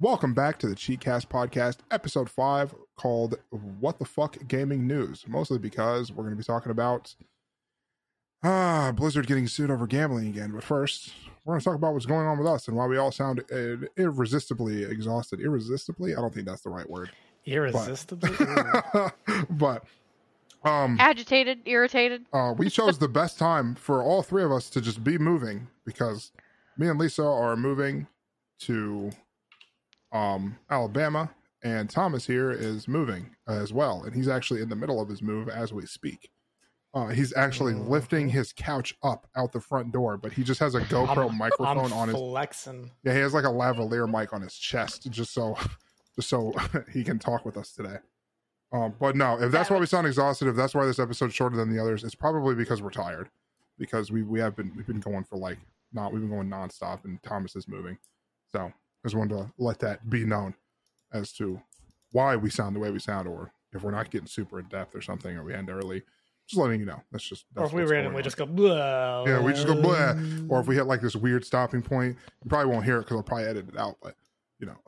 Welcome 0.00 0.32
back 0.32 0.60
to 0.60 0.68
the 0.68 0.76
CheekCast 0.76 1.26
podcast, 1.26 1.78
episode 1.90 2.30
five, 2.30 2.72
called 2.96 3.34
"What 3.80 3.98
the 3.98 4.04
Fuck 4.04 4.36
Gaming 4.46 4.86
News." 4.86 5.24
Mostly 5.26 5.58
because 5.58 6.12
we're 6.12 6.22
going 6.22 6.34
to 6.34 6.38
be 6.38 6.44
talking 6.44 6.70
about 6.70 7.16
ah 8.44 8.92
Blizzard 8.94 9.26
getting 9.26 9.48
sued 9.48 9.72
over 9.72 9.88
gambling 9.88 10.28
again. 10.28 10.52
But 10.52 10.62
first, 10.62 11.12
we're 11.44 11.54
going 11.54 11.60
to 11.60 11.64
talk 11.64 11.74
about 11.74 11.94
what's 11.94 12.06
going 12.06 12.28
on 12.28 12.38
with 12.38 12.46
us 12.46 12.68
and 12.68 12.76
why 12.76 12.86
we 12.86 12.96
all 12.96 13.10
sound 13.10 13.42
uh, 13.52 13.86
irresistibly 13.96 14.84
exhausted. 14.84 15.40
Irresistibly? 15.40 16.14
I 16.14 16.20
don't 16.20 16.32
think 16.32 16.46
that's 16.46 16.62
the 16.62 16.70
right 16.70 16.88
word. 16.88 17.10
Irresistibly. 17.44 18.30
But, 18.92 19.14
but 19.50 19.84
um, 20.62 20.96
Agitated, 21.00 21.62
irritated. 21.64 22.24
uh, 22.32 22.54
we 22.56 22.70
chose 22.70 22.98
the 22.98 23.08
best 23.08 23.36
time 23.36 23.74
for 23.74 24.00
all 24.00 24.22
three 24.22 24.44
of 24.44 24.52
us 24.52 24.70
to 24.70 24.80
just 24.80 25.02
be 25.02 25.18
moving 25.18 25.66
because 25.84 26.30
me 26.76 26.86
and 26.88 27.00
Lisa 27.00 27.24
are 27.24 27.56
moving 27.56 28.06
to 28.60 29.10
um, 30.12 30.56
Alabama, 30.70 31.30
and 31.62 31.90
Thomas 31.90 32.26
here 32.26 32.50
is 32.50 32.86
moving 32.88 33.34
as 33.46 33.72
well, 33.72 34.02
and 34.04 34.14
he's 34.14 34.28
actually 34.28 34.62
in 34.62 34.68
the 34.68 34.76
middle 34.76 35.00
of 35.00 35.08
his 35.08 35.22
move 35.22 35.48
as 35.48 35.72
we 35.72 35.84
speak. 35.86 36.30
Uh, 36.94 37.08
he's 37.08 37.36
actually 37.36 37.74
Mhm. 37.74 37.88
lifting 37.88 38.28
his 38.30 38.52
couch 38.52 38.94
up 39.02 39.28
out 39.36 39.52
the 39.52 39.60
front 39.60 39.92
door, 39.92 40.16
but 40.16 40.32
he 40.32 40.42
just 40.42 40.60
has 40.60 40.74
a 40.74 40.80
GoPro 40.82 41.18
I'm- 41.28 41.36
microphone 41.38 41.78
I'm 41.86 41.92
on 41.92 42.08
his. 42.08 42.16
flexing. 42.16 42.90
Yeah, 43.02 43.12
he 43.12 43.18
has 43.20 43.34
like 43.34 43.44
a 43.44 43.48
lavalier 43.48 44.08
mic 44.10 44.32
on 44.32 44.40
his 44.40 44.54
chest, 44.54 45.10
just 45.10 45.32
so, 45.34 45.56
just 46.16 46.28
so 46.30 46.52
he 46.92 47.04
can 47.04 47.18
talk 47.18 47.44
with 47.44 47.56
us 47.58 47.72
today. 47.72 47.98
Um, 48.72 48.94
but 48.98 49.16
no, 49.16 49.40
if 49.40 49.50
that's 49.52 49.70
why 49.70 49.78
we 49.78 49.86
sound 49.86 50.06
exhausted, 50.06 50.48
if 50.48 50.56
that's 50.56 50.74
why 50.74 50.84
this 50.86 50.98
episode's 50.98 51.34
shorter 51.34 51.56
than 51.56 51.74
the 51.74 51.80
others, 51.80 52.04
it's 52.04 52.14
probably 52.14 52.54
because 52.54 52.80
we're 52.82 52.90
tired. 52.90 53.30
Because 53.78 54.10
we 54.10 54.22
we 54.24 54.40
have 54.40 54.56
been 54.56 54.72
we've 54.76 54.86
been 54.86 54.98
going 55.00 55.24
for 55.24 55.36
like 55.36 55.58
not 55.92 56.12
we've 56.12 56.20
been 56.22 56.30
going 56.30 56.48
nonstop, 56.48 57.04
and 57.04 57.22
Thomas 57.22 57.54
is 57.54 57.68
moving. 57.68 57.96
So 58.50 58.72
I 59.04 59.08
just 59.08 59.16
wanted 59.16 59.36
to 59.36 59.52
let 59.58 59.78
that 59.80 60.08
be 60.08 60.24
known 60.24 60.54
as 61.12 61.32
to 61.34 61.60
why 62.12 62.36
we 62.36 62.50
sound 62.50 62.74
the 62.76 62.80
way 62.80 62.90
we 62.90 62.98
sound, 62.98 63.28
or 63.28 63.52
if 63.72 63.82
we're 63.82 63.90
not 63.90 64.10
getting 64.10 64.26
super 64.26 64.58
in 64.58 64.66
depth 64.66 64.94
or 64.94 65.00
something, 65.00 65.36
or 65.36 65.44
we 65.44 65.54
end 65.54 65.70
early. 65.70 66.02
Just 66.48 66.58
letting 66.60 66.80
you 66.80 66.86
know. 66.86 67.02
That's 67.12 67.28
just 67.28 67.44
Or 67.56 67.62
that's 67.62 67.72
if 67.74 67.76
we 67.76 67.84
randomly 67.84 68.22
just 68.22 68.38
go, 68.38 68.46
blah. 68.46 69.24
Yeah, 69.26 69.40
we 69.42 69.52
just 69.52 69.66
go 69.66 69.80
blah. 69.80 70.14
or 70.48 70.60
if 70.60 70.66
we 70.66 70.76
hit 70.76 70.86
like 70.86 71.02
this 71.02 71.14
weird 71.14 71.44
stopping 71.44 71.82
point, 71.82 72.16
you 72.42 72.48
probably 72.48 72.72
won't 72.72 72.86
hear 72.86 72.96
it 72.96 73.00
because 73.02 73.16
I'll 73.18 73.22
probably 73.22 73.44
edit 73.44 73.68
it 73.68 73.76
out. 73.78 73.96
But 74.02 74.14
you 74.58 74.66
know, 74.66 74.78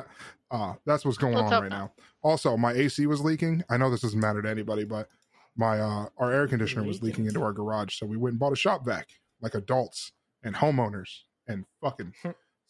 uh, 0.52 0.74
that's 0.86 1.04
what's 1.04 1.18
going 1.18 1.34
Let's 1.34 1.46
on 1.46 1.52
hope 1.52 1.62
right 1.62 1.70
now. 1.70 1.92
Also, 2.22 2.56
my 2.56 2.72
AC 2.72 3.06
was 3.06 3.20
leaking. 3.20 3.64
I 3.68 3.76
know 3.76 3.90
this 3.90 4.02
doesn't 4.02 4.20
matter 4.20 4.40
to 4.40 4.48
anybody, 4.48 4.84
but 4.84 5.08
my 5.56 5.80
uh, 5.80 6.06
our 6.16 6.32
air 6.32 6.46
conditioner 6.46 6.84
was 6.84 7.02
leaking 7.02 7.24
Leaking. 7.24 7.26
into 7.26 7.42
our 7.42 7.52
garage, 7.52 7.98
so 7.98 8.06
we 8.06 8.16
went 8.16 8.34
and 8.34 8.40
bought 8.40 8.52
a 8.52 8.56
shop 8.56 8.84
vac 8.86 9.08
like 9.40 9.54
adults 9.54 10.12
and 10.44 10.54
homeowners 10.54 11.08
and 11.48 11.64
fucking 11.82 12.12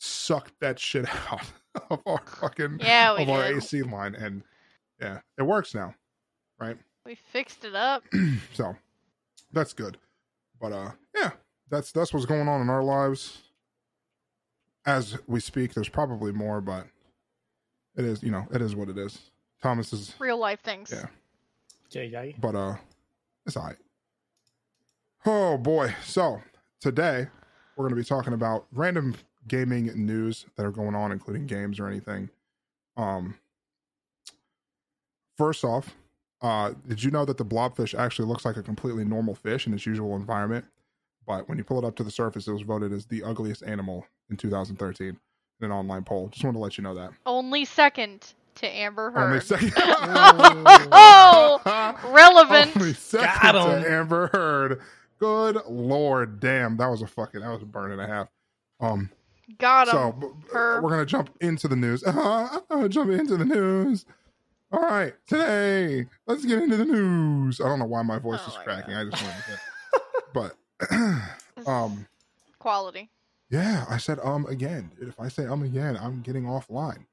sucked 0.01 0.59
that 0.61 0.79
shit 0.79 1.07
out 1.33 1.43
of 1.91 2.01
our 2.07 2.21
fucking 2.41 2.79
Yeah, 2.81 3.17
we 3.17 3.23
of 3.23 3.31
our. 3.31 3.45
AC 3.45 3.83
line, 3.83 4.15
and 4.15 4.43
yeah, 5.01 5.21
it 5.39 5.43
works 5.43 5.75
now, 5.75 5.95
right? 6.59 6.77
We 7.05 7.15
fixed 7.15 7.65
it 7.65 7.75
up. 7.75 8.03
so 8.55 8.75
that's 9.53 9.73
good. 9.73 9.99
But 10.61 10.73
uh 10.73 10.91
yeah, 11.15 11.31
that's 11.71 11.93
that's 11.93 12.13
what's 12.13 12.27
going 12.27 12.49
on 12.49 12.61
in 12.61 12.71
our 12.71 12.83
lives. 12.83 13.39
As 14.87 15.19
we 15.27 15.41
speak, 15.41 15.75
there's 15.75 15.89
probably 15.89 16.33
more, 16.33 16.61
but 16.61 16.87
it 17.97 18.05
is, 18.05 18.23
you 18.23 18.31
know, 18.31 18.47
it 18.53 18.63
is 18.63 18.75
what 18.75 18.89
it 18.89 18.97
is. 18.99 19.19
Thomas 19.63 19.93
is 19.93 20.15
Real 20.19 20.39
life 20.39 20.61
things. 20.63 20.91
Yeah. 20.93 21.07
Yeah, 21.91 22.23
yeah. 22.23 22.33
but 22.41 22.55
uh 22.55 22.77
it's 23.47 23.57
alright. 23.57 23.77
Oh 25.27 25.59
boy. 25.59 25.95
So 26.05 26.41
today 26.81 27.27
we're 27.77 27.85
gonna 27.87 27.97
be 28.01 28.05
talking 28.05 28.33
about 28.33 28.67
random 28.73 29.15
gaming 29.49 29.87
news 30.07 30.47
that 30.57 30.65
are 30.67 30.71
going 30.71 30.95
on, 30.95 31.13
including 31.13 31.47
games 31.47 31.79
or 31.81 31.87
anything. 31.87 32.29
Um 32.97 33.35
first 35.39 35.65
off, 35.65 35.95
uh 36.43 36.73
did 36.89 37.03
you 37.03 37.11
know 37.11 37.25
that 37.25 37.39
the 37.39 37.45
blobfish 37.45 37.99
actually 37.99 38.29
looks 38.29 38.45
like 38.45 38.57
a 38.57 38.63
completely 38.63 39.05
normal 39.05 39.35
fish 39.35 39.67
in 39.67 39.75
its 39.75 39.87
usual 39.87 40.17
environment? 40.17 40.65
But 41.27 41.49
when 41.49 41.59
you 41.59 41.65
pull 41.65 41.79
it 41.79 41.85
up 41.85 41.97
to 41.97 42.03
the 42.05 42.11
surface, 42.11 42.49
it 42.49 42.53
was 42.53 42.63
voted 42.63 42.93
as 42.93 43.07
the 43.07 43.23
ugliest 43.23 43.63
animal 43.63 44.07
in 44.31 44.37
2013 44.37 45.09
in 45.09 45.17
an 45.61 45.71
online 45.71 46.03
poll. 46.03 46.29
Just 46.29 46.43
wanted 46.45 46.55
to 46.59 46.63
let 46.63 46.79
you 46.79 46.83
know 46.83 46.95
that. 46.95 47.13
Only 47.27 47.65
second 47.65 48.33
to 48.57 48.67
Amber 48.67 49.11
Heard. 49.13 49.27
Only 49.27 49.41
second. 49.41 49.73
Oh, 50.93 51.61
relevant. 52.13 52.77
Only 52.77 52.95
second 52.95 53.29
Got 53.43 53.53
to 53.53 53.61
'em. 53.87 53.93
Amber 53.93 54.29
Heard. 54.29 54.81
Good 55.19 55.59
lord, 55.69 56.41
damn, 56.41 56.79
that 56.79 56.87
was 56.87 57.03
a 57.03 57.07
fucking 57.07 57.43
that 57.43 57.51
was 57.51 57.63
a 57.63 57.67
burn 57.67 57.93
and 57.93 58.01
a 58.01 58.07
half. 58.07 58.29
Um, 58.81 59.11
Got 59.59 59.89
him. 59.89 59.93
so 59.93 60.13
b- 60.13 60.27
b- 60.41 60.49
her. 60.53 60.81
we're 60.83 60.91
gonna 60.91 61.07
jump 61.07 61.31
into 61.41 61.69
the 61.69 61.77
news. 61.77 62.03
Uh, 62.05 62.59
uh, 62.71 62.89
jump 62.89 63.11
into 63.11 63.37
the 63.37 63.45
news. 63.45 64.05
All 64.73 64.81
right, 64.83 65.15
today 65.27 66.07
let's 66.27 66.45
get 66.45 66.63
into 66.63 66.77
the 66.77 66.85
news. 66.85 67.61
I 67.61 67.65
don't 67.65 67.79
know 67.79 67.87
why 67.87 68.03
my 68.03 68.19
voice 68.19 68.41
Oh 68.47 68.51
is 68.51 68.57
cracking. 68.63 68.95
God. 68.95 69.07
I 69.07 69.11
just 69.11 69.23
wanted 69.23 69.45
to 69.47 70.55
but 71.59 71.67
um, 71.69 72.07
Quality. 72.59 73.11
yeah, 73.51 73.85
I 73.89 73.97
said 73.97 74.19
um 74.23 74.47
again. 74.47 74.91
If 75.01 75.19
I 75.19 75.29
say 75.29 75.47
um 75.47 75.63
again, 75.63 75.97
I'm 76.01 76.21
getting 76.23 76.45
offline. 76.45 77.07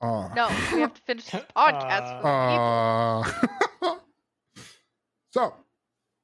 Uh, 0.00 0.28
No, 0.36 0.48
we 0.74 0.80
have 0.80 0.92
to 0.94 1.02
finish 1.02 1.24
this 1.24 1.42
podcast. 1.56 2.20
Uh, 2.22 3.22
for 3.24 3.30
the 3.32 3.40
people. 3.80 3.90
Uh, 3.90 3.96
so, 5.30 5.54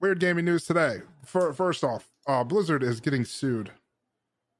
weird 0.00 0.20
gaming 0.20 0.44
news 0.44 0.66
today. 0.66 0.98
For, 1.24 1.52
first 1.54 1.82
off, 1.82 2.08
uh, 2.26 2.44
Blizzard 2.44 2.82
is 2.82 3.00
getting 3.00 3.24
sued. 3.24 3.70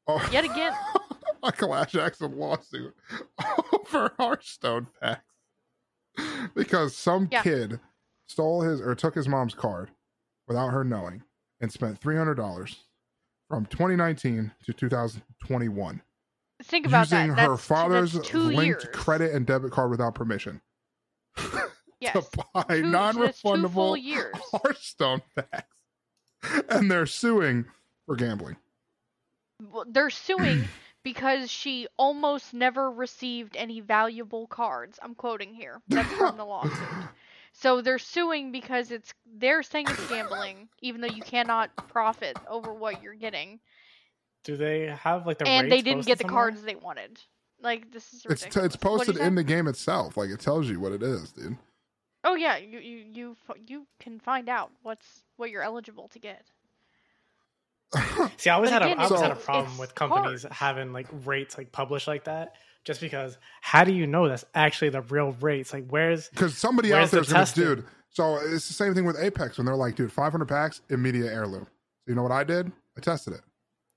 Oh, 0.07 0.27
Yet 0.33 0.45
again. 0.45 0.73
a 1.43 1.53
clash 1.53 1.95
action 1.95 2.37
lawsuit 2.39 2.95
over 3.73 4.13
Hearthstone 4.19 4.87
packs 5.01 5.23
because 6.55 6.95
some 6.97 7.29
Yeah. 7.33 7.43
kid 7.43 7.81
stole 8.27 8.62
his 8.62 8.81
or 8.81 8.95
took 8.95 9.15
his 9.15 9.29
mom's 9.29 9.55
card 9.55 9.91
without 10.47 10.69
her 10.69 10.85
knowing 10.85 11.23
and 11.61 11.73
spent 11.73 11.99
three 11.99 12.17
hundred 12.17 12.35
dollars 12.35 12.85
from 13.49 13.67
2019 13.67 14.53
to 14.65 14.73
2021 14.73 16.03
Think 16.65 16.87
about 16.87 17.11
using 17.11 17.35
that. 17.35 17.47
her 17.49 17.57
father's 17.57 18.19
two 18.21 18.39
linked 18.39 18.85
years. 18.85 18.95
credit 18.95 19.35
and 19.35 19.45
debit 19.47 19.73
card 19.73 19.91
without 19.91 20.15
permission. 20.15 20.61
Yes. 22.01 22.15
to 22.31 22.45
buy 22.53 22.65
Two- 22.81 22.83
non-refundable. 22.91 23.97
Hearthstone 24.51 25.23
packs, 25.37 25.69
and 26.69 26.91
they're 26.91 27.07
suing 27.07 27.67
for 28.07 28.17
gambling. 28.17 28.57
Well, 29.73 29.84
They're 29.87 30.11
suing 30.11 30.65
because 31.05 31.50
she 31.50 31.87
almost 31.97 32.55
never 32.55 32.91
received 32.91 33.56
any 33.56 33.81
valuable 33.81 34.47
cards. 34.47 34.99
I'm 35.03 35.15
quoting 35.15 35.55
here. 35.55 35.81
That's 35.89 36.12
from 36.15 36.37
the 36.37 36.45
lawsuit. 36.45 36.89
So 37.53 37.83
they're 37.83 37.99
suing 37.99 38.50
because 38.50 38.91
it's 38.91 39.12
they're 39.37 39.62
saying 39.62 39.87
it's 39.91 40.09
gambling, 40.09 40.69
even 40.81 41.00
though 41.03 41.09
you 41.15 41.23
cannot 41.23 41.71
profit 41.89 42.39
over 42.49 42.73
what 42.73 43.03
you're 43.03 43.15
getting, 43.15 43.61
Do 44.45 44.56
they 44.56 44.87
have 44.87 45.27
like 45.27 45.39
the 45.39 45.47
and 45.47 45.71
they 45.71 45.83
didn't 45.83 46.06
get 46.06 46.19
the 46.19 46.23
somewhere? 46.25 46.44
cards 46.50 46.62
they 46.62 46.77
wanted. 46.77 47.21
Like 47.61 47.93
this 47.93 48.12
is 48.15 48.25
It's 48.29 48.43
t- 48.44 48.61
it's 48.61 48.75
posted 48.77 49.19
in 49.19 49.34
the 49.34 49.44
game 49.44 49.69
itself. 49.69 50.17
Like 50.17 50.31
it 50.31 50.41
tells 50.41 50.69
you 50.69 50.81
what 50.81 50.93
it 50.93 51.03
is, 51.03 51.31
dude. 51.33 51.59
Oh 52.25 52.34
yeah, 52.37 52.56
you 52.56 52.79
you 52.79 53.05
you 53.12 53.37
you 53.67 53.87
can 54.00 54.19
find 54.19 54.49
out 54.49 54.71
what's 54.83 55.23
what 55.37 55.50
you're 55.50 55.62
eligible 55.62 56.09
to 56.09 56.19
get. 56.19 56.47
See, 58.37 58.51
I 58.51 58.55
always 58.55 58.71
But 58.71 58.83
had 58.83 58.83
again, 58.83 58.99
a 58.99 59.01
I 59.03 59.05
always 59.05 59.21
had 59.21 59.33
a 59.33 59.37
problem 59.37 59.77
with 59.79 59.95
companies 59.95 60.43
cards. 60.43 60.57
having 60.57 60.93
like 60.93 61.09
rates 61.25 61.59
like 61.59 61.73
published 61.73 62.09
like 62.09 62.25
that, 62.25 62.55
just 62.85 63.01
because 63.01 63.39
how 63.61 63.85
do 63.85 63.93
you 63.93 64.07
know 64.07 64.29
that's 64.29 64.45
actually 64.55 64.89
the 64.91 65.03
real 65.03 65.33
rates? 65.41 65.73
Like, 65.73 65.87
where's 65.89 66.29
Because 66.31 66.57
somebody 66.57 66.91
Where's 66.91 67.09
out 67.09 67.11
there's 67.11 67.29
the 67.29 67.35
gonna, 67.35 67.77
dude. 67.77 67.85
So 68.11 68.37
it's 68.37 68.69
the 68.69 68.75
same 68.75 68.95
thing 68.95 69.05
with 69.05 69.19
Apex 69.19 69.57
when 69.59 69.67
they're 69.67 69.77
like, 69.77 69.97
dude, 69.97 70.13
500 70.13 70.47
packs, 70.47 70.81
immediate 70.91 71.33
heirloom. 71.33 71.65
So 71.65 72.09
you 72.09 72.15
know 72.15 72.23
what 72.23 72.33
I 72.33 72.45
did? 72.45 72.71
I 72.97 73.01
tested 73.01 73.35
it. 73.35 73.41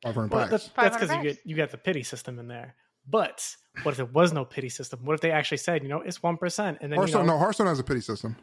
500 0.03 0.31
well, 0.31 0.41
packs. 0.41 0.51
that's 0.51 0.63
that's 0.69 0.95
500 0.97 0.99
because 0.99 1.15
you 1.17 1.23
get 1.31 1.45
you 1.45 1.55
got 1.55 1.71
the 1.71 1.77
pity 1.77 2.03
system 2.03 2.37
in 2.39 2.47
there. 2.47 2.75
But 3.07 3.55
what 3.83 3.91
if 3.91 3.97
there 3.97 4.05
was 4.05 4.33
no 4.33 4.45
pity 4.45 4.69
system? 4.69 4.99
What 5.03 5.13
if 5.13 5.21
they 5.21 5.31
actually 5.31 5.57
said, 5.57 5.83
you 5.83 5.89
know, 5.89 6.01
it's 6.01 6.21
one 6.23 6.37
percent, 6.37 6.79
and 6.81 6.91
then 6.91 6.97
you 6.97 7.01
Hearthstone, 7.01 7.27
know, 7.27 7.33
no, 7.33 7.39
Hearthstone 7.39 7.67
has 7.67 7.79
a 7.79 7.83
pity 7.83 8.01
system. 8.01 8.35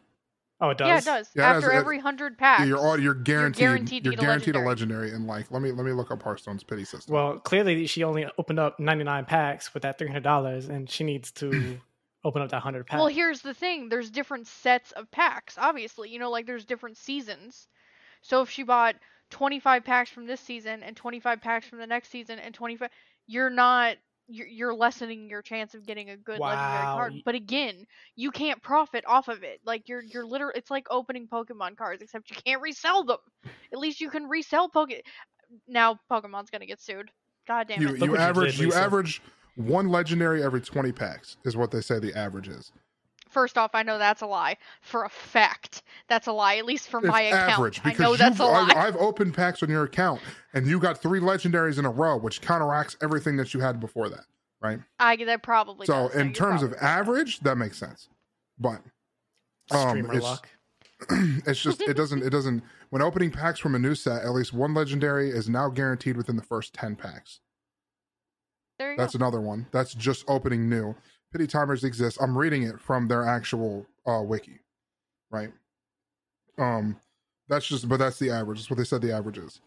Oh, 0.63 0.71
it 0.71 0.79
does. 0.79 0.89
Yeah, 0.89 0.99
it 0.99 1.05
does. 1.05 1.31
Yeah, 1.35 1.53
it 1.53 1.57
After 1.57 1.71
has- 1.73 1.81
every 1.81 1.99
hundred 1.99 2.39
packs. 2.39 2.67
You're 2.67 2.79
all 2.79 2.99
you're 2.99 3.15
guaranteed. 3.15 3.61
You're 3.61 3.69
guaranteed 3.69 4.05
guaranteed, 4.05 4.05
to 4.05 4.53
get 4.53 4.57
a 4.57 4.65
a 4.65 4.67
legendary. 4.67 5.11
And 5.11 5.27
like, 5.27 5.51
let 5.51 5.61
me 5.61 5.73
let 5.73 5.85
me 5.85 5.93
look 5.93 6.11
up 6.11 6.23
Hearthstone's 6.23 6.63
pity 6.63 6.85
system. 6.85 7.15
Well, 7.15 7.39
clearly 7.41 7.87
she 7.87 8.05
only 8.05 8.27
opened 8.39 8.59
up 8.59 8.81
ninety 8.81 9.05
nine 9.05 9.25
packs 9.25 9.75
with 9.75 9.83
that 9.83 9.99
three 9.99 10.07
hundred 10.07 10.23
dollars, 10.23 10.69
and 10.69 10.89
she 10.89 11.05
needs 11.05 11.31
to 11.33 11.79
open 12.25 12.41
up 12.41 12.51
that 12.51 12.61
hundred 12.61 12.87
packs. 12.87 12.99
Well, 12.99 13.09
here's 13.09 13.43
the 13.43 13.55
thing. 13.55 13.89
There's 13.89 14.11
different 14.11 14.47
sets 14.47 14.93
of 14.93 15.11
packs. 15.11 15.57
Obviously, 15.59 16.09
you 16.09 16.19
know, 16.19 16.31
like 16.31 16.47
there's 16.47 16.65
different 16.65 16.97
seasons. 16.97 17.67
So 18.23 18.41
if 18.43 18.51
she 18.51 18.63
bought 18.63 18.95
25 19.31 19.85
packs 19.85 20.11
from 20.11 20.27
this 20.27 20.41
season 20.41 20.83
and 20.83 20.97
25 20.97 21.41
packs 21.41 21.67
from 21.67 21.79
the 21.79 21.87
next 21.87 22.11
season 22.11 22.39
and 22.39 22.55
25, 22.55 22.89
you're 23.27 23.51
not 23.51 23.97
you're, 24.33 24.47
you're 24.47 24.75
lessening 24.75 25.29
your 25.29 25.43
chance 25.43 25.75
of 25.75 25.87
getting 25.87 26.11
a 26.11 26.17
good 26.17 26.39
legendary 26.39 26.85
card. 26.85 27.15
But 27.25 27.35
again, 27.35 27.87
you 28.17 28.31
can't 28.31 28.63
profit 28.63 29.05
off 29.07 29.29
of 29.29 29.43
it. 29.43 29.61
Like 29.65 29.89
you're 29.89 30.03
you're 30.03 30.27
literally 30.27 30.55
it's 30.57 30.71
like 30.71 30.87
opening 30.91 31.29
Pokemon 31.29 31.77
cards, 31.77 32.03
except 32.03 32.31
you 32.31 32.37
can't 32.45 32.63
resell 32.63 33.05
them. 33.05 33.19
At 33.73 33.79
least 33.79 34.01
you 34.01 34.11
can 34.11 34.29
resell 34.29 34.69
Poke. 34.69 34.91
Now 35.69 35.99
Pokemon's 36.11 36.51
gonna 36.51 36.67
get 36.67 36.81
sued. 36.81 37.11
God 37.47 37.69
damn 37.69 37.83
it. 37.83 37.99
Look 37.99 38.01
you 38.01 38.11
what 38.13 38.21
you 38.21 38.27
average 38.27 38.57
did, 38.57 38.65
you 38.65 38.73
average 38.73 39.23
one 39.57 39.89
legendary 39.89 40.43
every 40.43 40.61
20 40.61 40.93
packs 40.93 41.37
is 41.45 41.57
what 41.57 41.71
they 41.71 41.81
say 41.81 41.99
the 41.99 42.17
average 42.17 42.49
is. 42.49 42.73
First 43.33 43.57
off, 43.57 43.71
I 43.75 43.83
know 43.83 43.99
that's 43.99 44.21
a 44.21 44.27
lie. 44.27 44.57
For 44.83 45.05
a 45.05 45.09
fact, 45.09 45.83
that's 46.09 46.27
a 46.27 46.33
lie. 46.33 46.57
At 46.57 46.67
least 46.67 46.89
for 46.89 46.99
It's 46.99 47.09
my 47.09 47.23
account, 47.23 47.51
average 47.53 47.81
I 47.83 47.91
because 47.91 48.01
know 48.01 48.17
that's 48.17 48.39
a 48.39 48.43
you've, 48.43 48.53
lie. 48.53 48.73
I've, 48.77 48.95
I've 48.95 48.97
opened 48.97 49.35
packs 49.35 49.63
on 49.63 49.71
your 49.71 49.85
account 49.85 50.21
and 50.53 50.67
you 50.67 50.79
got 50.79 51.01
three 51.01 51.19
legendaries 51.19 51.79
in 51.79 51.87
a 51.87 51.91
row, 51.91 52.19
which 52.19 52.43
counteracts 52.43 52.97
everything 53.03 53.37
that 53.39 53.55
you 53.55 53.61
had 53.61 53.81
before 53.81 54.11
that, 54.11 54.25
right? 54.61 54.81
I 55.01 55.17
that 55.25 55.43
probably. 55.43 55.87
so, 55.87 56.09
does, 56.09 56.17
in 56.17 56.33
terms 56.35 56.63
of 56.63 56.75
average, 56.75 57.41
that 57.41 57.57
makes 57.57 57.79
sense. 57.79 58.09
But 58.59 58.83
um, 59.71 59.89
Streamer 59.89 60.15
it's, 60.15 60.23
luck. 60.23 60.49
it's 61.47 61.63
just 61.63 61.81
it 61.81 61.95
doesn't 61.95 62.23
it 62.23 62.31
doesn't 62.31 62.63
when 62.91 63.01
opening 63.01 63.31
packs 63.31 63.59
from 63.59 63.75
a 63.75 63.79
new 63.79 63.95
set, 63.95 64.23
at 64.23 64.33
least 64.33 64.53
one 64.53 64.75
legendary 64.75 65.31
is 65.31 65.49
now 65.49 65.71
guaranteed 65.71 66.19
within 66.19 66.37
the 66.37 66.43
first 66.43 66.75
10 66.75 66.97
packs. 66.97 67.41
there 68.79 68.91
you 68.91 68.99
That's 68.99 69.15
go. 69.15 69.25
another 69.25 69.41
one. 69.41 69.67
That's 69.73 69.95
just 69.95 70.25
opening 70.29 70.69
new. 70.69 70.95
Pity 71.33 71.47
timers 71.47 71.85
exist. 71.85 72.19
I'm 72.21 72.37
reading 72.37 72.63
it 72.63 72.81
from 72.81 73.09
their 73.09 73.27
actual 73.27 73.87
uh, 74.07 74.23
wiki, 74.23 74.61
right? 75.31 75.53
Um, 76.59 76.97
that's 77.49 77.67
just, 77.67 77.89
but 77.89 77.99
that's 77.99 78.19
the 78.19 78.31
average. 78.31 78.59
That's 78.59 78.71
what 78.71 78.77
they 78.77 78.85
said 78.85 79.01
the 79.01 79.13
average 79.13 79.39
is. 79.39 79.61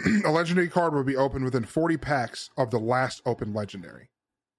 a 0.24 0.30
legendary 0.30 0.68
card 0.68 0.94
will 0.94 1.04
be 1.04 1.16
opened 1.16 1.44
within 1.44 1.64
40 1.64 1.96
packs 1.96 2.50
of 2.56 2.70
the 2.70 2.78
last 2.78 3.22
open 3.26 3.52
legendary. 3.52 4.10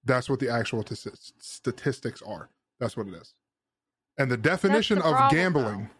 That's 0.04 0.30
what 0.30 0.40
the 0.40 0.48
actual 0.48 0.82
t- 0.82 0.96
statistics 1.38 2.22
are. 2.22 2.48
That's 2.78 2.96
what 2.96 3.06
it 3.06 3.14
is. 3.14 3.34
And 4.18 4.30
the 4.30 4.36
definition 4.36 4.98
the 4.98 5.04
of 5.04 5.12
problem, 5.12 5.30
gambling 5.38 5.90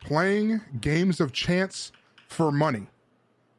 playing 0.00 0.60
games 0.80 1.20
of 1.20 1.32
chance 1.32 1.92
for 2.28 2.52
money. 2.52 2.86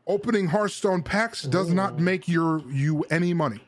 Opening 0.08 0.48
Hearthstone 0.48 1.04
packs 1.04 1.44
does 1.44 1.72
not 1.72 2.00
make 2.00 2.28
your 2.28 2.64
you 2.70 3.04
any 3.12 3.34
money. 3.34 3.62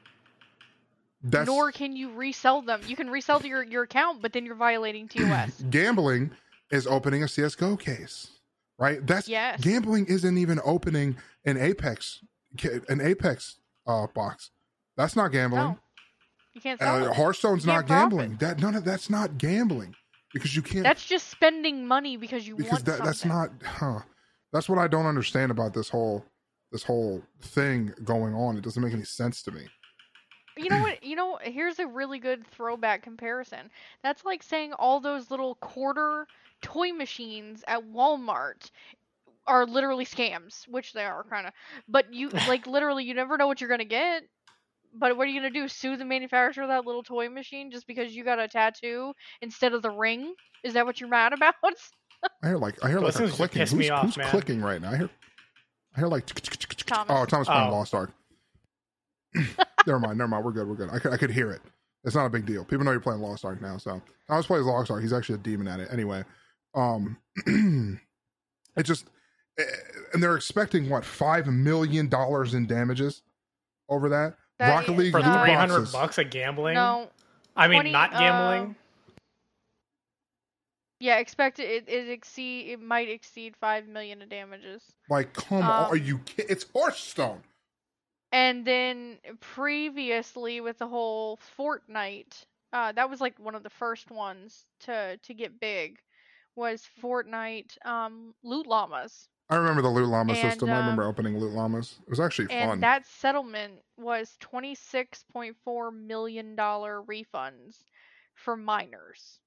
That's 1.24 1.46
Nor 1.48 1.72
can 1.72 1.96
you 1.96 2.12
resell 2.14 2.62
them. 2.64 2.82
You 2.88 2.96
can 2.96 3.10
resell 3.10 3.40
to 3.40 3.48
your, 3.48 3.64
your 3.64 3.84
account, 3.84 4.22
but 4.22 4.34
then 4.34 4.46
you're 4.46 4.56
violating 4.56 5.08
TOS. 5.08 5.64
gambling 5.70 6.32
is 6.72 6.88
opening 6.88 7.22
a 7.24 7.28
CS:GO 7.28 7.78
case, 7.78 8.32
right? 8.80 9.06
That's 9.06 9.28
Yes. 9.28 9.62
gambling 9.62 10.06
isn't 10.08 10.38
even 10.38 10.60
opening 10.64 11.18
an 11.46 11.58
Apex 11.58 12.22
an 12.90 13.00
Apex 13.02 13.58
uh, 13.88 14.08
box. 14.14 14.52
That's 14.98 15.16
not 15.16 15.32
gambling. 15.32 15.62
no, 15.64 15.80
you 16.54 16.62
can't 16.62 16.80
sell 16.80 17.06
Uh. 17.06 17.14
Hearthstone's 17.14 17.66
You 17.66 17.72
not 17.72 17.88
can't 17.88 18.10
profit. 18.12 18.18
gambling. 18.30 18.38
That 18.38 18.60
none 18.60 18.76
of 18.76 18.84
that's 18.84 19.10
not 19.10 19.38
gambling 19.38 19.96
because 20.34 20.56
you 20.56 20.62
can't 20.62 20.84
That's 20.84 21.06
just 21.06 21.30
spending 21.30 21.86
money 21.88 22.18
because 22.18 22.48
you 22.48 22.56
because 22.56 22.72
want 22.72 22.86
that, 22.86 23.04
that's 23.04 23.26
not 23.26 23.50
huh. 23.64 24.00
That's 24.54 24.68
what 24.68 24.80
I 24.80 24.88
don't 24.88 25.06
understand 25.06 25.52
about 25.52 25.74
this 25.74 25.88
whole 25.90 26.26
this 26.72 26.84
whole 26.84 27.22
thing 27.42 27.94
going 28.04 28.34
on. 28.34 28.58
It 28.58 28.64
doesn't 28.64 28.82
make 28.84 28.94
any 28.94 29.04
sense 29.06 29.42
to 29.44 29.52
me. 29.52 29.68
You 30.64 30.70
know 30.70 30.82
what? 30.82 31.04
You 31.04 31.16
know, 31.16 31.40
here's 31.42 31.80
a 31.80 31.88
really 31.88 32.20
good 32.20 32.46
throwback 32.48 33.02
comparison. 33.04 33.70
That's 34.04 34.24
like 34.26 34.44
saying 34.44 34.74
all 34.74 35.00
those 35.00 35.32
little 35.32 35.56
quarter 35.56 36.28
toy 36.62 36.92
machines 36.94 37.64
at 37.68 37.82
Walmart 37.84 38.70
are 39.48 39.66
literally 39.66 40.06
scams, 40.06 40.68
which 40.68 40.94
they 40.94 41.04
are 41.06 41.24
kind 41.24 41.48
of. 41.48 41.54
But 41.88 42.14
you 42.14 42.30
like 42.48 42.68
literally, 42.68 43.04
you 43.04 43.14
never 43.14 43.38
know 43.38 43.48
what 43.48 43.60
you're 43.62 43.70
gonna 43.70 43.86
get. 43.86 44.24
But 44.94 45.16
what 45.16 45.28
are 45.28 45.32
you 45.32 45.40
gonna 45.40 45.52
do? 45.54 45.68
Sue 45.68 45.96
the 45.96 46.06
manufacturer 46.06 46.64
of 46.64 46.70
that 46.70 46.86
little 46.86 47.04
toy 47.04 47.30
machine 47.30 47.72
just 47.72 47.88
because 47.88 48.14
you 48.16 48.24
got 48.24 48.40
a 48.40 48.48
tattoo 48.48 49.14
instead 49.42 49.74
of 49.74 49.82
the 49.82 49.90
ring? 49.90 50.34
Is 50.64 50.74
that 50.74 50.86
what 50.86 51.00
you're 51.00 51.10
mad 51.10 51.34
about? 51.34 51.56
I 52.44 52.48
hear 52.50 52.58
like 52.58 52.84
I 52.84 52.90
hear 52.90 53.00
like 53.00 53.16
a 53.16 53.28
clicking. 53.30 53.62
Who's, 53.62 53.74
me 53.74 53.90
off, 53.90 54.06
who's 54.06 54.18
man. 54.18 54.28
clicking 54.30 54.62
right 54.62 54.82
now? 54.82 54.92
I 54.92 54.98
hear 54.98 55.10
I 55.96 56.00
hear 56.02 56.08
like 56.08 56.26
Thomas. 56.86 57.08
oh 57.10 57.26
Thomas 57.26 57.48
playing 57.48 57.70
Oh. 57.70 57.72
Lost 57.72 57.94
Ark. 57.96 58.12
never 59.88 60.00
mind, 60.00 60.18
never 60.18 60.28
mind. 60.28 60.46
We're 60.46 60.52
good. 60.52 60.68
We're 60.68 60.76
good. 60.76 60.90
I 60.92 61.00
could 61.00 61.14
I 61.14 61.18
could 61.18 61.32
hear 61.32 61.52
it. 61.52 61.62
It's 62.04 62.16
not 62.16 62.26
a 62.26 62.30
big 62.30 62.46
deal. 62.46 62.66
People 62.66 62.84
know 62.86 62.92
you're 62.92 63.00
playing 63.00 63.22
Lost 63.22 63.46
Ark 63.46 63.62
now. 63.62 63.78
So 63.78 64.02
I 64.30 64.38
was 64.38 64.48
playing 64.48 64.64
Lost 64.66 64.90
Ark. 64.90 65.02
He's 65.02 65.14
actually 65.14 65.36
a 65.36 65.40
demon 65.40 65.68
at 65.68 65.80
it. 65.80 65.90
Anyway, 65.92 66.24
um, 66.74 67.18
it 68.76 68.84
just 68.84 69.06
eh, 69.60 69.64
and 70.14 70.22
they're 70.24 70.36
expecting 70.36 70.90
what 70.90 71.06
five 71.06 71.48
million 71.48 72.10
dollars 72.10 72.54
in 72.54 72.66
damages 72.68 73.22
over 73.90 74.10
that. 74.10 74.36
That 74.60 74.70
Rocket 74.76 74.92
League 74.98 75.12
For 75.12 75.20
loot 75.20 75.28
no. 75.28 75.44
three 75.44 75.54
hundred 75.54 75.92
bucks 75.92 76.18
of 76.18 76.30
gambling. 76.30 76.76
no. 76.76 77.10
I 77.56 77.68
mean 77.68 77.78
20, 77.82 77.92
not 77.92 78.12
gambling. 78.14 78.76
Yeah, 81.00 81.18
expect 81.18 81.60
it. 81.60 81.70
It, 81.70 81.90
it 81.90 82.10
exceed. 82.10 82.70
It 82.72 82.82
might 82.82 83.10
exceed 83.10 83.56
five 83.60 83.88
million 83.88 84.22
in 84.22 84.30
damages. 84.30 84.84
Like, 85.10 85.34
come 85.34 85.58
Um, 85.58 85.64
on, 85.64 85.92
are 85.92 85.96
you? 85.98 86.20
ki- 86.20 86.44
It's 86.48 86.66
Hearthstone. 86.76 87.42
And 88.32 88.66
then 88.66 89.20
previously 89.40 90.62
with 90.62 90.78
the 90.80 90.88
whole 90.88 91.38
Fortnite, 91.58 92.46
uh, 92.74 92.92
that 92.94 93.10
was 93.10 93.22
like 93.22 93.38
one 93.40 93.56
of 93.56 93.64
the 93.64 93.70
first 93.70 94.10
ones 94.12 94.66
to 94.82 95.18
to 95.18 95.34
get 95.34 95.60
big, 95.60 96.00
was 96.56 96.88
Fortnite 97.02 97.78
um, 97.86 98.34
loot 98.44 98.68
llamas, 98.68 99.30
I 99.50 99.58
remember 99.58 99.82
the 99.82 99.90
loot 99.90 100.08
llama 100.08 100.34
And, 100.34 100.52
system. 100.52 100.70
I 100.70 100.78
remember 100.78 101.04
um, 101.04 101.10
opening 101.10 101.38
loot 101.38 101.52
llamas. 101.52 102.00
It 102.04 102.10
was 102.10 102.22
actually 102.22 102.48
and 102.50 102.70
fun. 102.70 102.80
that 102.80 103.06
settlement 103.06 103.84
was 103.98 104.38
twenty 104.40 104.76
six 104.76 105.24
point 105.24 105.58
four 105.66 105.92
million 105.92 106.56
dollar 106.56 107.04
refunds 107.04 107.84
for 108.34 108.56
minors. 108.56 109.42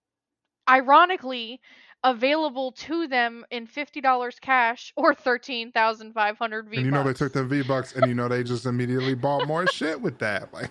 Ironically, 0.68 1.60
available 2.02 2.72
to 2.72 3.06
them 3.06 3.44
in 3.50 3.66
fifty 3.66 4.00
dollars 4.00 4.38
cash 4.40 4.92
or 4.96 5.14
thirteen 5.14 5.72
thousand 5.72 6.12
five 6.12 6.38
hundred 6.38 6.68
V. 6.68 6.76
and 6.76 6.86
you 6.86 6.90
know 6.92 7.02
they 7.02 7.12
took 7.14 7.32
them 7.32 7.48
V 7.48 7.62
bucks, 7.62 7.94
and 7.94 8.06
you 8.06 8.14
know 8.14 8.28
they 8.28 8.42
just 8.42 8.66
immediately 8.66 9.14
bought 9.14 9.46
more 9.46 9.66
shit 9.66 10.00
with 10.00 10.18
that. 10.18 10.52
Like, 10.52 10.70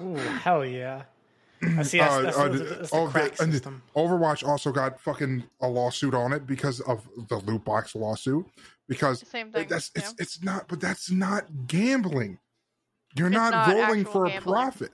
Ooh, 0.00 0.14
hell 0.16 0.64
yeah. 0.64 1.02
I 1.78 1.82
see. 1.84 1.98
That's, 1.98 2.12
Uh, 2.14 2.22
that's, 2.22 2.36
uh, 2.36 2.48
that's, 2.48 2.70
that's 2.70 2.90
the 2.90 2.96
oh, 2.96 3.06
crack 3.08 3.36
the- 3.36 3.52
system. 3.52 3.82
Overwatch 3.94 4.46
also 4.46 4.72
got 4.72 5.00
fucking 5.00 5.44
a 5.60 5.68
lawsuit 5.68 6.12
on 6.14 6.32
it 6.32 6.46
because 6.46 6.80
of 6.80 7.06
the 7.28 7.36
loot 7.38 7.64
box 7.64 7.94
lawsuit. 7.94 8.44
Because 8.88 9.20
Same 9.28 9.52
thing. 9.52 9.68
that's 9.68 9.90
yeah. 9.94 10.02
it's 10.02 10.14
it's 10.18 10.42
not, 10.42 10.66
but 10.68 10.80
that's 10.80 11.10
not 11.10 11.44
gambling. 11.68 12.38
You're 13.14 13.30
not, 13.30 13.52
not 13.52 13.68
rolling 13.68 14.00
actual 14.00 14.12
for 14.12 14.26
a 14.26 14.30
gambling. 14.30 14.54
profit. 14.54 14.92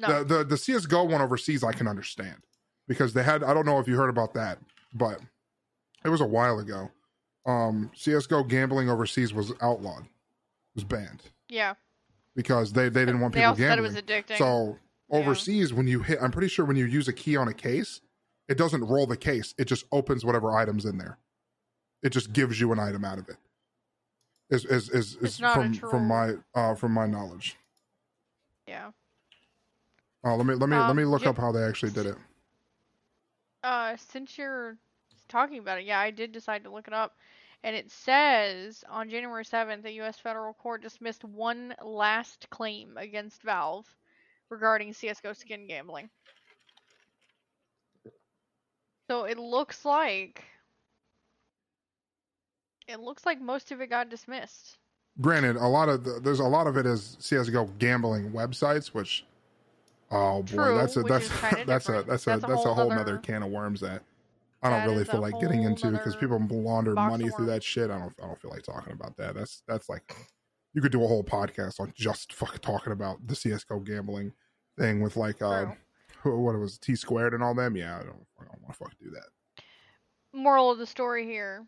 no. 0.00 0.22
The 0.22 0.38
the 0.38 0.44
the 0.44 0.56
CS:GO 0.58 1.04
one 1.04 1.22
overseas, 1.22 1.64
I 1.64 1.72
can 1.72 1.88
understand 1.88 2.36
because 2.88 3.12
they 3.14 3.22
had. 3.22 3.42
I 3.42 3.54
don't 3.54 3.66
know 3.66 3.78
if 3.78 3.88
you 3.88 3.96
heard 3.96 4.10
about 4.10 4.34
that, 4.34 4.58
but 4.92 5.20
it 6.04 6.08
was 6.08 6.20
a 6.20 6.26
while 6.26 6.58
ago. 6.58 6.90
Um, 7.46 7.90
CS:GO 7.94 8.44
gambling 8.44 8.88
overseas 8.88 9.32
was 9.34 9.52
outlawed, 9.60 10.06
was 10.74 10.84
banned 10.84 11.22
yeah. 11.48 11.74
because 12.34 12.72
they 12.72 12.88
they 12.88 13.04
didn't 13.04 13.20
want 13.20 13.34
They 13.34 13.40
people 13.40 13.56
said 13.56 13.64
it 13.64 13.82
gambling. 13.82 13.94
was 13.94 14.02
addicting. 14.02 14.38
So 14.38 14.78
Yeah. 15.10 15.18
overseas, 15.18 15.72
when 15.74 15.86
you 15.86 16.00
hit, 16.02 16.18
I'm 16.22 16.30
pretty 16.32 16.48
sure 16.48 16.64
when 16.64 16.76
you 16.76 16.86
use 16.86 17.06
a 17.08 17.12
key 17.12 17.36
on 17.36 17.48
a 17.48 17.52
case, 17.54 18.00
it 18.48 18.56
doesn't 18.56 18.82
roll 18.84 19.06
the 19.06 19.16
case. 19.18 19.54
It 19.58 19.66
just 19.66 19.84
opens 19.92 20.24
whatever 20.24 20.56
items 20.56 20.86
in 20.86 20.96
there. 20.96 21.18
It 22.02 22.10
just 22.10 22.32
gives 22.32 22.58
you 22.60 22.72
an 22.72 22.78
item 22.78 23.04
out 23.04 23.18
of 23.18 23.28
it. 23.28 23.36
Is 24.50 24.64
is 24.64 24.88
is, 24.90 25.16
is 25.16 25.22
It's 25.22 25.40
not 25.40 25.52
a 25.58 25.60
from 25.60 25.74
from 25.74 26.08
my 26.08 26.34
uh 26.54 26.74
from 26.74 26.92
my 26.92 27.06
knowledge. 27.06 27.56
yeah. 28.66 28.90
Uh, 30.24 30.34
let 30.36 30.46
me 30.46 30.54
let 30.54 30.70
me 30.70 30.76
let 30.76 30.88
Um, 30.90 30.96
me 30.96 31.04
look 31.04 31.22
yeah. 31.24 31.28
up 31.30 31.36
how 31.36 31.52
they 31.52 31.62
actually 31.62 31.92
did 31.92 32.06
it. 32.06 32.16
Uh, 33.64 33.96
since 33.96 34.36
you're 34.36 34.76
talking 35.26 35.58
about 35.58 35.78
it, 35.78 35.86
yeah, 35.86 35.98
I 35.98 36.10
did 36.10 36.32
decide 36.32 36.64
to 36.64 36.70
look 36.70 36.86
it 36.86 36.92
up, 36.92 37.16
and 37.62 37.74
it 37.74 37.90
says 37.90 38.84
on 38.90 39.08
January 39.08 39.44
seventh, 39.44 39.84
the 39.84 39.92
U.S. 39.92 40.18
federal 40.18 40.52
court 40.52 40.82
dismissed 40.82 41.24
one 41.24 41.74
last 41.82 42.46
claim 42.50 42.98
against 42.98 43.42
Valve 43.42 43.86
regarding 44.50 44.92
CS:GO 44.92 45.32
skin 45.32 45.66
gambling. 45.66 46.10
So 49.08 49.24
it 49.24 49.38
looks 49.38 49.86
like 49.86 50.44
it 52.86 53.00
looks 53.00 53.24
like 53.24 53.40
most 53.40 53.72
of 53.72 53.80
it 53.80 53.88
got 53.88 54.10
dismissed. 54.10 54.76
Granted, 55.22 55.56
a 55.56 55.66
lot 55.66 55.88
of 55.88 56.04
the, 56.04 56.20
there's 56.20 56.40
a 56.40 56.44
lot 56.44 56.66
of 56.66 56.76
it 56.76 56.84
is 56.84 57.16
CS:GO 57.18 57.64
gambling 57.78 58.30
websites, 58.30 58.88
which 58.88 59.24
oh 60.14 60.42
boy, 60.42 60.54
True, 60.54 60.76
that's 60.76 60.96
a 60.96 61.02
that's 61.02 61.28
that's 61.66 61.88
a 61.88 62.02
that's 62.06 62.26
a 62.26 62.30
That's 62.30 62.44
a 62.44 62.46
that's 62.46 62.64
a 62.64 62.74
whole 62.74 62.88
nother 62.90 63.18
can 63.18 63.42
of 63.42 63.50
worms 63.50 63.80
that 63.80 64.02
I 64.62 64.70
don't 64.70 64.80
That 64.80 64.88
really 64.88 65.04
feel 65.04 65.20
like 65.20 65.38
getting 65.40 65.64
into 65.64 65.90
because 65.90 66.16
people 66.16 66.40
launder 66.50 66.94
money 66.94 67.28
through 67.28 67.46
that 67.46 67.62
shit. 67.62 67.90
I 67.90 67.98
don't 67.98 68.14
I 68.22 68.26
don't 68.26 68.40
feel 68.40 68.50
like 68.50 68.62
talking 68.62 68.92
about 68.94 69.16
that. 69.18 69.34
That's 69.34 69.62
that's 69.68 69.88
like 69.88 70.14
you 70.72 70.80
could 70.80 70.92
do 70.92 71.04
a 71.04 71.06
whole 71.06 71.22
podcast 71.22 71.80
on 71.80 71.92
just 71.94 72.32
fucking 72.32 72.60
talking 72.60 72.92
about 72.92 73.26
the 73.26 73.36
CS:GO 73.36 73.80
gambling 73.80 74.32
thing 74.78 75.02
with 75.02 75.16
like 75.16 75.42
uh 75.42 75.66
True. 76.22 76.40
what 76.40 76.54
it 76.54 76.58
was 76.58 76.78
T 76.78 76.96
squared 76.96 77.34
and 77.34 77.42
all 77.42 77.54
them. 77.54 77.76
Yeah, 77.76 77.96
I 77.96 78.04
don't 78.04 78.26
I 78.40 78.44
don't 78.44 78.62
want 78.62 78.72
to 78.72 78.78
fucking 78.78 78.98
do 79.02 79.10
that. 79.10 79.28
moral 80.32 80.70
of 80.70 80.78
the 80.78 80.86
story 80.86 81.26
here 81.26 81.66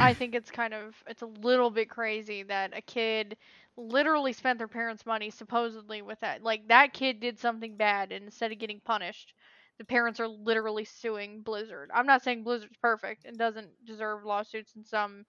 i 0.00 0.14
think 0.14 0.34
it's 0.34 0.50
kind 0.50 0.74
of 0.74 0.94
it's 1.06 1.22
a 1.22 1.26
little 1.26 1.70
bit 1.70 1.88
crazy 1.90 2.42
that 2.42 2.76
a 2.76 2.82
kid 2.82 3.36
literally 3.76 4.32
spent 4.32 4.58
their 4.58 4.68
parents 4.68 5.06
money 5.06 5.30
supposedly 5.30 6.02
with 6.02 6.20
that 6.20 6.42
like 6.42 6.66
that 6.68 6.92
kid 6.92 7.20
did 7.20 7.38
something 7.38 7.76
bad 7.76 8.12
and 8.12 8.24
instead 8.24 8.52
of 8.52 8.58
getting 8.58 8.80
punished 8.84 9.34
the 9.78 9.84
parents 9.84 10.20
are 10.20 10.28
literally 10.28 10.84
suing 10.84 11.40
blizzard 11.42 11.90
i'm 11.94 12.06
not 12.06 12.22
saying 12.22 12.42
blizzard's 12.44 12.76
perfect 12.82 13.24
and 13.26 13.38
doesn't 13.38 13.68
deserve 13.86 14.24
lawsuits 14.24 14.74
in 14.76 14.84
some 14.84 15.24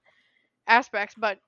aspects 0.67 1.15
but 1.17 1.39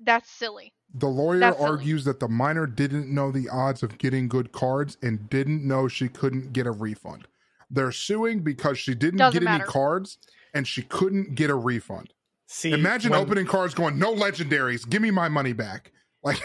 That's 0.00 0.30
silly. 0.30 0.74
The 0.94 1.08
lawyer 1.08 1.40
That's 1.40 1.60
silly. 1.60 1.68
argues 1.78 2.04
that 2.04 2.20
the 2.20 2.28
minor 2.28 2.66
didn't 2.66 3.12
know 3.12 3.30
the 3.30 3.48
odds 3.48 3.82
of 3.82 3.98
getting 3.98 4.28
good 4.28 4.52
cards 4.52 4.96
and 5.02 5.28
didn't 5.30 5.66
know 5.66 5.88
she 5.88 6.08
couldn't 6.08 6.52
get 6.52 6.66
a 6.66 6.70
refund. 6.72 7.28
They're 7.70 7.92
suing 7.92 8.40
because 8.42 8.78
she 8.78 8.94
didn't 8.94 9.18
Doesn't 9.18 9.30
get 9.30 9.42
any 9.42 9.60
cards 9.60 10.18
and 10.54 10.66
she 10.66 10.82
couldn't 10.82 11.34
get 11.34 11.50
a 11.50 11.54
refund. 11.56 12.14
See, 12.50 12.72
Imagine 12.72 13.12
when- 13.12 13.20
opening 13.20 13.46
cards 13.46 13.74
going, 13.74 13.98
no 13.98 14.14
legendaries, 14.14 14.88
give 14.88 15.02
me 15.02 15.10
my 15.10 15.28
money 15.28 15.52
back. 15.52 15.92
Like, 16.24 16.40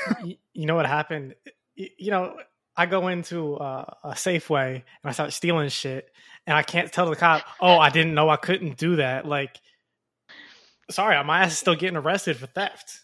you 0.54 0.68
know 0.68 0.76
what 0.76 0.86
happened? 0.86 1.34
You 1.76 2.12
know, 2.12 2.36
I 2.78 2.86
go 2.86 3.08
into 3.08 3.56
uh, 3.56 3.86
a 4.04 4.12
Safeway 4.12 4.76
and 4.76 4.84
I 5.04 5.12
start 5.12 5.34
stealing 5.34 5.68
shit, 5.70 6.12
and 6.46 6.56
I 6.56 6.62
can't 6.62 6.92
tell 6.94 7.10
the 7.10 7.16
cop, 7.16 7.42
"Oh, 7.60 7.80
I 7.80 7.90
didn't 7.90 8.14
know 8.14 8.30
I 8.30 8.36
couldn't 8.36 8.78
do 8.78 8.98
that." 8.98 9.26
Like, 9.26 9.60
sorry, 10.92 11.22
my 11.24 11.40
ass 11.42 11.54
is 11.54 11.58
still 11.58 11.74
getting 11.76 11.98
arrested 11.98 12.38
for 12.38 12.46
theft. 12.46 13.00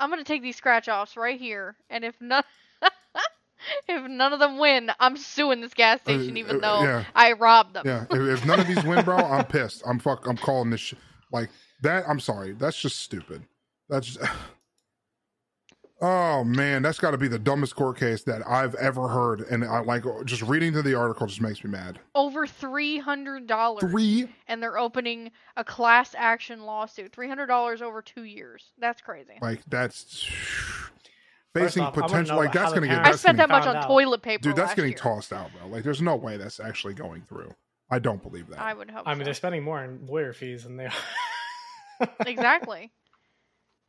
I'm 0.00 0.08
gonna 0.08 0.24
take 0.24 0.40
these 0.42 0.56
scratch 0.56 0.88
offs 0.88 1.14
right 1.16 1.38
here, 1.38 1.76
and 1.90 2.04
if 2.04 2.18
none, 2.20 2.42
if 3.86 4.08
none 4.10 4.32
of 4.32 4.38
them 4.40 4.58
win, 4.58 4.90
I'm 4.98 5.18
suing 5.18 5.60
this 5.60 5.74
gas 5.74 6.00
station, 6.00 6.34
Uh, 6.36 6.38
even 6.38 6.56
uh, 6.56 6.60
though 6.60 6.82
yeah. 6.84 7.04
I 7.14 7.32
robbed 7.32 7.74
them. 7.74 7.82
yeah, 7.86 8.04
if, 8.10 8.40
if 8.40 8.46
none 8.46 8.60
of 8.60 8.66
these 8.66 8.82
win, 8.82 9.04
bro, 9.04 9.18
I'm 9.18 9.44
pissed. 9.46 9.82
I'm 9.86 9.98
fuck, 9.98 10.26
I'm 10.26 10.38
calling 10.38 10.70
this 10.70 10.80
shit. 10.80 10.98
Like, 11.32 11.50
that, 11.82 12.04
I'm 12.08 12.20
sorry. 12.20 12.52
That's 12.52 12.80
just 12.80 13.00
stupid. 13.00 13.42
That's 13.88 14.06
just. 14.06 14.20
Oh 16.04 16.42
man, 16.42 16.82
that's 16.82 16.98
got 16.98 17.12
to 17.12 17.16
be 17.16 17.28
the 17.28 17.38
dumbest 17.38 17.76
court 17.76 17.96
case 17.96 18.24
that 18.24 18.42
I've 18.44 18.74
ever 18.74 19.06
heard, 19.06 19.42
and 19.42 19.64
I 19.64 19.82
like 19.82 20.02
just 20.24 20.42
reading 20.42 20.72
through 20.72 20.82
the 20.82 20.96
article 20.96 21.28
just 21.28 21.40
makes 21.40 21.62
me 21.62 21.70
mad. 21.70 22.00
Over 22.16 22.44
three 22.44 22.98
hundred 22.98 23.46
dollars, 23.46 23.88
Three 23.88 24.28
and 24.48 24.60
they're 24.60 24.78
opening 24.78 25.30
a 25.56 25.62
class 25.62 26.16
action 26.18 26.64
lawsuit. 26.64 27.12
Three 27.12 27.28
hundred 27.28 27.46
dollars 27.46 27.82
over 27.82 28.02
two 28.02 28.24
years. 28.24 28.72
That's 28.78 29.00
crazy. 29.00 29.38
Like 29.40 29.60
that's 29.68 30.28
facing 31.54 31.84
off, 31.84 31.94
potential. 31.94 32.36
Like 32.36 32.52
that's 32.52 32.72
gonna 32.72 32.88
get. 32.88 33.06
I 33.06 33.12
spent 33.12 33.38
that 33.38 33.48
much 33.48 33.68
on 33.68 33.76
out. 33.76 33.86
toilet 33.86 34.22
paper. 34.22 34.42
dude. 34.42 34.56
That's 34.56 34.70
last 34.70 34.76
getting 34.76 34.90
year. 34.90 34.98
tossed 34.98 35.32
out, 35.32 35.50
bro. 35.56 35.68
Like 35.68 35.84
there's 35.84 36.02
no 36.02 36.16
way 36.16 36.36
that's 36.36 36.58
actually 36.58 36.94
going 36.94 37.22
through. 37.28 37.54
I 37.92 37.98
don't 37.98 38.22
believe 38.22 38.48
that. 38.48 38.58
I 38.58 38.72
would 38.72 38.90
hope. 38.90 39.06
I 39.06 39.12
mean, 39.12 39.20
so. 39.20 39.24
they're 39.26 39.34
spending 39.34 39.62
more 39.62 39.78
on 39.78 40.06
lawyer 40.06 40.32
fees 40.32 40.64
than 40.64 40.78
they 40.78 40.86
are. 40.86 42.08
exactly. 42.26 42.90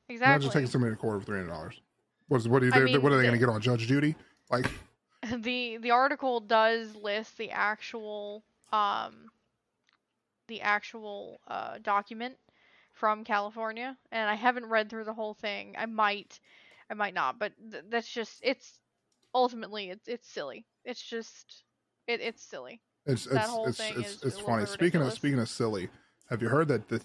Exactly. 0.10 0.44
Just 0.44 0.54
taking 0.54 0.68
somebody 0.68 0.94
to 0.94 0.98
court 1.00 1.22
for 1.22 1.26
three 1.26 1.38
hundred 1.38 1.52
dollars. 1.52 1.82
What's 2.28 2.46
what 2.46 2.62
are 2.64 2.68
I 2.74 2.80
they? 2.80 2.86
mean, 2.86 3.02
what 3.02 3.14
are 3.14 3.16
they 3.16 3.24
going 3.24 3.34
to 3.34 3.40
get 3.40 3.48
on 3.48 3.62
Judge 3.62 3.88
duty? 3.88 4.16
Like 4.52 4.70
the 5.38 5.78
the 5.78 5.92
article 5.92 6.42
does 6.42 6.94
list 6.98 7.38
the 7.38 7.52
actual 7.52 8.44
um 8.74 9.30
the 10.50 10.60
actual 10.60 11.40
uh 11.48 11.78
document 11.82 12.36
from 12.92 13.24
California 13.24 13.98
and 14.12 14.30
I 14.30 14.36
haven't 14.36 14.66
read 14.66 14.90
through 14.90 15.06
the 15.06 15.14
whole 15.14 15.34
thing. 15.34 15.76
I 15.78 15.86
might 15.86 16.42
I 16.90 16.94
might 16.94 17.14
not, 17.14 17.40
but 17.40 17.54
th- 17.72 17.86
that's 17.90 18.10
just 18.10 18.42
it's 18.44 18.80
ultimately 19.34 19.92
it's 19.92 20.10
it's 20.10 20.28
silly. 20.28 20.66
It's 20.84 21.02
just 21.02 21.64
it, 22.06 22.20
it's 22.20 22.44
silly. 22.44 22.82
It's 23.06 23.26
That 23.26 23.36
it's 23.42 23.50
whole 23.50 23.68
it's 23.68 23.78
thing 23.78 23.94
it's, 23.98 24.16
is 24.16 24.24
it's 24.24 24.40
funny. 24.40 24.64
bit 24.64 24.70
Speaking 24.70 25.02
of 25.02 25.14
speaking 25.14 25.40
of 25.40 25.50
silly, 25.50 25.90
have 26.30 26.42
you 26.42 26.50
heard 26.50 26.68
that 26.70 26.88
the 26.90 27.02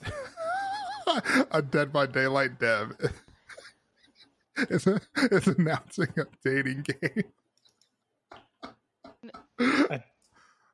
a 1.52 1.62
Dead 1.62 1.92
by 1.92 2.06
Daylight 2.06 2.58
dev 2.60 2.96
is 4.70 4.86
is 4.86 5.46
announcing 5.48 6.08
a 6.16 6.24
dating 6.44 6.82
game? 6.82 7.24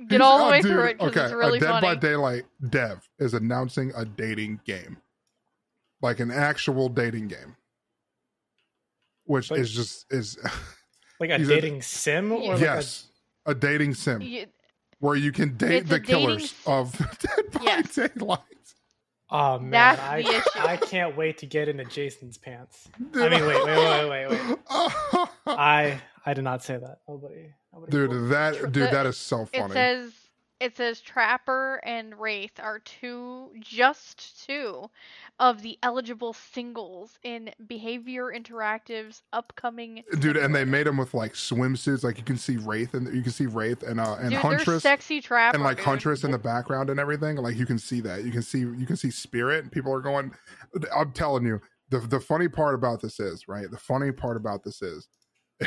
Get 0.08 0.10
He's- 0.10 0.20
all 0.20 0.38
the 0.38 0.44
oh, 0.44 0.50
way 0.50 0.60
dude, 0.60 0.70
through 0.72 0.84
it 0.84 0.98
because 0.98 1.10
okay, 1.12 1.24
it's 1.24 1.32
really 1.32 1.58
a 1.58 1.60
Dead 1.60 1.68
funny. 1.68 1.86
by 1.86 1.94
Daylight 1.94 2.44
dev 2.68 3.08
is 3.18 3.32
announcing 3.32 3.92
a 3.96 4.04
dating 4.04 4.60
game, 4.64 4.98
like 6.02 6.20
an 6.20 6.30
actual 6.30 6.88
dating 6.88 7.28
game, 7.28 7.56
which 9.24 9.50
Like- 9.50 9.60
is 9.60 9.70
just 9.72 10.06
is 10.12 10.36
like 11.20 11.30
a 11.30 11.38
He's 11.38 11.48
a- 11.48 11.54
dating 11.54 11.80
sim, 11.82 12.32
or 12.32 12.52
like 12.54 12.60
yes, 12.60 13.06
a, 13.46 13.54
dating 13.54 13.94
sim 13.94 14.18
Y- 14.20 14.46
where 15.04 15.16
you 15.16 15.32
can 15.32 15.56
date 15.56 15.82
It's 15.82 15.90
the 15.90 15.96
a 15.96 16.00
dating 16.00 16.38
killers 16.38 16.54
of 16.66 16.96
Dead 17.20 17.50
by 17.52 17.60
Yes. 17.62 17.94
Daylight. 17.94 18.40
oh 19.30 19.58
man, 19.58 19.70
That's 19.70 20.00
I. 20.00 20.42
I 20.72 20.76
can't 20.78 21.16
wait 21.16 21.38
to 21.38 21.46
get 21.46 21.68
into 21.68 21.84
Jason's 21.84 22.38
pants. 22.38 22.88
I 23.14 23.28
mean, 23.28 23.46
wait, 23.46 23.64
wait, 23.64 23.66
wait, 23.66 24.08
wait, 24.10 24.28
wait. 24.30 24.40
wait. 24.48 24.58
I 25.46 26.00
I 26.26 26.34
did 26.34 26.44
not 26.44 26.64
say 26.64 26.78
that. 26.78 26.98
Nobody, 27.08 27.52
nobody 27.72 27.90
dude, 27.92 28.30
that 28.30 28.72
dude, 28.72 28.90
that 28.92 29.06
is 29.06 29.18
so 29.18 29.46
funny. 29.46 29.50
It 29.52 29.60
funny. 29.60 29.74
says 29.74 30.12
it 30.60 30.76
says 30.76 31.00
Trapper 31.00 31.80
and 31.84 32.18
Wraith 32.18 32.58
are 32.58 32.78
two 32.78 33.50
just 33.60 34.46
two 34.46 34.88
of 35.40 35.62
the 35.62 35.78
eligible 35.82 36.32
singles 36.32 37.18
in 37.22 37.50
Behaviour 37.66 38.32
Interactive's 38.34 39.22
upcoming 39.32 40.02
Dude, 40.18 40.36
and 40.36 40.54
they 40.54 40.64
made 40.64 40.86
them 40.86 40.96
with 40.96 41.12
like 41.12 41.32
swimsuits. 41.32 42.04
Like 42.04 42.18
you 42.18 42.24
can 42.24 42.36
see 42.36 42.56
Wraith, 42.56 42.94
and 42.94 43.12
you 43.14 43.22
can 43.22 43.32
see 43.32 43.46
Wraith 43.46 43.82
and 43.82 44.00
uh 44.00 44.16
and 44.20 44.30
Dude, 44.30 44.38
Huntress. 44.38 44.82
sexy 44.82 45.20
Trapper 45.20 45.56
and 45.56 45.64
like 45.64 45.78
dude. 45.78 45.86
Huntress 45.86 46.24
in 46.24 46.30
the 46.30 46.38
background 46.38 46.90
and 46.90 47.00
everything. 47.00 47.36
Like 47.36 47.56
you 47.56 47.66
can 47.66 47.78
see 47.78 48.00
that. 48.02 48.24
You 48.24 48.30
can 48.30 48.42
see 48.42 48.60
you 48.60 48.86
can 48.86 48.96
see 48.96 49.10
Spirit. 49.10 49.64
And 49.64 49.72
people 49.72 49.92
are 49.92 50.00
going. 50.00 50.32
I'm 50.94 51.12
telling 51.12 51.44
you, 51.44 51.60
the 51.90 51.98
the 51.98 52.20
funny 52.20 52.48
part 52.48 52.74
about 52.74 53.00
this 53.00 53.18
is 53.18 53.48
right. 53.48 53.70
The 53.70 53.78
funny 53.78 54.12
part 54.12 54.36
about 54.36 54.62
this 54.62 54.82
is 54.82 55.08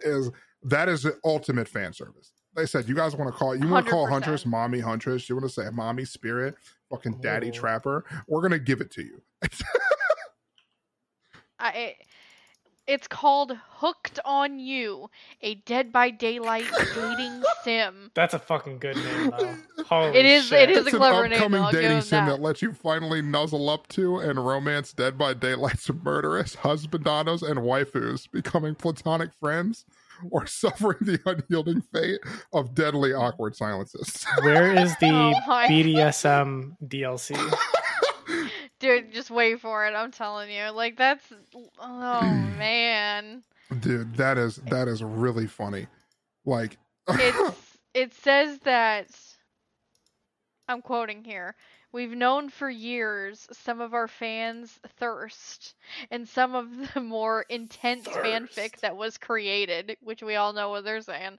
is 0.00 0.30
that 0.64 0.88
is 0.88 1.02
the 1.02 1.18
ultimate 1.24 1.68
fan 1.68 1.92
service. 1.92 2.31
They 2.54 2.66
said 2.66 2.88
you 2.88 2.94
guys 2.94 3.16
want 3.16 3.32
to 3.32 3.36
call 3.38 3.54
you 3.56 3.66
want 3.68 3.86
to 3.86 3.90
call 3.90 4.06
100%. 4.06 4.10
Huntress 4.10 4.46
mommy 4.46 4.80
Huntress. 4.80 5.28
You 5.28 5.36
want 5.36 5.46
to 5.48 5.52
say 5.52 5.68
mommy 5.72 6.04
Spirit, 6.04 6.54
fucking 6.90 7.20
daddy 7.20 7.48
Oh. 7.48 7.52
Trapper. 7.52 8.04
We're 8.28 8.42
gonna 8.42 8.58
give 8.58 8.80
it 8.80 8.90
to 8.92 9.02
you. 9.02 9.22
I, 11.58 11.70
eh, 11.70 11.92
it's 12.88 13.06
called 13.06 13.56
Hooked 13.76 14.18
on 14.24 14.58
You, 14.58 15.08
a 15.40 15.54
Dead 15.54 15.92
by 15.92 16.10
Daylight 16.10 16.66
dating 16.94 17.42
sim. 17.64 18.10
That's 18.14 18.34
a 18.34 18.38
fucking 18.40 18.80
good 18.80 18.96
name, 18.96 19.30
though. 19.38 19.56
Holy 19.84 20.18
It 20.18 20.26
is- 20.26 20.46
shit. 20.46 20.68
It 20.68 20.76
is 20.76 20.86
it's 20.86 20.94
a 20.94 20.98
clever 20.98 21.22
an 21.24 21.30
name, 21.30 21.38
upcoming 21.38 21.60
though, 21.60 21.66
I'll 21.66 21.72
dating 21.72 22.00
sim 22.00 22.26
that. 22.26 22.32
that 22.38 22.42
lets 22.42 22.60
you 22.60 22.72
finally 22.72 23.22
nuzzle 23.22 23.70
up 23.70 23.86
to 23.90 24.16
and 24.18 24.44
romance 24.44 24.92
Dead 24.92 25.16
by 25.16 25.32
Daylight's 25.34 25.88
murderous 26.04 26.56
husbandanos 26.56 27.48
and 27.48 27.60
waifus, 27.60 28.28
becoming 28.30 28.74
platonic 28.74 29.32
friends 29.32 29.84
or 30.30 30.46
suffering 30.46 30.98
the 31.00 31.18
unyielding 31.26 31.80
fate 31.92 32.20
of 32.52 32.74
deadly 32.74 33.12
awkward 33.12 33.56
silences. 33.56 34.24
Where 34.42 34.72
is 34.72 34.94
the 34.98 35.08
Oh 35.46 35.66
BDSM 35.68 36.76
DLC? 36.86 37.54
Dude, 38.80 39.12
just 39.12 39.30
wait 39.30 39.60
for 39.60 39.86
it. 39.86 39.94
I'm 39.94 40.10
telling 40.10 40.50
you. 40.50 40.70
Like 40.70 40.96
that's 40.96 41.24
oh 41.78 42.22
man. 42.58 43.42
Dude, 43.80 44.14
that 44.16 44.38
is 44.38 44.56
that 44.56 44.88
is 44.88 45.02
really 45.02 45.46
funny. 45.46 45.86
Like 46.44 46.78
It's 47.08 47.78
it 47.94 48.14
says 48.14 48.58
that 48.60 49.08
I'm 50.68 50.82
quoting 50.82 51.24
here. 51.24 51.54
We've 51.92 52.14
known 52.16 52.48
for 52.48 52.70
years 52.70 53.46
some 53.52 53.80
of 53.82 53.92
our 53.92 54.08
fans 54.08 54.78
thirst 54.98 55.74
and 56.10 56.26
some 56.26 56.54
of 56.54 56.94
the 56.94 57.00
more 57.02 57.44
intense 57.48 58.06
fanfic 58.08 58.80
that 58.80 58.96
was 58.96 59.18
created, 59.18 59.96
which 60.00 60.22
we 60.22 60.36
all 60.36 60.54
know 60.54 60.70
what 60.70 60.84
they're 60.84 61.02
saying. 61.02 61.38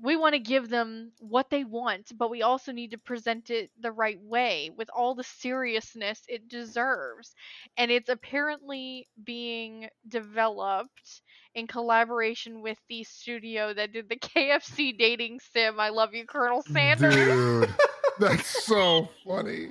We 0.00 0.16
want 0.16 0.34
to 0.34 0.40
give 0.40 0.68
them 0.68 1.12
what 1.20 1.50
they 1.50 1.64
want, 1.64 2.12
but 2.16 2.30
we 2.30 2.42
also 2.42 2.70
need 2.72 2.92
to 2.92 2.98
present 2.98 3.50
it 3.50 3.70
the 3.80 3.90
right 3.92 4.20
way 4.20 4.70
with 4.76 4.88
all 4.94 5.14
the 5.14 5.24
seriousness 5.24 6.22
it 6.28 6.48
deserves. 6.48 7.34
And 7.76 7.90
it's 7.90 8.08
apparently 8.08 9.08
being 9.24 9.88
developed 10.06 11.22
in 11.54 11.66
collaboration 11.66 12.62
with 12.62 12.78
the 12.88 13.02
studio 13.04 13.74
that 13.74 13.92
did 13.92 14.08
the 14.08 14.16
KFC 14.18 14.96
dating 14.96 15.40
sim. 15.52 15.80
I 15.80 15.88
love 15.88 16.14
you, 16.14 16.26
Colonel 16.26 16.62
Sanders. 16.62 17.14
dude, 17.14 17.74
that's 18.18 18.64
so 18.64 19.08
funny. 19.26 19.70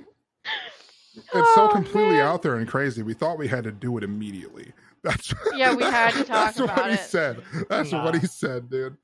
It's 1.34 1.54
so 1.54 1.64
Oh, 1.64 1.68
completely 1.72 2.14
man. 2.18 2.26
out 2.26 2.42
there 2.42 2.56
and 2.56 2.68
crazy. 2.68 3.02
We 3.02 3.14
thought 3.14 3.38
we 3.38 3.48
had 3.48 3.64
to 3.64 3.72
do 3.72 3.96
it 3.98 4.04
immediately. 4.04 4.72
That's 5.02 5.32
Yeah, 5.56 5.74
we 5.74 5.82
had 5.84 6.12
to 6.12 6.18
talk 6.24 6.26
That's 6.54 6.60
about 6.60 6.76
what 6.76 6.90
he 6.90 6.96
said. 6.96 7.42
That's 7.68 7.92
Nah. 7.92 8.04
what 8.04 8.14
he 8.16 8.26
said, 8.26 8.70
dude. 8.70 8.96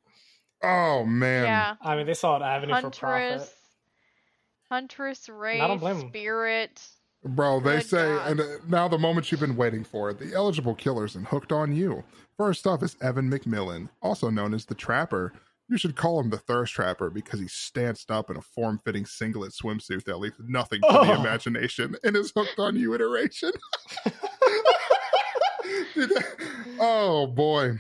Oh 0.63 1.05
man. 1.05 1.45
Yeah. 1.45 1.75
I 1.81 1.97
mean, 1.97 2.07
they 2.07 2.15
saw 2.15 2.37
an 2.37 2.43
avenue 2.43 2.75
for 2.81 2.91
profit. 2.91 3.31
Huntress, 3.33 3.55
Huntress, 4.71 5.29
Wraith, 5.29 5.61
don't 5.61 5.79
blame 5.79 6.01
'em. 6.01 6.09
Spirit. 6.09 6.83
Bro, 7.27 7.61
they 7.61 7.77
Good 7.79 7.87
say, 7.87 8.07
God. 8.17 8.31
and 8.31 8.41
uh, 8.41 8.45
now 8.69 8.87
the 8.87 8.99
moment 8.99 9.31
you've 9.31 9.41
been 9.41 9.57
waiting 9.57 9.83
for, 9.83 10.13
the 10.13 10.35
eligible 10.35 10.75
killers 10.75 11.17
and 11.17 11.27
hooked 11.27 11.53
on 11.53 11.75
you. 11.75 12.05
First 12.37 12.67
up 12.67 12.83
is 12.83 12.97
Evan 13.01 13.31
McMillan, 13.31 13.89
also 14.03 14.29
known 14.31 14.53
as 14.53 14.67
the 14.67 14.75
Trapper. 14.75 15.33
You 15.69 15.79
should 15.79 15.97
call 15.97 16.21
him 16.21 16.29
the 16.31 16.37
Thirst 16.39 16.75
Trapper 16.75 17.09
because 17.11 17.41
he's 17.41 17.53
stanced 17.55 18.11
up 18.11 18.29
in 18.31 18.37
a 18.37 18.43
form 18.43 18.81
fitting 18.85 19.07
singlet 19.07 19.53
swimsuit 19.53 20.05
that 20.05 20.19
leaves 20.19 20.37
nothing 20.47 20.81
to 20.83 20.87
the 20.93 20.99
Oh. 20.99 21.21
imagination 21.21 21.97
and 22.05 22.15
is 22.17 22.33
hooked 22.37 22.59
on 22.59 22.77
you 22.77 22.95
iteration. 22.95 23.51
Dude, 25.95 26.13
oh 26.81 27.27
boy. 27.27 27.79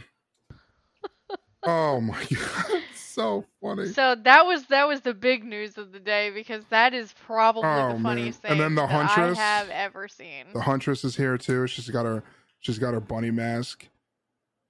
Oh 1.62 2.00
my 2.00 2.24
god. 2.34 2.82
so 2.94 3.44
funny. 3.60 3.86
So 3.88 4.14
that 4.14 4.46
was 4.46 4.64
that 4.66 4.88
was 4.88 5.02
the 5.02 5.12
big 5.14 5.44
news 5.44 5.76
of 5.78 5.92
the 5.92 6.00
day 6.00 6.30
because 6.30 6.64
that 6.70 6.94
is 6.94 7.14
probably 7.26 7.62
Oh, 7.64 7.88
the 7.88 7.94
man. 7.94 8.02
funniest 8.02 8.40
thing 8.42 8.52
And 8.52 8.60
then 8.60 8.74
the 8.74 8.82
that 8.86 8.90
Huntress- 8.90 9.38
I 9.38 9.42
have 9.42 9.68
ever 9.70 10.08
seen. 10.08 10.46
The 10.54 10.60
Huntress 10.62 11.04
is 11.04 11.16
here 11.16 11.36
too. 11.38 11.66
She's 11.66 11.88
got 11.90 12.06
her 12.06 12.22
she's 12.60 12.78
got 12.78 12.94
her 12.94 13.00
bunny 13.00 13.30
mask. 13.30 13.86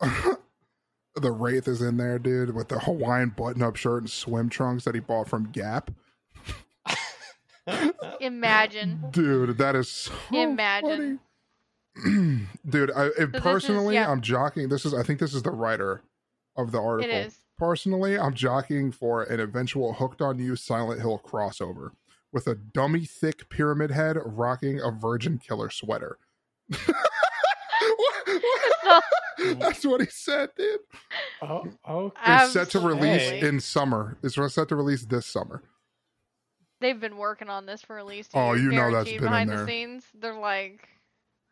the 1.16 1.30
Wraith 1.33 1.68
is 1.68 1.80
in 1.80 1.97
there, 1.97 2.18
dude, 2.18 2.54
with 2.54 2.68
the 2.68 2.78
Hawaiian 2.80 3.30
button 3.37 3.62
up 3.62 3.76
shirt 3.76 4.02
and 4.02 4.11
swim 4.11 4.49
trunks 4.49 4.85
that 4.85 4.94
he 4.94 5.00
bought 5.00 5.28
from 5.28 5.50
Gap. 5.50 5.90
Imagine. 8.21 9.04
Dude, 9.11 9.59
that 9.59 9.75
is 9.76 9.88
so 9.88 10.12
Imagine. 10.33 11.21
funny. 11.97 12.49
Dude, 12.68 12.90
I, 12.90 13.06
is- 13.06 13.28
personally, 13.40 13.94
yeah. 13.94 14.11
I'm 14.11 14.21
jockeying. 14.21 14.68
This 14.68 14.85
is, 14.85 14.92
I 14.92 15.02
think, 15.02 15.21
this 15.21 15.33
is 15.35 15.42
the 15.42 15.50
writer 15.52 16.02
of 16.56 16.73
the 16.73 16.80
article. 16.80 17.11
It 17.14 17.26
is. 17.26 17.38
Personally, 17.56 18.18
I'm 18.18 18.35
jockeying 18.35 18.90
for 18.92 19.23
an 19.23 19.38
eventual 19.38 19.92
Hooked 19.94 20.21
on 20.21 20.38
You 20.40 20.56
Silent 20.56 21.00
Hill 21.00 21.23
crossover 21.25 21.90
with 22.33 22.49
a 22.49 22.56
dummy 22.56 23.04
thick 23.04 23.49
pyramid 23.49 23.92
head 23.92 24.16
rocking 24.25 24.80
a 24.80 24.90
Virgin 24.90 25.38
Killer 25.38 25.71
sweater. 25.71 26.18
What- 27.97 28.26
what? 28.26 28.74
That's 29.58 29.84
what 29.84 30.00
he 30.00 30.06
said, 30.10 30.50
dude. 30.56 30.80
oh, 31.42 31.64
oh, 31.84 32.12
It's 32.26 32.52
set 32.52 32.70
to 32.70 32.80
release 32.80 33.22
Absolutely. 33.22 33.48
in 33.48 33.60
summer. 33.60 34.16
It's 34.22 34.34
set 34.54 34.68
to 34.68 34.76
release 34.76 35.04
this 35.04 35.26
summer. 35.26 35.62
They've 36.80 36.98
been 37.00 37.16
working 37.16 37.48
on 37.48 37.66
this 37.66 37.82
for 37.82 37.98
at 37.98 38.06
least 38.06 38.34
a 38.34 38.38
Oh, 38.38 38.52
year, 38.52 38.64
you 38.64 38.70
know 38.72 38.90
that's 38.92 39.08
guaranteed 39.10 39.20
been 39.20 39.26
in 39.26 39.30
behind 39.30 39.50
there. 39.50 39.58
the 39.60 39.66
scenes. 39.66 40.04
They're 40.20 40.34
like, 40.38 40.88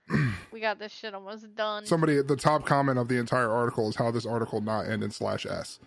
we 0.52 0.60
got 0.60 0.78
this 0.78 0.92
shit 0.92 1.14
almost 1.14 1.54
done. 1.54 1.86
Somebody, 1.86 2.20
the 2.22 2.36
top 2.36 2.66
comment 2.66 2.98
of 2.98 3.08
the 3.08 3.16
entire 3.18 3.50
article 3.50 3.88
is 3.88 3.96
how 3.96 4.10
this 4.10 4.26
article 4.26 4.60
not 4.60 4.86
end 4.86 5.02
in 5.02 5.10
slash 5.10 5.46
s. 5.46 5.78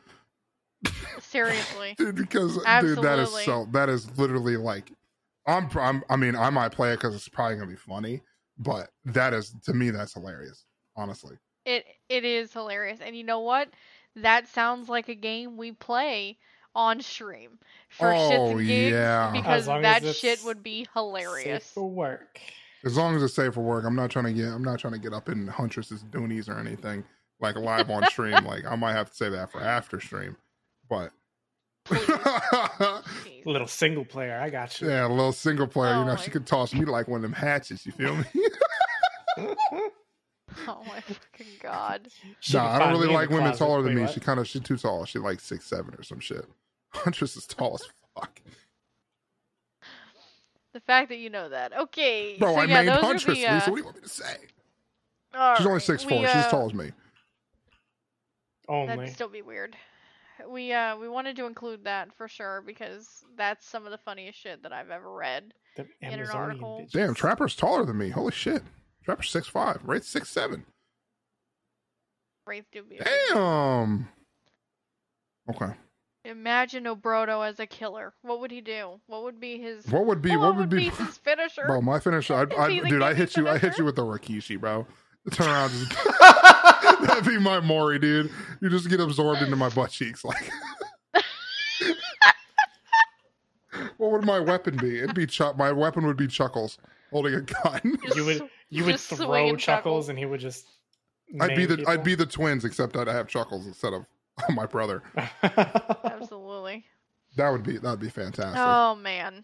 Seriously. 1.20 1.96
dude 1.98 2.16
because 2.16 2.56
dude 2.56 2.64
that 2.66 3.20
is 3.20 3.30
Absolutely. 3.30 3.44
so 3.46 3.68
that 3.72 3.90
is 3.90 4.18
literally 4.18 4.56
like 4.58 4.92
I'm, 5.48 5.68
I'm 5.76 6.04
i 6.10 6.16
mean 6.16 6.36
i 6.36 6.50
might 6.52 6.72
play 6.72 6.92
it 6.94 6.98
because 6.98 7.16
it's 7.16 7.28
probably 7.28 7.56
gonna 7.58 7.70
be 7.70 7.76
funny 7.76 8.22
but 8.60 8.90
that 9.06 9.34
is 9.34 9.56
to 9.64 9.74
me 9.74 9.90
that's 9.90 10.14
hilarious 10.14 10.66
honestly 10.96 11.38
It 11.66 11.86
it 12.10 12.24
is 12.26 12.54
hilarious. 12.54 13.00
And 13.02 13.16
you 13.16 13.24
know 13.24 13.40
what? 13.40 13.70
That 14.16 14.48
sounds 14.48 14.88
like 14.88 15.10
a 15.10 15.16
game 15.16 15.58
we 15.58 15.72
play 15.74 16.38
on 16.76 17.02
stream 17.02 17.58
for 17.90 18.08
shits 18.08 18.38
Oh, 18.38 18.58
and 18.58 18.68
gigs 18.68 18.92
yeah. 18.94 19.32
because 19.34 19.62
As 19.64 19.68
long 19.68 19.82
that 19.84 20.04
as 20.04 20.18
shit 20.18 20.34
it's 20.34 20.44
would 20.46 20.62
be 20.62 20.84
safe 20.84 20.90
hilarious. 20.94 21.72
for 21.72 21.90
work. 21.90 22.40
as 22.84 22.98
long 22.98 23.16
as 23.16 23.24
it's 23.24 23.34
safe 23.34 23.54
for 23.54 23.62
work 23.62 23.86
i'm 23.86 23.96
not 23.96 24.12
trying 24.12 24.26
to 24.26 24.34
get 24.34 24.48
i'm 24.50 24.62
not 24.64 24.78
trying 24.78 24.92
to 24.92 25.00
get 25.00 25.14
up 25.14 25.30
in 25.30 25.48
huntress's 25.48 26.04
doonies 26.04 26.50
or 26.50 26.60
anything 26.60 27.02
like 27.40 27.56
live 27.56 27.90
on 27.90 28.06
stream 28.08 28.34
like 28.46 28.66
i 28.66 28.76
might 28.76 28.92
have 28.92 29.10
to 29.10 29.16
say 29.16 29.30
that 29.30 29.50
for 29.54 29.62
after 29.62 30.02
stream 30.02 30.36
but 30.90 31.12
Jeez. 31.88 33.46
Little 33.46 33.68
single 33.68 34.04
player, 34.04 34.38
I 34.38 34.50
got 34.50 34.82
you. 34.82 34.90
yeah 34.90 35.08
a 35.08 35.10
little 35.10 35.32
single 35.32 35.68
player 35.68 35.94
you 35.94 36.00
Oh 36.00 36.04
know 36.06 36.16
my- 36.16 36.20
she 36.22 36.30
could 36.30 36.46
toss 36.46 36.74
me 36.74 36.84
like 36.84 37.08
one 37.08 37.20
of 37.20 37.22
them 37.22 37.32
hatchets 37.34 37.86
you 37.86 37.94
feel 37.94 38.16
me 38.18 38.26
Oh 40.68 40.84
my 40.88 41.00
fucking 41.02 41.48
god. 41.62 42.08
She 42.40 42.56
nah 42.58 42.68
i 42.76 42.80
don't 42.80 42.92
really 42.94 43.14
like 43.14 43.30
women 43.30 43.46
closet. 43.46 43.60
taller 43.60 43.82
than 43.82 43.92
Wait, 43.94 43.96
me 43.96 44.02
what? 44.04 44.14
she 44.14 44.20
kind 44.20 44.40
of 44.40 44.48
she's 44.48 44.62
too 44.62 44.78
tall 44.78 45.06
she's 45.06 45.22
like 45.22 45.40
six 45.40 45.66
seven 45.66 45.94
or 45.98 46.04
some 46.04 46.20
shit 46.20 46.46
huntress 46.90 47.36
is 47.36 47.46
tall 47.46 47.76
as 47.76 47.88
fuck 48.16 48.42
The 50.74 50.80
fact 50.82 51.08
that 51.10 51.18
you 51.20 51.30
know 51.30 51.48
that. 51.48 51.72
Okay. 51.78 52.36
Bro, 52.38 52.54
so 52.56 52.60
I 52.60 52.66
yeah, 52.66 52.82
named 52.82 52.90
Huntress, 53.00 53.38
the, 53.38 53.48
uh, 53.48 53.54
Lisa. 53.56 53.70
What 53.72 53.76
do 53.78 53.80
you 53.80 53.86
want 53.86 53.96
me 53.96 54.02
to 54.04 54.10
say? 54.10 54.36
all 55.34 55.56
She's 55.56 55.66
only 55.66 55.74
right, 55.76 55.82
six 55.82 56.04
four. 56.04 56.20
we, 56.20 56.26
She's 56.26 56.36
as 56.36 56.46
uh, 56.46 56.50
tall 56.52 56.66
as 56.66 56.74
me. 56.74 56.92
Only. 58.68 58.88
That'd 58.88 59.14
still 59.14 59.30
be 59.30 59.42
weird. 59.42 59.76
We 60.50 60.74
uh 60.74 60.98
we 60.98 61.08
wanted 61.08 61.38
to 61.38 61.46
include 61.46 61.86
that 61.86 62.14
for 62.18 62.28
sure 62.28 62.62
because 62.66 63.24
that's 63.38 63.66
some 63.66 63.86
of 63.86 63.92
the 63.92 63.98
funniest 63.98 64.38
shit 64.38 64.64
that 64.64 64.74
I've 64.74 64.90
ever 64.90 65.14
read. 65.14 65.54
The 65.78 65.88
in 66.02 66.20
an 66.20 66.28
article. 66.28 66.82
bitches. 66.84 66.92
Damn, 66.92 67.14
Trapper's 67.14 67.56
taller 67.56 67.86
than 67.86 67.98
me. 67.98 68.10
Holy 68.10 68.34
shit. 68.34 68.62
Trapper's 69.06 69.30
six 69.30 69.48
five. 69.48 69.82
Wraith's 69.86 70.10
six 70.10 70.30
seven. 70.30 70.66
Wraith 72.48 72.66
do 72.72 72.84
be. 72.84 72.98
Damn. 72.98 74.08
Okay. 75.50 75.74
Imagine 76.26 76.86
Obrodo 76.86 77.48
as 77.48 77.60
a 77.60 77.68
killer. 77.68 78.14
What 78.24 78.40
would 78.40 78.50
he 78.50 78.62
do? 78.62 79.00
What 79.06 79.24
would 79.24 79.40
be 79.40 79.60
his? 79.60 79.86
What 79.88 80.08
would 80.08 80.24
be? 80.24 80.36
What, 80.36 80.56
would 80.58 80.70
be? 80.70 80.90
his 80.90 81.18
finisher? 81.18 81.66
Bro, 81.68 81.82
my 81.82 82.00
finisher. 82.00 82.34
I, 82.34 82.44
Is 82.44 82.50
I, 82.58 82.72
he 82.72 82.80
the 82.80 82.90
dude, 82.90 83.02
I 83.04 83.14
gaming 83.14 83.18
hit 83.18 83.38
you. 83.38 83.48
I 83.48 83.58
hit 83.60 83.78
you 83.78 83.86
with 83.86 83.96
the 83.96 84.02
Rikishi, 84.02 84.60
bro. 84.60 84.88
Turn 85.32 85.48
around. 85.48 85.70
Just, 85.70 86.20
that'd 87.02 87.26
be 87.26 87.40
my 87.40 87.60
Mori, 87.60 88.00
dude. 88.00 88.32
You 88.60 88.70
just 88.70 88.90
get 88.90 89.00
absorbed 89.00 89.44
into 89.44 89.56
my 89.56 89.70
butt 89.70 89.92
cheeks, 89.92 90.26
like. 90.26 90.50
what 93.98 94.12
would 94.12 94.26
my 94.26 94.40
weapon 94.40 94.78
be? 94.78 94.98
It'd 94.98 95.14
be 95.14 95.28
Chuck. 95.28 95.58
My 95.58 95.72
weapon 95.72 96.08
would 96.08 96.18
be 96.18 96.28
Chuckles 96.28 96.80
holding 97.12 97.36
a 97.36 97.42
gun. 97.42 97.98
You 98.16 98.26
would 98.26 98.38
sw- 98.38 98.55
you 98.70 98.84
would 98.86 98.94
just 98.94 99.08
throw 99.08 99.28
swinging 99.28 99.58
chuckles 99.58 100.10
and 100.10 100.18
he 100.18 100.26
would 100.26 100.40
just. 100.40 100.66
I'd 101.40 101.56
be 101.56 101.66
the 101.66 101.78
people? 101.78 101.92
I'd 101.92 102.04
be 102.04 102.16
the 102.16 102.26
twins, 102.26 102.66
except 102.66 102.96
I'd 102.96 103.08
have 103.08 103.28
Chuckles 103.28 103.66
instead 103.66 103.94
of 103.94 104.06
my 104.50 104.66
brother. 104.66 105.04
Absolutely. 105.44 106.86
That 107.36 107.50
would 107.50 107.64
be 107.64 107.78
that'd 107.78 108.00
be 108.00 108.10
fantastic. 108.10 108.62
Oh 108.62 108.96
man, 108.96 109.44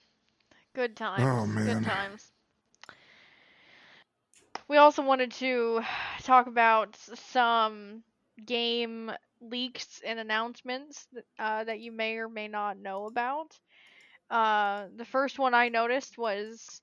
good 0.74 0.96
times. 0.96 1.24
Oh, 1.24 1.46
man. 1.46 1.66
good 1.66 1.90
times. 1.90 2.32
We 4.68 4.78
also 4.78 5.02
wanted 5.02 5.34
to 5.34 5.82
talk 6.24 6.48
about 6.48 6.98
some 7.16 8.04
game 8.46 9.12
leaks 9.42 10.02
and 10.06 10.18
announcements 10.18 11.08
that, 11.12 11.26
uh, 11.38 11.64
that 11.66 11.80
you 11.82 11.92
may 11.92 12.16
or 12.18 12.30
may 12.30 12.48
not 12.48 12.78
know 12.78 13.06
about. 13.06 13.58
Uh, 14.30 14.86
the 14.96 15.04
first 15.04 15.38
one 15.38 15.54
I 15.54 15.68
noticed 15.68 16.18
was 16.18 16.82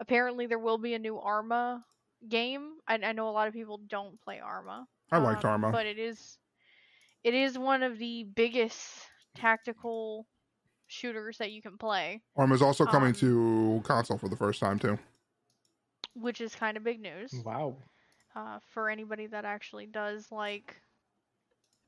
apparently 0.00 0.46
there 0.46 0.58
will 0.58 0.78
be 0.78 0.94
a 0.94 0.98
new 0.98 1.18
Arma 1.18 1.84
game. 2.28 2.72
I, 2.86 2.94
I 2.94 3.12
know 3.12 3.28
a 3.28 3.30
lot 3.30 3.48
of 3.48 3.54
people 3.54 3.80
don't 3.88 4.20
play 4.22 4.40
Arma. 4.40 4.86
I 5.10 5.18
liked 5.18 5.44
um, 5.44 5.50
Arma. 5.50 5.72
but 5.72 5.86
it 5.86 5.98
is 5.98 6.38
it 7.24 7.34
is 7.34 7.58
one 7.58 7.82
of 7.82 7.98
the 7.98 8.24
biggest 8.34 8.78
tactical 9.34 10.26
shooters 10.86 11.38
that 11.38 11.52
you 11.52 11.62
can 11.62 11.76
play, 11.78 12.22
Arma 12.36 12.54
is 12.54 12.62
also 12.62 12.84
coming 12.84 13.08
um, 13.08 13.14
to 13.14 13.82
console 13.84 14.18
for 14.18 14.28
the 14.28 14.36
first 14.36 14.60
time 14.60 14.78
too. 14.78 14.98
which 16.14 16.40
is 16.40 16.54
kind 16.54 16.76
of 16.76 16.84
big 16.84 17.00
news 17.00 17.32
wow. 17.44 17.76
uh, 18.34 18.58
for 18.72 18.90
anybody 18.90 19.26
that 19.26 19.44
actually 19.44 19.86
does 19.86 20.26
like 20.32 20.74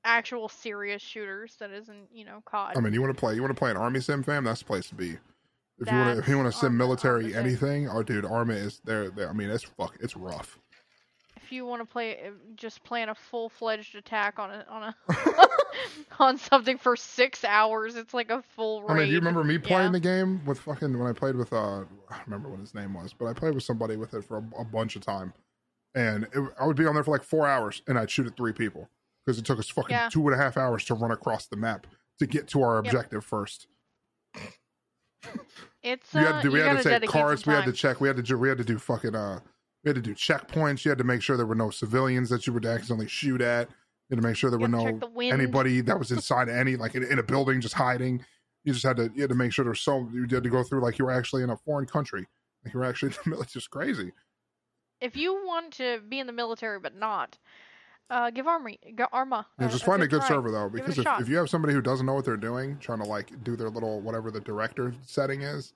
actual 0.04 0.48
serious 0.48 1.02
shooters 1.02 1.56
that 1.60 1.70
isn't 1.70 2.08
you 2.12 2.24
know 2.24 2.42
COD. 2.44 2.76
I 2.76 2.80
mean, 2.80 2.92
you 2.92 3.00
want 3.00 3.14
to 3.14 3.18
play? 3.18 3.34
You 3.34 3.42
want 3.42 3.54
to 3.54 3.58
play 3.58 3.70
an 3.70 3.76
army 3.76 4.00
sim, 4.00 4.22
fam? 4.22 4.44
That's 4.44 4.60
the 4.60 4.66
place 4.66 4.88
to 4.88 4.94
be. 4.94 5.16
If 5.80 5.90
you 5.90 5.96
want 5.96 6.14
to, 6.14 6.18
if 6.22 6.28
you 6.28 6.36
want 6.38 6.52
to 6.52 6.58
Arma, 6.66 6.76
military 6.76 7.34
anything, 7.34 7.88
oh 7.88 8.02
dude, 8.02 8.24
Arma 8.24 8.52
is 8.54 8.80
there. 8.84 9.10
I 9.28 9.32
mean, 9.32 9.48
it's 9.50 9.64
fuck, 9.64 9.96
it's 10.00 10.16
rough. 10.16 10.58
if 11.42 11.50
you 11.50 11.64
want 11.64 11.80
to 11.80 11.90
play 11.90 12.18
uh, 12.26 12.30
just 12.54 12.84
plan 12.84 13.08
a 13.08 13.14
full 13.14 13.48
fledged 13.48 13.94
attack 13.96 14.38
on 14.38 14.50
a 14.50 14.66
on 14.68 14.82
a 14.82 14.94
on 16.18 16.36
something 16.36 16.76
for 16.76 16.96
six 16.96 17.44
hours, 17.44 17.96
it's 17.96 18.12
like 18.12 18.30
a 18.30 18.42
full. 18.54 18.82
Raid. 18.82 18.90
I 18.90 18.94
mean, 18.98 19.06
do 19.06 19.12
you 19.12 19.18
remember 19.20 19.42
me 19.42 19.56
playing 19.58 19.86
Yeah. 19.86 19.92
the 19.92 20.00
game 20.00 20.44
with 20.44 20.60
fucking 20.60 20.98
when 20.98 21.08
I 21.08 21.12
played 21.14 21.36
with 21.36 21.52
uh, 21.52 21.56
I 21.56 22.16
don't 22.16 22.26
remember 22.26 22.50
what 22.50 22.60
his 22.60 22.74
name 22.74 22.92
was, 22.94 23.12
but 23.14 23.26
I 23.26 23.32
played 23.32 23.54
with 23.54 23.64
somebody 23.64 23.96
with 23.96 24.12
it 24.14 24.24
for 24.24 24.36
a, 24.38 24.60
a 24.60 24.64
bunch 24.64 24.96
of 24.96 25.02
time, 25.02 25.32
and 25.94 26.24
it, 26.24 26.42
I 26.60 26.66
would 26.66 26.76
be 26.76 26.84
on 26.86 26.92
there 26.94 27.04
for 27.04 27.12
like 27.12 27.24
four 27.24 27.46
hours, 27.46 27.80
and 27.88 27.98
I'd 27.98 28.10
shoot 28.10 28.26
at 28.26 28.36
three 28.36 28.52
people 28.52 28.90
because 29.24 29.38
it 29.38 29.46
took 29.46 29.58
us 29.58 29.70
fucking 29.70 29.94
Yeah. 29.96 30.08
two 30.10 30.26
and 30.28 30.34
a 30.34 30.42
half 30.42 30.56
hours 30.58 30.84
to 30.86 30.94
run 30.94 31.10
across 31.10 31.46
the 31.46 31.56
map 31.56 31.86
to 32.18 32.26
get 32.26 32.48
to 32.48 32.62
our 32.62 32.76
Yep. 32.76 32.84
objective 32.84 33.24
first. 33.24 33.66
It's 35.82 36.14
uh, 36.14 36.18
had 36.18 36.42
to 36.42 36.50
we 36.50 36.60
had 36.60 36.82
to 36.82 37.00
take 37.00 37.10
some 37.10 37.36
We 37.46 37.54
had 37.54 37.64
to 37.64 37.72
check. 37.72 38.00
We 38.00 38.08
had 38.08 38.16
to 38.16 38.22
do. 38.22 38.38
We 38.38 38.48
had 38.48 38.58
to 38.58 38.64
do 38.64 38.78
fucking. 38.78 39.14
Uh, 39.14 39.40
we 39.82 39.88
had 39.88 39.96
to 39.96 40.02
do 40.02 40.14
checkpoints. 40.14 40.84
You 40.84 40.90
had 40.90 40.98
to 40.98 41.04
make 41.04 41.22
sure 41.22 41.36
there 41.36 41.46
were 41.46 41.54
no 41.54 41.70
civilians 41.70 42.28
that 42.28 42.46
you 42.46 42.52
would 42.52 42.66
accidentally 42.66 43.08
shoot 43.08 43.40
at. 43.40 43.68
You 43.68 44.16
had 44.16 44.22
to 44.22 44.28
make 44.28 44.36
sure 44.36 44.50
there 44.50 44.58
You 44.58 44.64
were 44.64 44.68
no 44.68 44.98
the 44.98 45.28
anybody 45.28 45.80
that 45.82 45.98
was 45.98 46.10
inside 46.10 46.48
any 46.48 46.76
like 46.76 46.94
in, 46.94 47.04
in 47.04 47.18
a 47.18 47.22
building 47.22 47.60
just 47.60 47.74
hiding. 47.74 48.24
You 48.64 48.74
just 48.74 48.84
had 48.84 48.96
to. 48.96 49.10
You 49.14 49.22
had 49.22 49.30
to 49.30 49.36
make 49.36 49.52
sure 49.52 49.64
there 49.64 49.70
was 49.70 49.80
so. 49.80 50.08
You 50.12 50.26
had 50.30 50.42
to 50.42 50.50
go 50.50 50.62
through 50.62 50.82
like 50.82 50.98
you 50.98 51.06
were 51.06 51.12
actually 51.12 51.42
in 51.42 51.50
a 51.50 51.56
foreign 51.56 51.86
country. 51.86 52.26
Like 52.64 52.74
you 52.74 52.80
were 52.80 52.86
actually. 52.86 53.10
In 53.10 53.16
the 53.24 53.30
military. 53.30 53.44
It's 53.44 53.52
just 53.52 53.70
crazy. 53.70 54.12
If 55.00 55.16
you 55.16 55.32
want 55.46 55.72
to 55.74 56.00
be 56.06 56.18
in 56.18 56.26
the 56.26 56.32
military 56.32 56.78
but 56.78 56.94
not, 56.94 57.38
uh, 58.10 58.30
give 58.30 58.46
Army, 58.46 58.78
g- 58.84 59.04
Arma. 59.12 59.46
Yeah, 59.58 59.68
just 59.68 59.84
find 59.84 60.02
a 60.02 60.08
good 60.08 60.22
server 60.24 60.50
though, 60.50 60.68
Give 60.68 60.80
it 60.80 60.82
a 60.82 60.94
because 60.94 60.98
if, 60.98 61.20
if 61.22 61.28
you 61.28 61.36
have 61.36 61.48
somebody 61.48 61.72
who 61.72 61.80
doesn't 61.80 62.04
know 62.04 62.14
what 62.14 62.24
they're 62.24 62.36
doing, 62.36 62.76
trying 62.78 62.98
to 62.98 63.04
like 63.04 63.42
do 63.44 63.56
their 63.56 63.70
little 63.70 64.00
whatever 64.00 64.30
the 64.30 64.40
director 64.40 64.94
setting 65.02 65.42
is, 65.42 65.72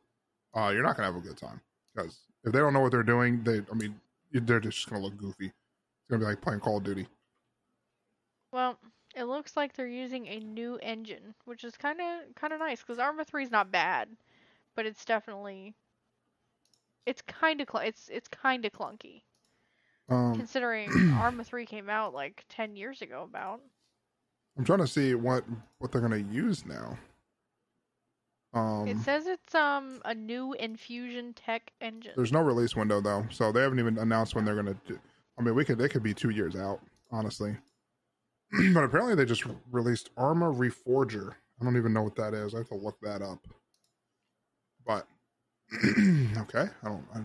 uh, 0.55 0.71
you're 0.75 0.83
not 0.83 0.97
gonna 0.97 1.07
have 1.07 1.17
a 1.17 1.27
good 1.27 1.37
time. 1.37 1.61
Because 1.95 2.19
if 2.43 2.53
they 2.53 2.59
don't 2.59 2.73
know 2.73 2.81
what 2.81 2.91
they're 2.91 3.03
doing, 3.03 3.43
they, 3.45 3.63
I 3.71 3.75
mean, 3.75 3.99
they're 4.33 4.61
just 4.61 4.89
gonna 4.91 5.03
look 5.03 5.17
goofy. 5.17 5.47
It's 5.47 6.11
gonna 6.11 6.21
be 6.21 6.27
like 6.27 6.41
playing 6.41 6.61
Call 6.61 6.79
of 6.79 6.85
Duty. 6.85 7.07
Well, 8.53 8.79
it 9.15 9.25
looks 9.25 9.57
like 9.57 9.75
they're 9.75 9.87
using 9.87 10.27
a 10.27 10.41
new 10.41 10.79
engine, 10.83 11.35
which 11.45 11.63
is 11.65 11.77
kind 11.77 12.01
of 12.01 12.35
kind 12.35 12.53
of 12.53 12.59
nice 12.59 12.81
because 12.81 12.99
Arma 12.99 13.25
3 13.25 13.45
is 13.45 13.51
not 13.51 13.71
bad, 13.71 14.09
but 14.75 14.87
it's 14.87 15.05
definitely 15.05 15.75
it's 17.07 17.23
kind 17.23 17.61
of 17.61 17.69
cl- 17.71 17.87
it's 17.87 18.09
it's 18.09 18.29
kind 18.29 18.65
of 18.65 18.73
clunky 18.73 19.23
Um, 20.09 20.35
considering 20.37 21.13
Arma 21.19 21.45
3 21.45 21.65
came 21.67 21.89
out 21.89 22.13
like 22.13 22.45
10 22.51 22.77
years 22.77 23.03
ago 23.03 23.23
about. 23.23 23.61
I'm 24.57 24.65
trying 24.65 24.81
to 24.81 24.87
see 24.87 25.15
what 25.15 25.45
what 25.79 25.91
they're 25.91 26.01
gonna 26.01 26.17
use 26.17 26.65
now. 26.65 26.97
Um, 28.53 28.87
it 28.87 28.99
says 28.99 29.27
it's 29.27 29.55
um 29.55 30.01
a 30.05 30.15
new 30.15 30.55
Enfusion 30.61 31.33
tech 31.35 31.73
engine. 31.81 32.13
there's 32.15 32.33
no 32.33 32.41
release 32.41 32.77
window 32.77 33.01
though, 33.01 33.27
so 33.31 33.51
they 33.51 33.63
haven't 33.63 33.81
even 33.81 33.99
announced 33.99 34.35
when 34.35 34.45
they're 34.45 34.55
gonna. 34.55 34.77
do 34.87 34.99
I 35.37 35.43
mean, 35.43 35.57
we 35.57 35.65
could 35.65 35.81
it 35.81 35.89
could 35.89 36.05
be 36.05 36.15
two 36.15 36.31
years 36.31 36.55
out, 36.55 36.81
honestly. 37.11 37.57
but 38.73 38.85
apparently, 38.85 39.17
they 39.17 39.25
just 39.25 39.45
released 39.73 40.11
Arma 40.17 40.53
Reforger. 40.53 41.33
I 41.61 41.65
don't 41.65 41.77
even 41.77 41.93
know 41.93 42.03
what 42.03 42.17
that 42.17 42.35
is. 42.35 42.55
I 42.55 42.59
have 42.59 42.69
to 42.69 42.77
look 42.77 43.01
that 43.01 43.23
up. 43.23 43.45
But 44.87 45.09
okay, 45.85 46.69
I 46.83 46.89
don't. 46.89 47.05
I, 47.13 47.21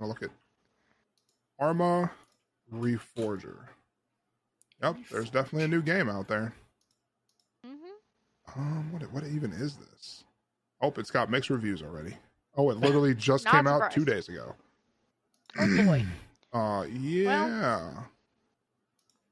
I'll 0.00 0.06
look 0.06 0.22
at 0.22 0.30
Arma 1.58 2.10
Reforger. 2.72 3.58
Yep, 4.82 4.96
there's 5.10 5.30
definitely 5.30 5.64
a 5.64 5.68
new 5.68 5.82
game 5.82 6.08
out 6.08 6.26
there. 6.28 6.52
hmm 7.64 7.72
Um, 8.56 8.92
what 8.92 9.02
what 9.12 9.24
even 9.24 9.52
is 9.52 9.76
this? 9.76 10.24
Oh, 10.80 10.92
it's 10.96 11.10
got 11.10 11.30
mixed 11.30 11.50
reviews 11.50 11.82
already. 11.82 12.16
Oh, 12.56 12.70
it 12.70 12.78
literally 12.78 13.14
just 13.16 13.46
came 13.46 13.66
out 13.66 13.92
two 13.92 14.04
days 14.04 14.28
ago. 14.28 14.54
Oh 15.58 15.84
boy. 15.84 16.04
Uh, 16.54 16.84
yeah. 16.92 17.90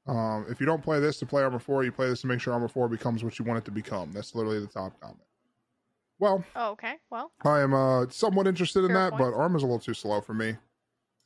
um, 0.07 0.43
if 0.49 0.59
you 0.59 0.65
don't 0.65 0.81
play 0.81 0.99
this 0.99 1.19
to 1.19 1.25
play 1.27 1.43
Arma 1.43 1.59
Four, 1.59 1.83
you 1.83 1.91
play 1.91 2.09
this 2.09 2.21
to 2.21 2.27
make 2.27 2.41
sure 2.41 2.51
Arma 2.51 2.67
Four 2.67 2.89
becomes 2.89 3.23
what 3.23 3.37
you 3.37 3.45
want 3.45 3.59
it 3.59 3.65
to 3.65 3.69
become. 3.71 4.11
That's 4.11 4.33
literally 4.33 4.59
the 4.59 4.65
top 4.65 4.99
comment. 4.99 5.19
Well, 6.17 6.43
Oh, 6.55 6.71
okay. 6.71 6.95
Well, 7.11 7.31
I 7.45 7.59
am 7.61 7.75
uh 7.75 8.07
somewhat 8.09 8.47
interested 8.47 8.85
in 8.85 8.93
that, 8.93 9.11
point. 9.11 9.19
but 9.19 9.37
Arma's 9.37 9.61
a 9.61 9.67
little 9.67 9.77
too 9.77 9.93
slow 9.93 10.19
for 10.19 10.33
me 10.33 10.55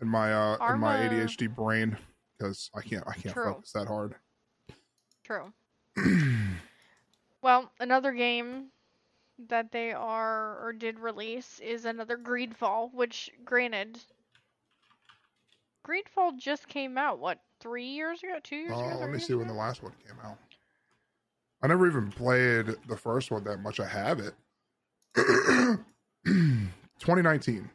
in 0.02 0.08
my 0.08 0.34
uh 0.34 0.74
in 0.74 0.80
my 0.80 0.96
ADHD 0.98 1.54
brain 1.54 1.98
because 2.38 2.70
I 2.76 2.82
can't 2.82 3.04
I 3.08 3.14
can't 3.14 3.34
True. 3.34 3.54
focus 3.54 3.72
that 3.74 3.88
hard. 3.88 4.16
true. 5.24 5.54
Well, 7.46 7.72
another 7.80 8.12
game 8.12 8.72
that 9.50 9.72
they 9.72 9.94
are 9.94 10.58
or 10.66 10.74
did 10.74 10.98
release 10.98 11.60
is 11.60 11.86
another 11.86 12.18
Greedfall, 12.18 12.92
which 12.92 13.30
granted 13.44 14.00
Greedfall 15.88 16.38
just 16.40 16.68
came 16.68 16.98
out, 16.98 17.20
what, 17.20 17.42
three 17.60 17.86
years 17.86 18.24
ago? 18.24 18.40
Two 18.44 18.56
years 18.56 18.72
ago? 18.72 18.90
Uh, 18.94 18.98
let 18.98 19.12
me 19.12 19.20
see 19.20 19.36
when 19.36 19.48
the 19.48 19.54
last 19.54 19.84
one 19.84 19.92
came 20.08 20.18
out. 20.24 20.40
I 21.62 21.68
never 21.68 21.86
even 21.86 22.12
played 22.12 22.76
the 22.88 22.98
first 22.98 23.30
one 23.30 23.44
that 23.44 23.58
much. 23.58 23.80
I 23.80 23.88
have 23.88 24.20
it. 24.20 24.34
2019. 26.26 27.70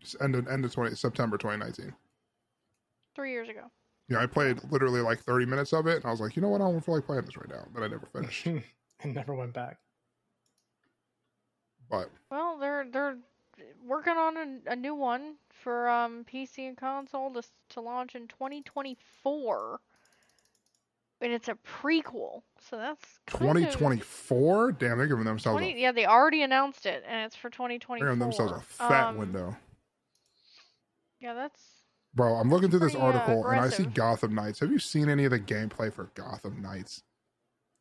Just 0.00 0.16
End 0.20 0.34
of, 0.34 0.46
end 0.48 0.64
of 0.64 0.72
20, 0.72 0.94
September 0.94 1.36
2019. 1.36 1.92
Three 3.14 3.32
years 3.32 3.48
ago. 3.48 3.70
Yeah, 4.08 4.18
I 4.20 4.26
played 4.26 4.60
literally 4.70 5.00
like 5.00 5.20
30 5.20 5.44
minutes 5.46 5.72
of 5.72 5.86
it, 5.86 5.96
and 5.96 6.06
I 6.06 6.10
was 6.10 6.20
like, 6.20 6.34
you 6.36 6.42
know 6.42 6.48
what? 6.48 6.60
I 6.60 6.70
don't 6.70 6.80
feel 6.80 6.94
like 6.94 7.04
playing 7.04 7.24
this 7.24 7.36
right 7.36 7.48
now. 7.48 7.64
But 7.74 7.82
I 7.82 7.88
never 7.88 8.06
finished. 8.06 8.46
and 8.46 8.62
never 9.14 9.34
went 9.34 9.52
back. 9.52 9.78
but 11.90 12.10
Well, 12.30 12.58
they're 12.58 12.86
they're 12.90 13.16
working 13.84 14.14
on 14.16 14.36
a, 14.36 14.72
a 14.72 14.76
new 14.76 14.94
one 14.94 15.34
for 15.50 15.88
um 15.88 16.24
PC 16.32 16.68
and 16.68 16.76
console 16.76 17.32
to 17.34 17.42
to 17.70 17.80
launch 17.80 18.14
in 18.14 18.28
2024. 18.28 19.80
And 21.20 21.32
it's 21.32 21.48
a 21.48 21.58
prequel, 21.66 22.42
so 22.70 22.76
that's 22.76 23.18
2024? 23.26 24.72
Damn, 24.72 24.98
they're 24.98 25.08
giving 25.08 25.24
themselves 25.24 25.58
20, 25.58 25.74
a, 25.74 25.76
yeah, 25.76 25.90
they 25.90 26.06
already 26.06 26.42
announced 26.42 26.86
it, 26.86 27.02
and 27.08 27.26
it's 27.26 27.34
for 27.34 27.48
they're 27.50 27.68
2024. 27.68 28.06
giving 28.06 28.18
themselves 28.20 28.52
a 28.52 28.60
fat 28.60 29.08
Um, 29.08 29.16
window. 29.16 29.56
Yeah, 31.20 31.34
that's 31.34 31.62
Bro, 32.14 32.34
I'm 32.34 32.50
looking 32.50 32.70
through 32.70 32.80
this 32.80 32.92
pretty, 32.92 33.06
uh, 33.06 33.18
article 33.18 33.46
and 33.46 33.60
I 33.60 33.68
see 33.68 33.82
aggressive. 33.82 33.94
Gotham 33.94 34.34
Knights. 34.34 34.60
Have 34.60 34.70
you 34.72 34.78
seen 34.78 35.08
any 35.08 35.24
of 35.24 35.30
the 35.30 35.38
gameplay 35.40 35.92
for 35.92 36.10
Gotham 36.14 36.60
Knights? 36.62 37.02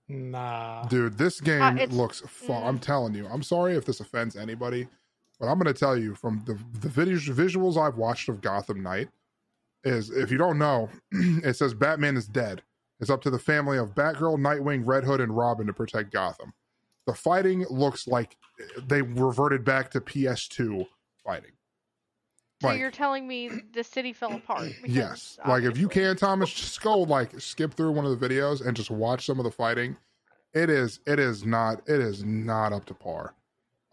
Nah. 0.10 0.86
Dude, 0.88 1.18
this 1.18 1.42
game 1.42 1.62
Uh, 1.62 1.74
it's- 1.76 1.92
looks. 1.92 2.22
Fu- 2.22 2.54
mm. 2.54 2.64
I'm 2.66 2.80
telling 2.80 3.14
you. 3.14 3.28
I'm 3.28 3.44
sorry 3.44 3.76
if 3.76 3.86
this 3.86 4.00
offends 4.00 4.36
anybody, 4.36 4.88
but 5.40 5.48
I'm 5.48 5.58
going 5.60 5.74
to 5.74 5.78
tell 5.80 5.98
you 5.98 6.16
from 6.16 6.44
the 6.46 6.54
the 6.80 6.90
video, 6.90 7.18
visuals 7.18 7.78
I've 7.78 7.98
watched 7.98 8.30
of 8.30 8.42
Gotham 8.42 8.82
Knight 8.82 9.10
is 9.84 10.10
if 10.10 10.32
you 10.32 10.38
don't 10.38 10.58
know, 10.58 10.90
it 11.12 11.56
says 11.56 11.74
Batman 11.74 12.16
is 12.18 12.28
dead. 12.28 12.64
It's 13.00 13.10
up 13.10 13.22
to 13.24 13.30
the 13.30 13.38
family 13.40 13.78
of 13.78 13.94
Batgirl, 13.94 14.38
Nightwing, 14.40 14.84
Red 14.86 15.04
Hood, 15.04 15.22
and 15.22 15.36
Robin 15.36 15.68
to 15.68 15.74
protect 15.74 16.12
Gotham. 16.12 16.54
The 17.06 17.14
fighting 17.14 17.66
looks 17.70 18.08
like 18.08 18.38
they 18.82 19.02
reverted 19.04 19.64
back 19.64 19.92
to 19.92 20.02
PS2 20.02 20.88
fighting. 21.24 21.52
So 22.62 22.68
Like- 22.70 22.80
you're 22.80 22.92
telling 22.92 23.28
me 23.28 23.50
the 23.74 23.84
city 23.84 24.14
fell 24.14 24.34
apart. 24.34 24.72
Yes. 24.86 25.36
because 25.36 25.50
Like 25.50 25.64
if 25.64 25.78
you 25.78 25.86
obviously- 25.88 26.04
can, 26.10 26.16
Thomas, 26.18 26.52
just 26.52 26.82
go 26.82 27.00
like 27.00 27.40
skip 27.40 27.74
through 27.76 27.92
one 27.92 28.06
of 28.06 28.20
the 28.20 28.30
videos 28.30 28.66
and 28.66 28.76
just 28.76 28.90
watch 28.92 29.26
some 29.26 29.40
of 29.40 29.44
the 29.46 29.52
fighting. 29.52 29.96
It 30.54 30.70
is 30.70 31.00
it 31.06 31.20
is 31.20 31.46
not 31.46 31.82
it 31.88 32.00
is 32.00 32.24
not 32.24 32.74
up 32.74 32.86
to 32.86 32.94
par. 32.94 33.36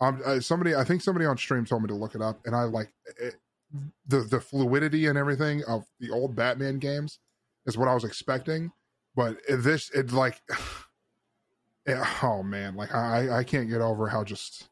Um, 0.00 0.20
uh, 0.24 0.40
somebody 0.40 0.74
I 0.74 0.84
think 0.84 1.02
somebody 1.02 1.26
on 1.26 1.36
stream 1.36 1.64
told 1.64 1.82
me 1.82 1.88
to 1.88 1.94
look 1.94 2.14
it 2.14 2.22
up, 2.22 2.40
and 2.46 2.54
I 2.56 2.62
like 2.64 2.92
it, 3.20 3.36
the 4.06 4.20
the 4.20 4.40
fluidity 4.40 5.06
and 5.06 5.18
everything 5.18 5.62
of 5.64 5.84
the 6.00 6.10
old 6.10 6.34
Batman 6.34 6.78
games 6.78 7.18
is 7.66 7.76
what 7.76 7.88
I 7.88 7.94
was 7.94 8.04
expecting, 8.04 8.72
but 9.14 9.38
this 9.48 9.90
it 9.90 10.12
like. 10.12 10.40
it- 11.86 11.98
oh 12.22 12.42
man, 12.42 12.76
like 12.76 12.94
I 12.94 13.38
I 13.38 13.44
can't 13.44 13.68
get 13.68 13.80
over 13.80 14.08
how 14.08 14.24
just 14.24 14.68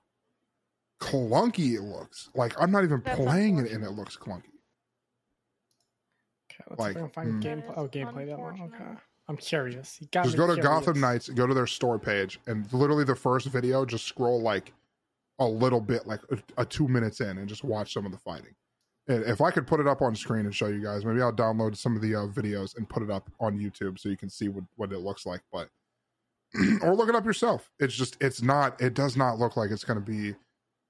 clunky 1.02 1.74
it 1.74 1.82
looks. 1.82 2.30
Like 2.34 2.54
I'm 2.60 2.70
not 2.70 2.84
even 2.84 3.02
That's 3.04 3.18
playing 3.18 3.58
it 3.58 3.72
and 3.72 3.84
it 3.84 3.90
looks 3.90 4.16
clunky. 4.16 4.52
Okay, 6.50 6.64
let's 6.70 6.80
like, 6.80 6.96
see 6.96 7.02
if 7.02 7.18
I 7.18 7.24
can 7.24 7.40
find 7.40 7.42
mm. 7.42 7.46
gameplay. 7.46 7.66
That 7.68 7.78
Oh, 7.78 7.84
is 7.84 7.90
gameplay 7.90 8.26
demo. 8.26 8.70
Okay. 8.74 9.00
I'm 9.28 9.36
curious. 9.36 9.98
You 10.00 10.08
got 10.10 10.24
just 10.24 10.36
go 10.36 10.46
to 10.46 10.54
curious. 10.54 10.66
Gotham 10.66 11.00
Knights, 11.00 11.28
go 11.28 11.46
to 11.46 11.54
their 11.54 11.66
store 11.66 11.98
page, 11.98 12.40
and 12.46 12.70
literally 12.72 13.04
the 13.04 13.16
first 13.16 13.46
video, 13.48 13.84
just 13.84 14.06
scroll 14.06 14.40
like 14.40 14.72
a 15.38 15.46
little 15.46 15.80
bit, 15.80 16.06
like 16.06 16.20
a, 16.30 16.62
a 16.62 16.64
two 16.64 16.88
minutes 16.88 17.20
in, 17.20 17.38
and 17.38 17.48
just 17.48 17.64
watch 17.64 17.92
some 17.92 18.04
of 18.04 18.12
the 18.12 18.18
fighting. 18.18 18.54
And 19.08 19.24
if 19.24 19.40
I 19.40 19.50
could 19.50 19.66
put 19.66 19.80
it 19.80 19.88
up 19.88 20.02
on 20.02 20.14
screen 20.14 20.44
and 20.44 20.54
show 20.54 20.68
you 20.68 20.82
guys, 20.82 21.04
maybe 21.04 21.20
I'll 21.20 21.32
download 21.32 21.76
some 21.76 21.96
of 21.96 22.02
the 22.02 22.14
uh, 22.14 22.26
videos 22.26 22.76
and 22.76 22.88
put 22.88 23.02
it 23.02 23.10
up 23.10 23.28
on 23.40 23.58
YouTube 23.58 23.98
so 23.98 24.08
you 24.08 24.16
can 24.16 24.30
see 24.30 24.48
what, 24.48 24.64
what 24.76 24.92
it 24.92 24.98
looks 24.98 25.26
like. 25.26 25.40
But 25.52 25.68
or 26.82 26.94
look 26.94 27.08
it 27.08 27.14
up 27.14 27.24
yourself. 27.24 27.70
It's 27.80 27.94
just 27.94 28.16
it's 28.20 28.42
not. 28.42 28.80
It 28.80 28.94
does 28.94 29.16
not 29.16 29.38
look 29.38 29.56
like 29.56 29.70
it's 29.70 29.84
going 29.84 30.02
to 30.02 30.04
be 30.04 30.34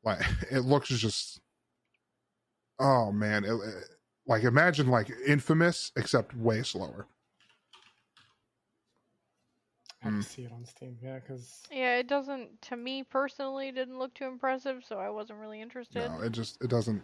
like 0.04 0.20
it 0.50 0.60
looks 0.60 0.88
just. 0.88 1.40
Oh 2.78 3.12
man, 3.12 3.44
it, 3.44 3.52
it- 3.52 3.84
like 4.26 4.44
imagine 4.44 4.86
like 4.86 5.10
Infamous 5.26 5.90
except 5.96 6.36
way 6.36 6.62
slower. 6.62 7.06
I 10.00 10.06
have 10.06 10.14
Mm. 10.14 10.22
to 10.22 10.28
see 10.28 10.42
it 10.42 10.52
on 10.52 10.64
Steam. 10.64 10.96
Yeah, 11.02 11.18
because 11.18 11.60
Yeah, 11.70 11.96
it 11.98 12.06
doesn't. 12.08 12.60
To 12.62 12.76
me 12.76 13.02
personally, 13.04 13.70
didn't 13.72 13.98
look 13.98 14.14
too 14.14 14.24
impressive, 14.26 14.84
so 14.88 14.98
I 14.98 15.10
wasn't 15.10 15.38
really 15.40 15.60
interested. 15.60 16.08
No, 16.10 16.20
it 16.20 16.30
just 16.32 16.62
it 16.62 16.68
doesn't. 16.70 17.02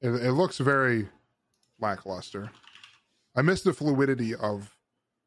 It, 0.00 0.08
it 0.10 0.32
looks 0.32 0.58
very 0.58 1.08
lackluster. 1.80 2.50
I 3.36 3.42
miss 3.42 3.62
the 3.62 3.72
fluidity 3.72 4.34
of 4.34 4.74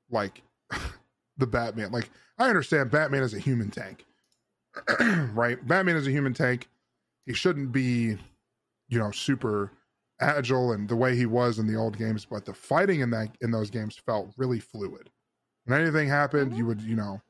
like 0.10 0.42
the 1.38 1.48
Batman. 1.48 1.92
Like 1.92 2.10
I 2.38 2.50
understand 2.50 2.92
Batman 2.92 3.24
is 3.24 3.34
a 3.34 3.40
human 3.40 3.70
tank, 3.72 4.06
right? 5.00 5.58
Batman 5.68 5.96
is 5.98 6.08
a 6.08 6.12
human 6.12 6.34
tank. 6.34 6.68
He 7.28 7.34
shouldn't 7.34 7.72
be, 7.72 8.18
you 8.88 8.98
know, 8.98 9.12
super 9.12 9.72
agile 10.20 10.72
and 10.72 10.90
the 10.90 10.96
way 10.96 11.16
he 11.16 11.28
was 11.28 11.60
in 11.60 11.68
the 11.68 11.76
old 11.76 11.98
games. 11.98 12.26
But 12.26 12.46
the 12.46 12.54
fighting 12.54 13.02
in 13.02 13.12
that 13.12 13.38
in 13.42 13.52
those 13.52 13.70
games 13.70 13.98
felt 13.98 14.34
really 14.38 14.60
fluid. 14.60 15.12
When 15.66 15.80
anything 15.80 16.08
happened, 16.08 16.54
you 16.54 16.60
mm-hmm. 16.60 16.68
would, 16.68 16.82
you 16.82 16.96
know, 16.96 17.22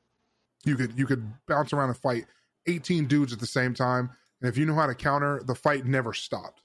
you 0.64 0.76
could 0.76 0.96
you 0.96 1.04
could 1.04 1.30
bounce 1.46 1.72
around 1.72 1.88
and 1.88 1.98
fight 1.98 2.26
18 2.66 3.06
dudes 3.06 3.32
at 3.32 3.40
the 3.40 3.46
same 3.46 3.74
time. 3.74 4.10
And 4.40 4.48
if 4.48 4.56
you 4.56 4.64
knew 4.64 4.74
how 4.74 4.86
to 4.86 4.94
counter, 4.94 5.42
the 5.44 5.54
fight 5.54 5.84
never 5.84 6.14
stopped. 6.14 6.62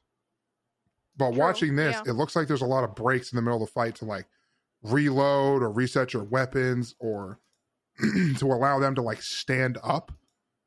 But 1.18 1.32
True, 1.32 1.40
watching 1.40 1.76
this, 1.76 1.96
yeah. 2.06 2.12
it 2.12 2.16
looks 2.16 2.36
like 2.36 2.48
there's 2.48 2.62
a 2.62 2.68
lot 2.68 2.84
of 2.84 2.96
breaks 2.96 3.32
in 3.32 3.36
the 3.36 3.42
middle 3.42 3.62
of 3.62 3.68
the 3.68 3.74
fight 3.74 3.96
to 3.96 4.06
like 4.06 4.28
reload 4.84 5.64
or 5.64 5.72
reset 5.72 6.14
your 6.14 6.24
weapons 6.24 6.94
or 7.00 7.40
to 8.38 8.46
allow 8.46 8.80
them 8.80 8.94
to 8.96 9.02
like 9.02 9.22
stand 9.22 9.80
up 9.84 10.12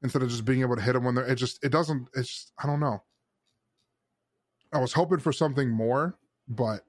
instead 0.03 0.23
of 0.23 0.29
just 0.29 0.45
being 0.45 0.61
able 0.61 0.77
to 0.77 0.83
hit 0.83 0.93
them 0.93 1.05
when 1.05 1.15
they're 1.15 1.27
it 1.27 1.37
just 1.37 1.63
it 1.65 1.71
doesn't 1.71 2.09
it's 2.15 2.29
just, 2.29 2.53
I 2.63 2.67
don't 2.67 2.81
know. 2.81 3.03
I 4.73 4.79
was 4.79 4.93
hoping 4.93 5.19
for 5.19 5.33
something 5.33 5.71
more, 5.71 6.17
but 6.49 6.83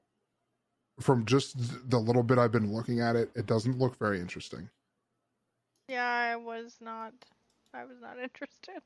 from 0.99 1.25
just 1.25 1.89
the 1.89 1.99
little 1.99 2.23
bit 2.23 2.37
I've 2.37 2.51
been 2.51 2.73
looking 2.73 2.99
at 2.99 3.15
it, 3.15 3.29
it 3.35 3.45
doesn't 3.45 3.77
look 3.77 3.97
very 3.97 4.19
interesting. 4.19 4.69
Yeah, 5.87 6.05
I 6.05 6.35
was 6.35 6.77
not. 6.81 7.13
I 7.73 7.85
was 7.85 7.97
not 8.01 8.19
interested. 8.21 8.81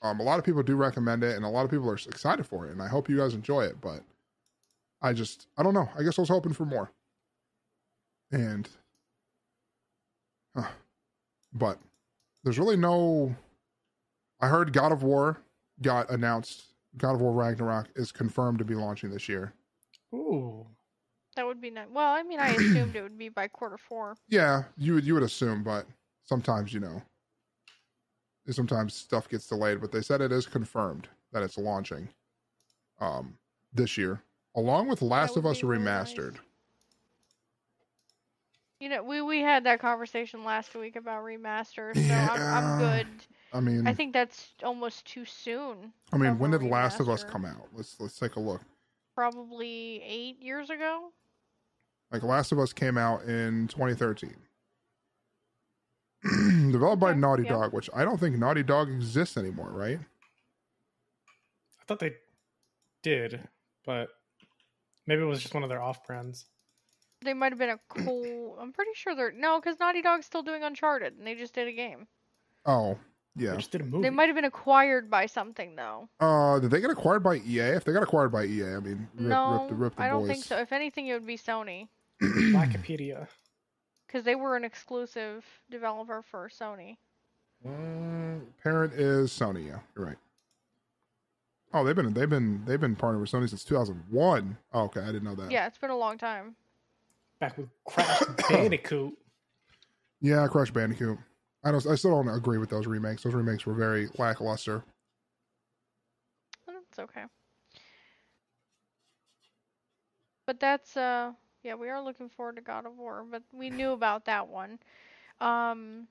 Um, 0.00 0.20
a 0.20 0.22
lot 0.22 0.38
of 0.38 0.44
people 0.44 0.62
do 0.62 0.76
recommend 0.76 1.24
it, 1.24 1.34
and 1.36 1.44
a 1.44 1.48
lot 1.48 1.64
of 1.64 1.70
people 1.70 1.90
are 1.90 1.94
excited 1.94 2.46
for 2.46 2.66
it, 2.66 2.72
and 2.72 2.82
I 2.82 2.88
hope 2.88 3.08
you 3.08 3.16
guys 3.16 3.34
enjoy 3.34 3.64
it. 3.64 3.80
But 3.80 4.02
I 5.02 5.12
just, 5.12 5.46
I 5.56 5.62
don't 5.62 5.74
know. 5.74 5.88
I 5.98 6.02
guess 6.02 6.18
I 6.18 6.22
was 6.22 6.28
hoping 6.28 6.52
for 6.52 6.64
more, 6.64 6.92
and, 8.30 8.68
huh. 10.56 10.68
but 11.52 11.78
there's 12.48 12.58
really 12.58 12.78
no. 12.78 13.36
I 14.40 14.48
heard 14.48 14.72
God 14.72 14.90
of 14.90 15.02
War 15.02 15.36
got 15.82 16.08
announced. 16.08 16.64
God 16.96 17.14
of 17.14 17.20
War 17.20 17.32
Ragnarok 17.34 17.88
is 17.94 18.10
confirmed 18.10 18.58
to 18.58 18.64
be 18.64 18.74
launching 18.74 19.10
this 19.10 19.28
year. 19.28 19.52
ooh, 20.14 20.66
That 21.36 21.44
would 21.44 21.60
be 21.60 21.68
nice. 21.70 21.88
Well, 21.92 22.10
I 22.10 22.22
mean, 22.22 22.40
I 22.40 22.48
assumed 22.48 22.96
it 22.96 23.02
would 23.02 23.18
be 23.18 23.28
by 23.28 23.48
quarter 23.48 23.76
four. 23.76 24.16
Yeah, 24.30 24.62
you 24.78 24.94
would 24.94 25.04
you 25.04 25.12
would 25.12 25.22
assume, 25.22 25.62
but 25.62 25.84
sometimes 26.24 26.72
you 26.72 26.80
know, 26.80 27.02
sometimes 28.48 28.94
stuff 28.94 29.28
gets 29.28 29.46
delayed. 29.46 29.82
But 29.82 29.92
they 29.92 30.00
said 30.00 30.22
it 30.22 30.32
is 30.32 30.46
confirmed 30.46 31.06
that 31.32 31.42
it's 31.42 31.58
launching, 31.58 32.08
um, 32.98 33.34
this 33.74 33.98
year, 33.98 34.22
along 34.56 34.88
with 34.88 35.02
Last 35.02 35.36
of 35.36 35.44
Us 35.44 35.60
remastered. 35.60 36.16
really 36.16 36.32
nice. 36.32 36.40
Remastered. 38.78 38.82
You 38.82 38.88
know, 38.88 39.02
we 39.02 39.22
we 39.22 39.40
had 39.40 39.64
that 39.64 39.80
conversation 39.80 40.44
last 40.44 40.74
week 40.74 40.96
about 40.96 41.24
remaster, 41.24 41.94
so 41.94 42.14
I'm, 42.14 42.40
I'm 42.40 42.78
good. 42.78 43.06
I 43.52 43.60
mean, 43.60 43.86
I 43.86 43.94
think 43.94 44.12
that's 44.12 44.52
almost 44.62 45.06
too 45.06 45.24
soon. 45.24 45.92
I 46.12 46.16
mean, 46.16 46.38
when 46.38 46.50
did 46.50 46.60
did 46.60 46.70
Last 46.70 47.00
of 47.00 47.08
Us 47.08 47.24
come 47.24 47.44
out? 47.44 47.68
Let's 47.74 47.98
let's 48.00 48.18
take 48.18 48.36
a 48.36 48.40
look. 48.40 48.60
Probably 49.14 50.02
eight 50.04 50.40
years 50.42 50.70
ago. 50.70 51.10
Like 52.12 52.22
Last 52.22 52.52
of 52.52 52.58
Us 52.58 52.72
came 52.72 52.96
out 52.96 53.24
in 53.24 53.68
2013. 53.68 54.34
Developed 56.72 57.00
by 57.00 57.10
Okay, 57.10 57.20
Naughty 57.20 57.42
yeah. 57.44 57.50
Dog, 57.50 57.72
which 57.72 57.90
I 57.94 58.04
don't 58.04 58.18
think 58.18 58.36
Naughty 58.36 58.62
Dog 58.62 58.90
exists 58.90 59.36
anymore, 59.36 59.70
right? 59.72 59.98
I 59.98 61.84
thought 61.86 62.00
they 62.00 62.12
did, 63.02 63.40
but 63.84 64.08
maybe 65.06 65.22
it 65.22 65.26
was 65.26 65.40
just 65.40 65.54
one 65.54 65.62
of 65.62 65.68
their 65.68 65.82
off 65.82 66.06
brands. 66.06 66.46
They 67.22 67.34
might 67.34 67.52
have 67.52 67.58
been 67.58 67.70
a 67.70 67.78
cool. 67.88 68.56
I'm 68.60 68.72
pretty 68.72 68.92
sure 68.94 69.14
they're 69.14 69.32
no, 69.32 69.60
because 69.60 69.78
Naughty 69.80 70.02
Dog's 70.02 70.26
still 70.26 70.42
doing 70.42 70.62
Uncharted, 70.62 71.14
and 71.18 71.26
they 71.26 71.34
just 71.34 71.54
did 71.54 71.68
a 71.68 71.72
game. 71.72 72.06
Oh, 72.66 72.90
yeah. 72.90 72.96
They 73.36 73.44
yeah. 73.52 73.56
just 73.56 73.70
did 73.70 73.80
a 73.80 73.84
movie. 73.84 74.02
They 74.02 74.10
might 74.10 74.26
have 74.26 74.34
been 74.34 74.44
acquired 74.44 75.10
by 75.10 75.26
something 75.26 75.76
though. 75.76 76.08
Uh, 76.20 76.58
did 76.58 76.70
they 76.70 76.80
get 76.80 76.90
acquired 76.90 77.22
by 77.22 77.36
EA? 77.36 77.76
If 77.76 77.84
they 77.84 77.92
got 77.92 78.02
acquired 78.02 78.32
by 78.32 78.44
EA, 78.44 78.74
I 78.74 78.80
mean, 78.80 79.08
rip, 79.14 79.28
no, 79.28 79.60
rip, 79.60 79.68
the, 79.68 79.74
rip 79.74 79.96
the 79.96 80.02
I 80.02 80.08
don't 80.08 80.22
boys. 80.22 80.30
think 80.30 80.44
so. 80.44 80.58
If 80.58 80.72
anything, 80.72 81.06
it 81.06 81.14
would 81.14 81.26
be 81.26 81.38
Sony, 81.38 81.88
Wikipedia. 82.20 83.28
because 84.06 84.24
they 84.24 84.34
were 84.34 84.56
an 84.56 84.64
exclusive 84.64 85.44
developer 85.70 86.22
for 86.22 86.48
Sony. 86.48 86.96
Mm, 87.66 88.40
parent 88.62 88.94
is 88.94 89.30
Sony. 89.30 89.66
Yeah, 89.66 89.78
you're 89.96 90.06
right. 90.06 90.16
Oh, 91.74 91.84
they've 91.84 91.94
been 91.94 92.12
they've 92.14 92.30
been 92.30 92.64
they've 92.64 92.80
been 92.80 92.96
partnered 92.96 93.20
with 93.20 93.30
Sony 93.30 93.48
since 93.48 93.62
2001. 93.64 94.56
Oh, 94.72 94.84
okay, 94.84 95.00
I 95.00 95.06
didn't 95.06 95.24
know 95.24 95.34
that. 95.36 95.50
Yeah, 95.50 95.66
it's 95.66 95.78
been 95.78 95.90
a 95.90 95.96
long 95.96 96.18
time. 96.18 96.56
Back 97.40 97.56
with 97.56 97.68
Crash 97.86 98.22
Bandicoot. 98.48 99.14
Yeah, 100.20 100.46
Crash 100.48 100.70
Bandicoot. 100.70 101.18
I 101.64 101.70
don't. 101.70 101.86
I 101.86 101.94
still 101.94 102.10
don't 102.10 102.28
agree 102.28 102.58
with 102.58 102.70
those 102.70 102.86
remakes. 102.86 103.22
Those 103.22 103.34
remakes 103.34 103.66
were 103.66 103.74
very 103.74 104.08
lackluster. 104.18 104.84
It's 106.90 106.98
okay. 106.98 107.24
But 110.46 110.60
that's 110.60 110.96
uh 110.96 111.32
yeah, 111.62 111.74
we 111.74 111.90
are 111.90 112.02
looking 112.02 112.28
forward 112.28 112.56
to 112.56 112.62
God 112.62 112.86
of 112.86 112.96
War, 112.96 113.24
but 113.30 113.42
we 113.52 113.70
knew 113.70 113.90
about 113.90 114.24
that 114.24 114.48
one. 114.48 114.78
Um 115.40 116.08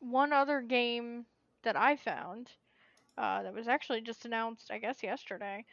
one 0.00 0.32
other 0.32 0.60
game 0.60 1.26
that 1.64 1.76
I 1.76 1.96
found 1.96 2.50
uh 3.18 3.42
that 3.42 3.54
was 3.54 3.68
actually 3.68 4.02
just 4.02 4.24
announced 4.24 4.70
I 4.70 4.78
guess 4.78 5.02
yesterday 5.02 5.64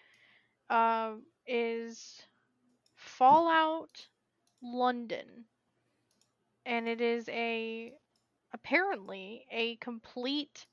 uh, 0.70 1.14
is 1.46 2.22
Fallout 2.96 4.08
London. 4.64 5.46
And 6.66 6.88
it 6.88 7.02
is 7.02 7.28
a 7.30 7.94
apparently 8.54 9.46
a 9.52 9.76
complete 9.78 10.66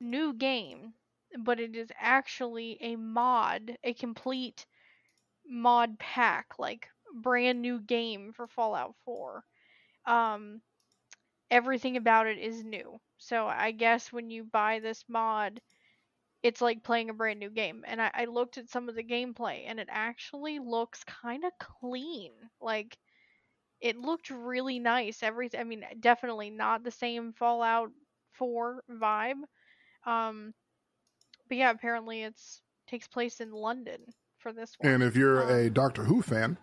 new 0.00 0.32
game 0.32 0.94
but 1.38 1.60
it 1.60 1.76
is 1.76 1.90
actually 1.98 2.76
a 2.80 2.96
mod, 2.96 3.76
a 3.84 3.94
complete 3.94 4.66
mod 5.46 5.98
pack, 5.98 6.46
like 6.58 6.88
brand 7.14 7.60
new 7.60 7.80
game 7.80 8.32
for 8.32 8.46
Fallout 8.46 8.94
4. 9.04 9.44
Um, 10.06 10.60
everything 11.50 11.96
about 11.96 12.26
it 12.26 12.38
is 12.38 12.64
new. 12.64 13.00
So 13.18 13.46
I 13.46 13.70
guess 13.72 14.12
when 14.12 14.30
you 14.30 14.44
buy 14.44 14.80
this 14.80 15.04
mod, 15.08 15.60
it's 16.42 16.60
like 16.60 16.82
playing 16.82 17.10
a 17.10 17.14
brand 17.14 17.38
new 17.38 17.50
game. 17.50 17.84
And 17.86 18.00
I, 18.00 18.10
I 18.14 18.24
looked 18.24 18.58
at 18.58 18.70
some 18.70 18.88
of 18.88 18.94
the 18.94 19.04
gameplay, 19.04 19.64
and 19.66 19.78
it 19.78 19.88
actually 19.90 20.58
looks 20.58 21.04
kind 21.04 21.44
of 21.44 21.52
clean. 21.58 22.32
Like 22.60 22.96
it 23.80 23.96
looked 23.96 24.30
really 24.30 24.78
nice. 24.78 25.22
Everything. 25.22 25.60
I 25.60 25.64
mean, 25.64 25.84
definitely 26.00 26.50
not 26.50 26.84
the 26.84 26.90
same 26.90 27.32
Fallout 27.32 27.90
4 28.34 28.84
vibe. 28.90 29.42
Um, 30.06 30.54
but 31.48 31.58
yeah, 31.58 31.70
apparently 31.70 32.22
it's 32.22 32.62
takes 32.88 33.06
place 33.06 33.40
in 33.40 33.52
London 33.52 34.00
for 34.38 34.52
this 34.52 34.74
one. 34.78 34.92
And 34.92 35.02
if 35.02 35.16
you're 35.16 35.42
Um, 35.42 35.48
a 35.50 35.70
Doctor 35.70 36.04
Who 36.04 36.22
fan, 36.22 36.58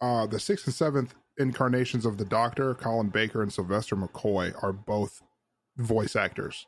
uh, 0.00 0.26
the 0.26 0.40
sixth 0.40 0.66
and 0.66 0.74
seventh 0.74 1.14
incarnations 1.38 2.04
of 2.04 2.18
the 2.18 2.24
Doctor, 2.24 2.74
Colin 2.74 3.08
Baker 3.08 3.42
and 3.42 3.52
Sylvester 3.52 3.96
McCoy, 3.96 4.52
are 4.62 4.72
both 4.72 5.22
voice 5.76 6.16
actors. 6.16 6.66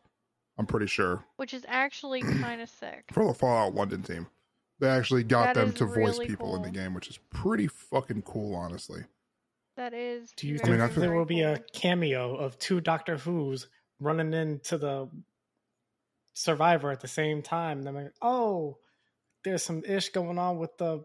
I'm 0.59 0.67
pretty 0.67 0.87
sure 0.87 1.25
which 1.37 1.55
is 1.55 1.65
actually 1.69 2.21
kind 2.41 2.61
of 2.61 2.69
sick. 2.69 3.05
for 3.13 3.27
the 3.27 3.35
Fallout 3.35 3.75
London 3.75 4.03
team. 4.03 4.27
They 4.81 4.89
actually 4.89 5.23
got 5.23 5.55
That 5.55 5.61
them 5.61 5.73
to 5.75 5.87
voice 5.87 5.97
really 5.97 6.27
people 6.27 6.57
in 6.57 6.63
the 6.63 6.71
game, 6.71 6.95
which 6.95 7.09
is 7.09 7.19
pretty 7.31 7.69
fucking 7.69 8.23
cool, 8.23 8.57
honestly. 8.57 9.05
That 9.77 9.95
is. 9.95 10.33
Do 10.37 10.49
you 10.49 10.59
very, 10.59 10.73
mean, 10.73 10.81
I 10.81 10.87
think 10.87 10.99
there 10.99 11.09
very 11.09 11.19
will 11.19 11.25
be 11.25 11.43
a 11.43 11.59
cameo 11.73 12.37
of 12.37 12.59
two 12.59 12.81
Doctor 12.81 13.17
Who's 13.17 13.69
running 14.01 14.35
into 14.35 14.79
the 14.79 15.09
Survivor 16.35 16.91
at 16.91 17.01
the 17.01 17.09
same 17.09 17.41
time? 17.41 17.79
And 17.79 17.89
I'm 17.89 17.95
like, 17.95 18.13
oh, 18.21 18.79
there's 19.45 19.63
some 19.63 19.85
ish 19.85 20.11
going 20.11 20.39
on 20.39 20.59
with 20.59 20.77
the 20.77 21.05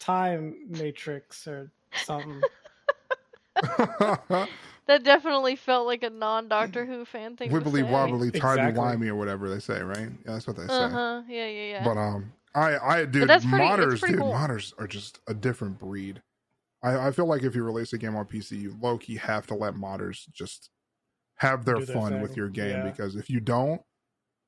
time 0.00 0.56
matrix 0.68 1.46
or 1.46 1.70
something. 2.04 2.42
That 4.88 5.04
definitely 5.04 5.54
felt 5.54 5.86
like 5.86 6.02
a 6.02 6.10
non-Doctor 6.10 6.84
Who 6.86 7.04
fan 7.04 7.36
thing. 7.36 7.50
to 7.50 7.56
Wibbly 7.60 7.82
say. 7.82 7.92
wobbly, 7.92 8.30
timey 8.32 8.70
Exactly. 8.70 8.82
wimey, 8.82 9.08
or 9.08 9.14
whatever 9.14 9.48
they 9.48 9.60
say, 9.60 9.82
right? 9.82 10.08
Yeah, 10.24 10.32
that's 10.32 10.46
what 10.46 10.56
they 10.56 10.66
say. 10.66 10.72
Uh 10.72 10.88
huh. 10.88 11.22
Yeah, 11.28 11.46
yeah, 11.46 11.70
yeah. 11.72 11.84
But 11.84 11.98
um, 11.98 12.32
I 12.54 12.78
I 12.78 13.04
dude, 13.04 13.28
that's 13.28 13.44
pretty- 13.44 13.64
modders, 13.64 14.00
dude, 14.04 14.18
cool. 14.18 14.32
modders 14.32 14.72
are 14.78 14.86
just 14.86 15.20
a 15.28 15.34
different 15.34 15.78
breed. 15.78 16.22
I 16.82 17.08
I 17.08 17.10
feel 17.12 17.26
like 17.26 17.42
if 17.42 17.54
you 17.54 17.62
release 17.64 17.92
a 17.92 17.98
game 17.98 18.16
on 18.16 18.24
PC, 18.24 18.52
you 18.60 18.76
low 18.80 18.98
key 18.98 19.16
have 19.16 19.46
to 19.48 19.54
let 19.54 19.74
modders 19.74 20.28
just 20.32 20.70
have 21.36 21.64
their 21.64 21.78
their 21.80 21.94
fun 21.94 22.20
with 22.20 22.36
your 22.36 22.48
game 22.48 22.70
yeah. 22.70 22.90
because 22.90 23.14
if 23.14 23.28
you 23.30 23.40
don't, 23.40 23.80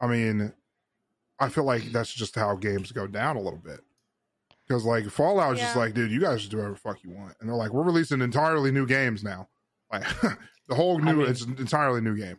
I 0.00 0.06
mean, 0.06 0.52
I 1.38 1.48
feel 1.50 1.64
like 1.64 1.84
that's 1.92 2.12
just 2.12 2.34
how 2.34 2.56
games 2.56 2.92
go 2.92 3.06
down 3.06 3.36
a 3.36 3.40
little 3.40 3.60
bit. 3.62 3.80
Because 4.66 4.84
like 4.84 5.08
Fallout 5.10 5.54
is 5.54 5.60
just 5.60 5.76
like, 5.76 5.94
dude, 5.94 6.10
you 6.10 6.20
guys 6.20 6.38
just 6.40 6.50
do 6.50 6.56
whatever 6.56 6.74
the 6.74 6.80
fuck 6.80 7.04
you 7.04 7.10
want, 7.10 7.34
and 7.40 7.48
they're 7.48 7.56
like, 7.56 7.72
we're 7.72 7.82
releasing 7.82 8.22
entirely 8.22 8.70
new 8.70 8.86
games 8.86 9.22
now, 9.22 9.48
like 9.92 10.04
the 10.68 10.74
whole 10.74 11.00
I 11.00 11.12
new, 11.12 11.18
mean- 11.18 11.28
it's 11.30 11.42
an 11.42 11.56
entirely 11.58 12.00
new 12.00 12.16
game. 12.16 12.38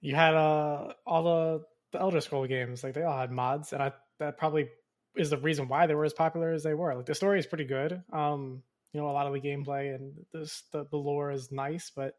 you 0.00 0.14
had 0.14 0.34
uh 0.34 0.92
all 1.06 1.22
the 1.22 1.64
the 1.92 2.00
Elder 2.00 2.20
Scroll 2.22 2.46
games, 2.46 2.82
like 2.82 2.94
they 2.94 3.02
all 3.02 3.18
had 3.18 3.30
mods, 3.30 3.72
and 3.72 3.82
I 3.82 3.92
that 4.18 4.38
probably 4.38 4.68
is 5.16 5.28
the 5.30 5.36
reason 5.36 5.68
why 5.68 5.86
they 5.86 5.94
were 5.94 6.06
as 6.06 6.14
popular 6.14 6.52
as 6.52 6.62
they 6.62 6.72
were. 6.74 6.94
Like 6.94 7.06
the 7.06 7.14
story 7.14 7.38
is 7.38 7.46
pretty 7.46 7.64
good. 7.66 8.02
Um, 8.12 8.62
you 8.94 9.00
know, 9.00 9.08
a 9.08 9.12
lot 9.12 9.26
of 9.26 9.32
the 9.34 9.40
gameplay 9.40 9.94
and 9.94 10.12
this 10.32 10.62
the, 10.72 10.86
the 10.90 10.96
lore 10.96 11.30
is 11.30 11.52
nice, 11.52 11.90
but 11.94 12.14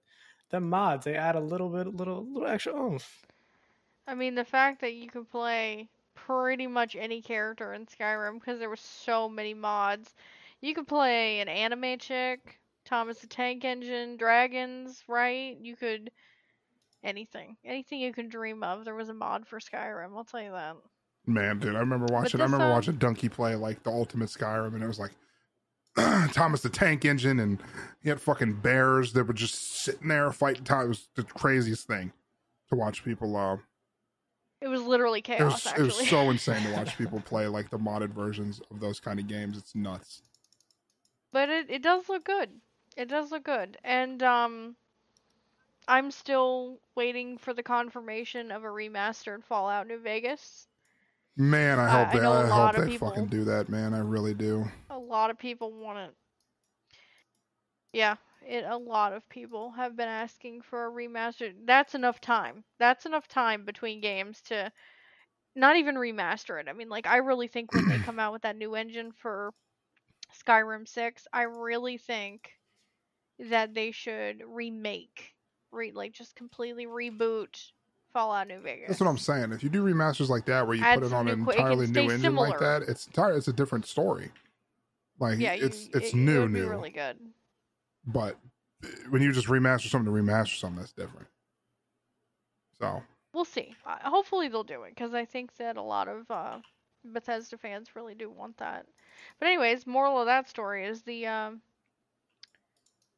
the 0.52 0.60
mods 0.60 1.06
they 1.06 1.16
add 1.16 1.36
a 1.36 1.40
little 1.40 1.70
bit, 1.70 1.88
little 1.94 2.24
little 2.32 2.48
extra 2.48 2.74
oomph. 2.76 3.26
I 4.08 4.16
mean, 4.16 4.36
the 4.36 4.44
fact 4.46 4.82
that 4.82 4.94
you 4.94 5.08
could 5.10 5.30
play 5.32 5.90
pretty 6.14 6.68
much 6.68 6.96
any 6.96 7.22
character 7.22 7.74
in 7.74 7.86
Skyrim 7.88 8.40
because 8.40 8.60
there 8.60 8.70
were 8.70 8.76
so 8.76 9.28
many 9.28 9.54
mods. 9.54 10.14
You 10.62 10.76
could 10.76 10.88
play 10.88 11.40
an 11.40 11.48
anime 11.48 11.98
chick, 11.98 12.60
Thomas 12.86 13.20
the 13.20 13.28
Tank 13.28 13.64
Engine, 13.66 14.18
dragons, 14.18 15.04
right? 15.08 15.58
You 15.62 15.76
could 15.76 16.12
anything, 17.04 17.58
anything 17.66 18.00
you 18.00 18.14
can 18.14 18.30
dream 18.30 18.64
of. 18.64 18.86
There 18.86 18.96
was 18.96 19.10
a 19.10 19.14
mod 19.14 19.46
for 19.48 19.60
Skyrim. 19.60 20.16
I'll 20.16 20.24
tell 20.26 20.42
you 20.42 20.52
that. 20.52 20.76
Man, 21.26 21.60
dude, 21.60 21.76
I 21.76 21.80
remember 21.80 22.08
watching. 22.12 22.42
I 22.42 22.44
remember 22.44 22.66
um, 22.66 22.72
watching 22.72 22.98
Donkey 22.98 23.30
play 23.30 23.56
like 23.56 23.84
the 23.84 23.92
Ultimate 23.92 24.30
Skyrim, 24.30 24.74
and 24.74 24.84
it 24.84 24.88
was 24.88 25.00
like 25.00 25.12
Thomas 26.34 26.62
the 26.62 26.70
Tank 26.70 27.06
Engine, 27.06 27.40
and 27.40 27.60
he 28.02 28.10
had 28.10 28.20
fucking 28.20 28.56
bears 28.62 29.14
that 29.14 29.24
were 29.26 29.34
just 29.34 29.84
sitting 29.84 30.10
there 30.10 30.32
fighting. 30.32 30.64
Time. 30.66 30.86
It 30.86 30.90
was 30.90 31.08
the 31.16 31.24
craziest 31.24 31.88
thing 31.88 32.12
to 32.70 32.76
watch 32.76 33.06
people. 33.06 33.36
Uh, 33.38 33.58
It 34.62 34.68
was 34.68 34.82
literally 34.82 35.20
it 35.20 35.24
chaos. 35.26 35.66
was 35.66 35.74
it 35.80 35.82
was 35.84 36.10
so 36.10 36.30
insane 36.30 36.62
to 36.64 36.74
watch 36.74 36.98
people 36.98 37.22
play 37.22 37.48
like 37.48 37.70
the 37.70 37.80
modded 37.80 38.10
versions 38.10 38.60
of 38.70 38.82
those 38.82 39.00
kind 39.00 39.18
of 39.20 39.28
games. 39.28 39.58
It's 39.58 39.74
nuts. 39.76 40.22
but 41.32 41.48
it 41.48 41.70
it 41.70 41.82
does 41.82 42.10
look 42.10 42.26
good. 42.26 42.50
It 42.96 43.06
does 43.06 43.32
look 43.32 43.44
good, 43.44 43.78
and 43.84 44.22
um, 44.24 44.76
I'm 45.88 46.12
still 46.12 46.80
waiting 46.96 47.38
for 47.38 47.54
the 47.54 47.64
confirmation 47.64 48.52
of 48.52 48.64
a 48.64 48.68
remastered 48.68 49.44
Fallout 49.44 49.88
New 49.88 49.98
Vegas. 50.00 50.68
Man, 51.38 51.80
I 51.80 51.88
I- 51.88 51.92
hope 51.92 52.12
I 52.14 52.18
they, 52.18 52.20
know 52.20 52.34
a 52.38 52.42
I, 52.42 52.48
lot 52.48 52.76
hope 52.76 52.76
of 52.76 52.86
they 52.86 52.90
fucking 52.90 53.28
do 53.28 53.44
that, 53.46 53.70
man. 53.70 53.94
I 53.94 54.00
really 54.00 54.34
do. 54.34 54.66
a 54.90 54.98
lot 55.00 55.30
of 55.30 55.38
people 55.38 55.72
want 55.72 55.98
it. 56.00 56.16
Yeah, 57.94 58.16
it 58.42 58.64
a 58.66 58.78
lot 58.78 59.14
of 59.14 59.28
people 59.30 59.72
have 59.72 59.96
been 59.96 60.08
asking 60.10 60.62
for 60.62 60.86
a 60.86 60.92
remaster. 60.92 61.54
That's 61.66 61.96
enough 61.96 62.20
time. 62.22 62.64
That's 62.78 63.06
enough 63.06 63.28
time 63.28 63.66
between 63.66 64.02
games 64.02 64.42
to 64.44 64.72
not 65.56 65.76
even 65.78 65.96
remaster 65.96 66.60
it. 66.60 66.68
I 66.70 66.74
mean, 66.74 66.90
like 66.90 67.06
I 67.08 67.18
really 67.18 67.48
think 67.48 67.74
when 67.74 67.88
they 67.88 68.00
come 68.00 68.20
out 68.20 68.34
with 68.34 68.44
that 68.44 68.56
new 68.58 68.76
engine 68.76 69.12
for 69.12 69.54
Skyrim 70.34 70.88
6, 70.88 71.28
I 71.34 71.44
really 71.44 71.98
think 71.98 72.52
that 73.50 73.74
they 73.74 73.92
should 73.92 74.42
remake, 74.46 75.34
re 75.72 75.92
like 75.92 76.14
just 76.14 76.36
completely 76.36 76.86
reboot 76.86 77.72
Fallout 78.12 78.48
New 78.48 78.60
Vegas. 78.60 78.88
That's 78.88 79.00
what 79.00 79.08
I'm 79.10 79.18
saying. 79.18 79.52
If 79.52 79.64
you 79.64 79.70
do 79.70 79.84
remasters 79.84 80.30
like 80.30 80.46
that, 80.46 80.68
where 80.68 80.76
you 80.76 80.84
Add 80.84 81.00
put 81.00 81.08
it 81.08 81.14
on 81.14 81.28
an 81.28 81.40
new 81.40 81.46
qu- 81.46 81.52
it 81.52 81.56
can 81.56 81.66
entirely 81.66 81.88
new 81.88 82.10
engine 82.12 82.36
like 82.36 82.60
that, 82.60 82.84
it's 82.84 83.08
entire. 83.08 83.36
It's 83.36 83.48
a 83.48 83.54
different 83.54 83.86
story. 83.86 84.32
Like 85.20 85.40
yeah, 85.40 85.54
you- 85.54 85.66
it's 85.66 85.88
it's 85.94 86.14
it, 86.14 86.16
new, 86.16 86.38
it 86.38 86.42
would 86.42 86.54
be 86.54 86.60
new. 86.62 86.70
really 86.70 86.92
good. 86.92 87.18
But 88.06 88.38
when 89.10 89.22
you 89.22 89.32
just 89.32 89.48
remaster 89.48 89.90
something 89.90 90.14
to 90.14 90.22
remaster 90.22 90.60
something, 90.60 90.80
that's 90.80 90.92
different. 90.94 91.28
So 92.80 93.02
We'll 93.34 93.46
see. 93.46 93.74
Uh, 93.86 93.98
hopefully 94.04 94.48
they'll 94.48 94.64
do 94.64 94.84
it 94.84 94.92
because 94.96 95.14
I 95.16 95.26
think 95.26 95.56
that 95.58 95.76
a 95.78 95.82
lot 95.82 96.08
of 96.08 96.30
uh, 96.30 96.60
Bethesda 97.04 97.58
fans 97.58 97.96
really 97.96 98.14
do 98.14 98.30
want 98.30 98.58
that. 98.58 98.86
But 99.40 99.48
anyways, 99.48 99.88
moral 99.88 100.20
of 100.20 100.28
that 100.28 100.48
story 100.48 100.86
is 100.86 101.02
the 101.02 101.26
um, 101.26 101.62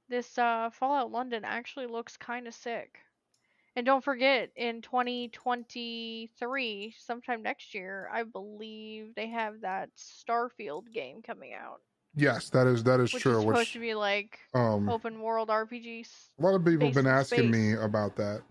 this 0.10 0.38
uh, 0.38 0.70
Fallout 0.72 1.12
London 1.12 1.44
actually 1.46 1.88
looks 1.88 2.18
kind 2.18 2.48
of 2.48 2.54
sick. 2.54 3.00
And 3.76 3.86
don't 3.86 4.04
forget, 4.04 4.52
in 4.56 4.82
2023, 4.82 6.96
sometime 6.98 7.44
next 7.44 7.74
year, 7.74 8.10
I 8.12 8.24
believe 8.24 9.14
they 9.16 9.28
have 9.28 9.62
that 9.62 9.90
Starfield 9.98 10.92
game 10.94 11.22
coming 11.22 11.54
out, 11.54 11.82
yes, 12.16 12.50
that 12.50 12.68
is 12.68 12.84
that 12.84 13.00
is 13.00 13.14
which 13.14 13.24
true. 13.24 13.34
is 13.34 13.40
supposed 13.40 13.58
Which 13.58 13.74
to 13.74 13.80
be 13.80 13.94
like 13.94 14.40
um, 14.54 14.90
open 14.90 15.22
world 15.22 15.50
RPGs. 15.50 16.08
a 16.40 16.44
lot 16.44 16.56
of 16.56 16.66
people 16.66 16.88
have 16.88 16.96
been 16.96 17.06
in 17.06 17.12
asking 17.12 17.52
me 17.52 17.74
about 17.74 18.16
that. 18.16 18.42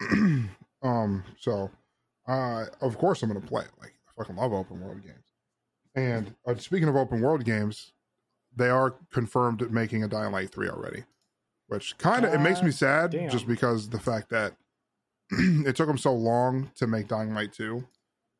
um, 0.82 1.24
so 1.38 1.70
uh, 2.26 2.66
of 2.80 2.98
course 2.98 3.22
I'm 3.22 3.28
gonna 3.28 3.40
play 3.40 3.62
it. 3.62 3.70
Like 3.80 3.94
I 4.08 4.12
fucking 4.16 4.36
love 4.36 4.52
open 4.52 4.80
world 4.80 5.02
games. 5.02 5.24
And 5.94 6.34
uh, 6.46 6.54
speaking 6.56 6.88
of 6.88 6.96
open 6.96 7.20
world 7.20 7.44
games, 7.44 7.92
they 8.58 8.68
are 8.68 8.94
confirmed 9.12 9.62
at 9.62 9.70
making 9.70 10.02
a 10.04 10.08
Dying 10.08 10.32
Light 10.32 10.50
three 10.50 10.68
already, 10.68 11.04
which 11.68 11.96
kind 11.98 12.24
of 12.24 12.34
it 12.34 12.40
makes 12.40 12.62
me 12.62 12.70
sad 12.70 13.12
damn. 13.12 13.30
just 13.30 13.46
because 13.46 13.88
the 13.88 14.00
fact 14.00 14.30
that 14.30 14.54
it 15.30 15.76
took 15.76 15.86
them 15.86 15.98
so 15.98 16.12
long 16.12 16.70
to 16.76 16.86
make 16.86 17.08
Dying 17.08 17.34
Light 17.34 17.52
two. 17.52 17.86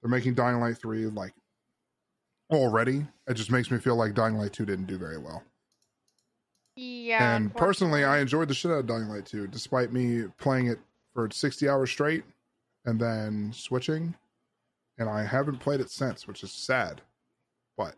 They're 0.02 0.10
making 0.10 0.34
Dying 0.34 0.60
Light 0.60 0.78
three 0.78 1.06
like 1.06 1.32
already. 2.50 3.06
It 3.26 3.34
just 3.34 3.50
makes 3.50 3.70
me 3.70 3.78
feel 3.78 3.96
like 3.96 4.14
Dying 4.14 4.36
Light 4.36 4.52
two 4.52 4.66
didn't 4.66 4.86
do 4.86 4.98
very 4.98 5.18
well. 5.18 5.42
Yeah. 6.80 7.34
and 7.34 7.52
personally, 7.56 8.04
I 8.04 8.20
enjoyed 8.20 8.46
the 8.46 8.54
shit 8.54 8.70
out 8.70 8.78
of 8.78 8.86
Dying 8.86 9.08
Light 9.08 9.26
2, 9.26 9.48
despite 9.48 9.92
me 9.92 10.26
playing 10.38 10.68
it 10.68 10.78
for 11.12 11.28
60 11.28 11.68
hours 11.68 11.90
straight 11.90 12.22
and 12.84 13.00
then 13.00 13.52
switching. 13.52 14.14
And 14.96 15.08
I 15.08 15.24
haven't 15.24 15.58
played 15.58 15.80
it 15.80 15.90
since, 15.90 16.28
which 16.28 16.44
is 16.44 16.52
sad. 16.52 17.00
But 17.76 17.96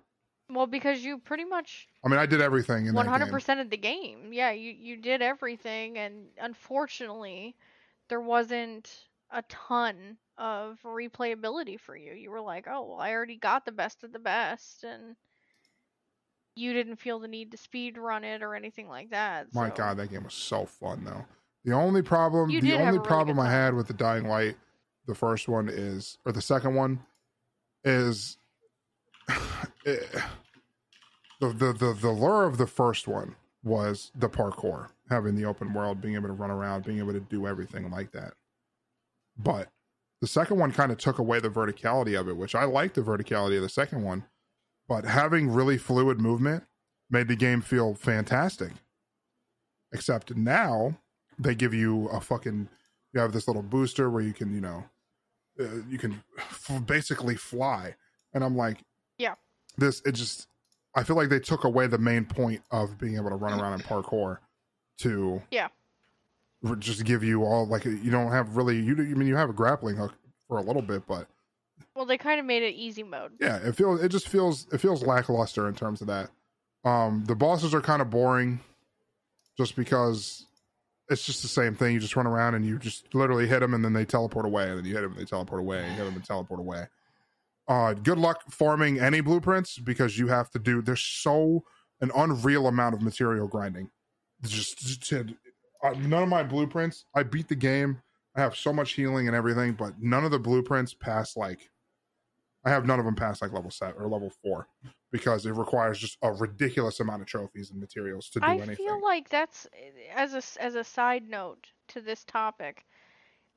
Well, 0.53 0.67
because 0.67 1.05
you 1.05 1.19
pretty 1.19 1.45
much 1.45 1.89
I 2.05 2.09
mean, 2.09 2.19
I 2.19 2.27
did 2.27 2.41
everything 2.41 2.87
in 2.87 2.95
one 2.95 3.07
that 3.07 3.13
hundred 3.13 3.27
game. 3.27 3.33
percent 3.33 3.61
of 3.61 3.71
the 3.71 3.77
game. 3.77 4.33
Yeah, 4.33 4.51
you 4.51 4.73
you 4.73 4.97
did 4.97 5.23
everything, 5.23 5.99
and 5.99 6.27
unfortunately, 6.41 7.55
there 8.09 8.21
wasn't 8.21 8.91
a 9.31 9.43
ton 9.43 10.17
of 10.39 10.79
replayability 10.85 11.79
for 11.79 11.97
you. 11.97 12.13
You 12.15 12.31
were 12.31 12.41
like, 12.41 12.67
oh, 12.69 12.89
well, 12.89 13.01
I 13.01 13.13
already 13.13 13.37
got 13.37 13.65
the 13.65 13.73
best 13.73 14.03
of 14.03 14.13
the 14.13 14.19
best, 14.19 14.83
and 14.83 15.15
you 16.57 16.73
didn't 16.73 16.97
feel 16.97 17.21
the 17.21 17.29
need 17.29 17.53
to 17.53 17.57
speed 17.57 17.97
run 17.97 18.25
it 18.25 18.43
or 18.43 18.55
anything 18.55 18.89
like 18.89 19.11
that. 19.11 19.55
My 19.55 19.69
so- 19.69 19.77
God, 19.77 19.97
that 19.99 20.11
game 20.11 20.25
was 20.25 20.35
so 20.35 20.67
fun, 20.67 21.05
though. 21.05 21.25
The 21.65 21.73
only 21.73 22.03
problem, 22.03 22.49
You 22.49 22.61
the 22.61 22.69
did 22.69 22.73
have 22.73 22.81
a 22.81 22.87
only 22.89 22.99
really 22.99 23.09
problem 23.09 23.39
I 23.39 23.51
had 23.51 23.75
with 23.75 23.87
the 23.87 23.93
Dying 23.93 24.27
Light, 24.27 24.57
the 25.07 25.15
first 25.15 25.47
one 25.47 25.69
is, 25.69 26.17
or 26.25 26.33
the 26.33 26.41
second 26.41 26.75
one, 26.75 27.01
is 27.85 28.39
the, 29.85 30.23
the 31.41 31.73
the 31.73 31.97
the 32.01 32.11
lure 32.11 32.45
of 32.47 32.59
the 32.59 32.67
first 32.67 33.09
one 33.09 33.37
was 33.63 34.11
the 34.15 34.29
parkour, 34.29 34.89
having 35.11 35.35
the 35.37 35.45
open 35.45 35.73
world, 35.73 36.01
being 36.01 36.15
able 36.15 36.29
to 36.29 36.33
run 36.35 36.51
around, 36.51 36.85
being 36.85 36.99
able 36.99 37.13
to 37.13 37.21
do 37.21 37.47
everything 37.47 37.91
like 37.91 38.13
that. 38.13 38.33
But 39.37 39.69
the 40.21 40.27
second 40.27 40.59
one 40.59 40.73
kind 40.73 40.93
of 40.93 40.99
took 40.99 41.19
away 41.19 41.41
the 41.41 41.51
verticality 41.51 42.19
of 42.19 42.29
it, 42.29 42.37
which 42.37 42.55
I 42.55 42.65
like 42.65 42.95
the 42.95 43.03
verticality 43.03 43.57
of 43.57 43.63
the 43.63 43.69
second 43.69 44.03
one, 44.03 44.25
but 44.89 45.05
having 45.05 45.51
really 45.51 45.79
fluid 45.79 46.21
movement 46.21 46.65
made 47.11 47.29
the 47.29 47.37
game 47.37 47.61
feel 47.61 47.95
fantastic. 47.95 48.73
Except 49.93 50.37
now 50.37 50.97
they 51.39 51.55
give 51.55 51.75
you 51.75 52.09
a 52.09 52.21
fucking 52.21 52.69
you 53.13 53.21
have 53.21 53.33
this 53.33 53.49
little 53.49 53.63
booster 53.63 54.09
where 54.09 54.23
you 54.23 54.33
can 54.33 54.55
you 54.55 54.61
know 54.61 54.85
uh, 55.59 55.65
you 55.89 55.99
can 55.99 56.23
f- 56.39 56.83
basically 56.87 57.35
fly, 57.37 57.95
and 58.33 58.45
I'm 58.45 58.57
like, 58.57 58.79
Yeah. 59.19 59.35
This 59.79 60.03
it 60.05 60.13
just 60.13 60.47
I 60.95 61.03
feel 61.05 61.17
like 61.17 61.29
they 61.29 61.39
took 61.41 61.65
away 61.65 61.87
the 61.87 61.99
main 61.99 62.25
point 62.25 62.63
of 62.71 62.99
being 62.99 63.17
able 63.17 63.31
to 63.31 63.37
run 63.37 63.59
around 63.59 63.75
in 63.75 63.81
parkour 63.81 64.39
to 64.99 65.41
Yeah. 65.51 65.69
just 66.79 67.05
give 67.05 67.23
you 67.25 67.45
all 67.45 67.67
like 67.67 67.85
you 67.85 68.11
don't 68.11 68.31
have 68.33 68.57
really 68.57 68.79
you 68.81 68.95
I 68.95 69.15
mean 69.15 69.29
you 69.29 69.37
have 69.37 69.51
a 69.51 69.55
grappling 69.55 69.97
hook 69.97 70.13
for 70.49 70.59
a 70.59 70.63
little 70.63 70.83
bit, 70.83 71.07
but 71.07 71.29
Well, 71.95 72.05
they 72.07 72.19
kind 72.19 72.41
of 72.41 72.47
made 72.47 72.63
it 72.63 72.75
easy 72.75 73.03
mode. 73.03 73.33
yeah, 73.41 73.57
it 73.59 73.77
feels 73.77 74.03
it 74.03 74.09
just 74.11 74.29
feels 74.29 74.67
it 74.73 74.79
feels 74.79 75.03
lackluster 75.05 75.69
in 75.69 75.75
terms 75.75 76.01
of 76.01 76.09
that. 76.09 76.31
Um 76.85 77.25
the 77.27 77.35
bosses 77.37 77.75
are 77.75 77.81
kind 77.81 78.03
of 78.03 78.11
boring 78.11 78.61
just 79.57 79.77
because 79.77 80.47
it's 81.09 81.25
just 81.27 81.43
the 81.43 81.49
same 81.49 81.75
thing. 81.75 81.93
You 81.95 82.01
just 82.01 82.15
run 82.17 82.27
around 82.27 82.55
and 82.55 82.65
you 82.65 82.79
just 82.79 83.15
literally 83.15 83.47
hit 83.49 83.61
them 83.61 83.75
and 83.75 83.85
then 83.85 83.93
they 83.93 84.05
teleport 84.05 84.45
away 84.47 84.69
and 84.69 84.79
then 84.79 84.85
you 84.85 84.95
hit 84.95 85.01
them 85.03 85.13
and 85.13 85.21
they 85.21 85.25
teleport 85.25 85.61
away 85.61 85.79
and 85.81 85.89
you 85.91 85.97
hit 85.97 86.05
them 86.05 86.15
and 86.15 86.25
teleport 86.25 86.61
away. 86.61 86.87
Uh 87.69 87.95
good 87.95 88.19
luck 88.19 88.43
farming 88.51 88.99
any 88.99 89.21
blueprints 89.21 89.79
because 89.79 90.19
you 90.19 90.29
have 90.29 90.51
to 90.51 90.59
do 90.59 90.83
there's 90.83 91.03
so 91.03 91.65
an 92.01 92.11
unreal 92.17 92.67
amount 92.67 92.95
of 92.95 93.03
material 93.03 93.47
grinding. 93.47 93.91
Just, 94.43 94.79
just 94.79 95.13
uh, 95.13 95.91
none 95.99 96.23
of 96.23 96.29
my 96.29 96.43
blueprints. 96.43 97.05
I 97.15 97.23
beat 97.23 97.49
the 97.49 97.55
game. 97.55 98.01
I 98.35 98.41
have 98.41 98.57
so 98.57 98.73
much 98.73 98.93
healing 98.93 99.27
and 99.27 99.37
everything, 99.37 99.73
but 99.75 99.95
none 100.01 100.25
of 100.25 100.31
the 100.31 100.39
blueprints 100.39 100.95
pass 100.95 101.37
like 101.37 101.71
I 102.65 102.71
have 102.71 102.87
none 102.87 102.99
of 102.99 103.07
them 103.07 103.15
pass 103.15 103.41
like 103.41 103.53
level 103.53 103.71
seven 103.71 103.95
or 104.01 104.09
level 104.09 104.31
four 104.43 104.69
because 105.11 105.47
it 105.47 105.53
requires 105.53 105.99
just 105.99 106.19
a 106.23 106.33
ridiculous 106.33 107.01
amount 107.01 107.23
of 107.23 107.29
trophies 107.29 107.71
and 107.71 107.81
materials 107.81 108.29
to 108.31 108.41
do 108.41 108.47
I 108.47 108.57
anything. 108.57 108.73
I 108.73 108.75
feel 108.77 109.03
like 109.03 109.29
that's 109.29 109.67
as 110.15 110.35
a 110.35 110.63
as 110.63 110.75
a 110.75 110.85
side 110.85 111.29
note 111.29 111.67
to 111.89 112.01
this 112.01 112.25
topic. 112.25 112.85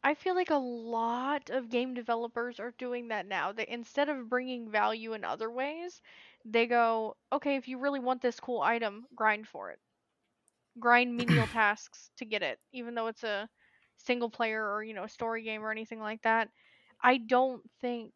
I 0.04 0.14
feel 0.16 0.36
like 0.36 0.52
a 0.52 0.56
lot 0.56 1.50
of 1.50 1.70
game 1.70 1.94
developers 1.94 2.60
are 2.60 2.72
doing 2.72 3.08
that 3.10 3.26
now. 3.26 3.52
That 3.54 3.70
instead 3.70 4.10
of 4.10 4.30
bringing 4.30 4.70
value 4.70 5.14
in 5.14 5.24
other 5.24 5.50
ways, 5.52 6.02
they 6.46 6.68
go, 6.68 7.18
"Okay, 7.32 7.56
if 7.56 7.68
you 7.68 7.78
really 7.80 8.00
want 8.00 8.22
this 8.22 8.40
cool 8.40 8.62
item, 8.62 9.08
grind 9.16 9.48
for 9.48 9.72
it. 9.72 9.80
Grind 10.80 11.16
menial 11.18 11.48
tasks 11.48 12.12
to 12.18 12.26
get 12.26 12.44
it, 12.44 12.60
even 12.72 12.94
though 12.96 13.08
it's 13.08 13.24
a 13.24 13.50
single 13.98 14.30
player 14.30 14.72
or, 14.74 14.84
you 14.84 14.94
know, 14.94 15.08
story 15.08 15.44
game 15.44 15.64
or 15.64 15.72
anything 15.72 16.00
like 16.00 16.22
that." 16.24 16.50
I 17.02 17.18
don't 17.18 17.70
think 17.82 18.14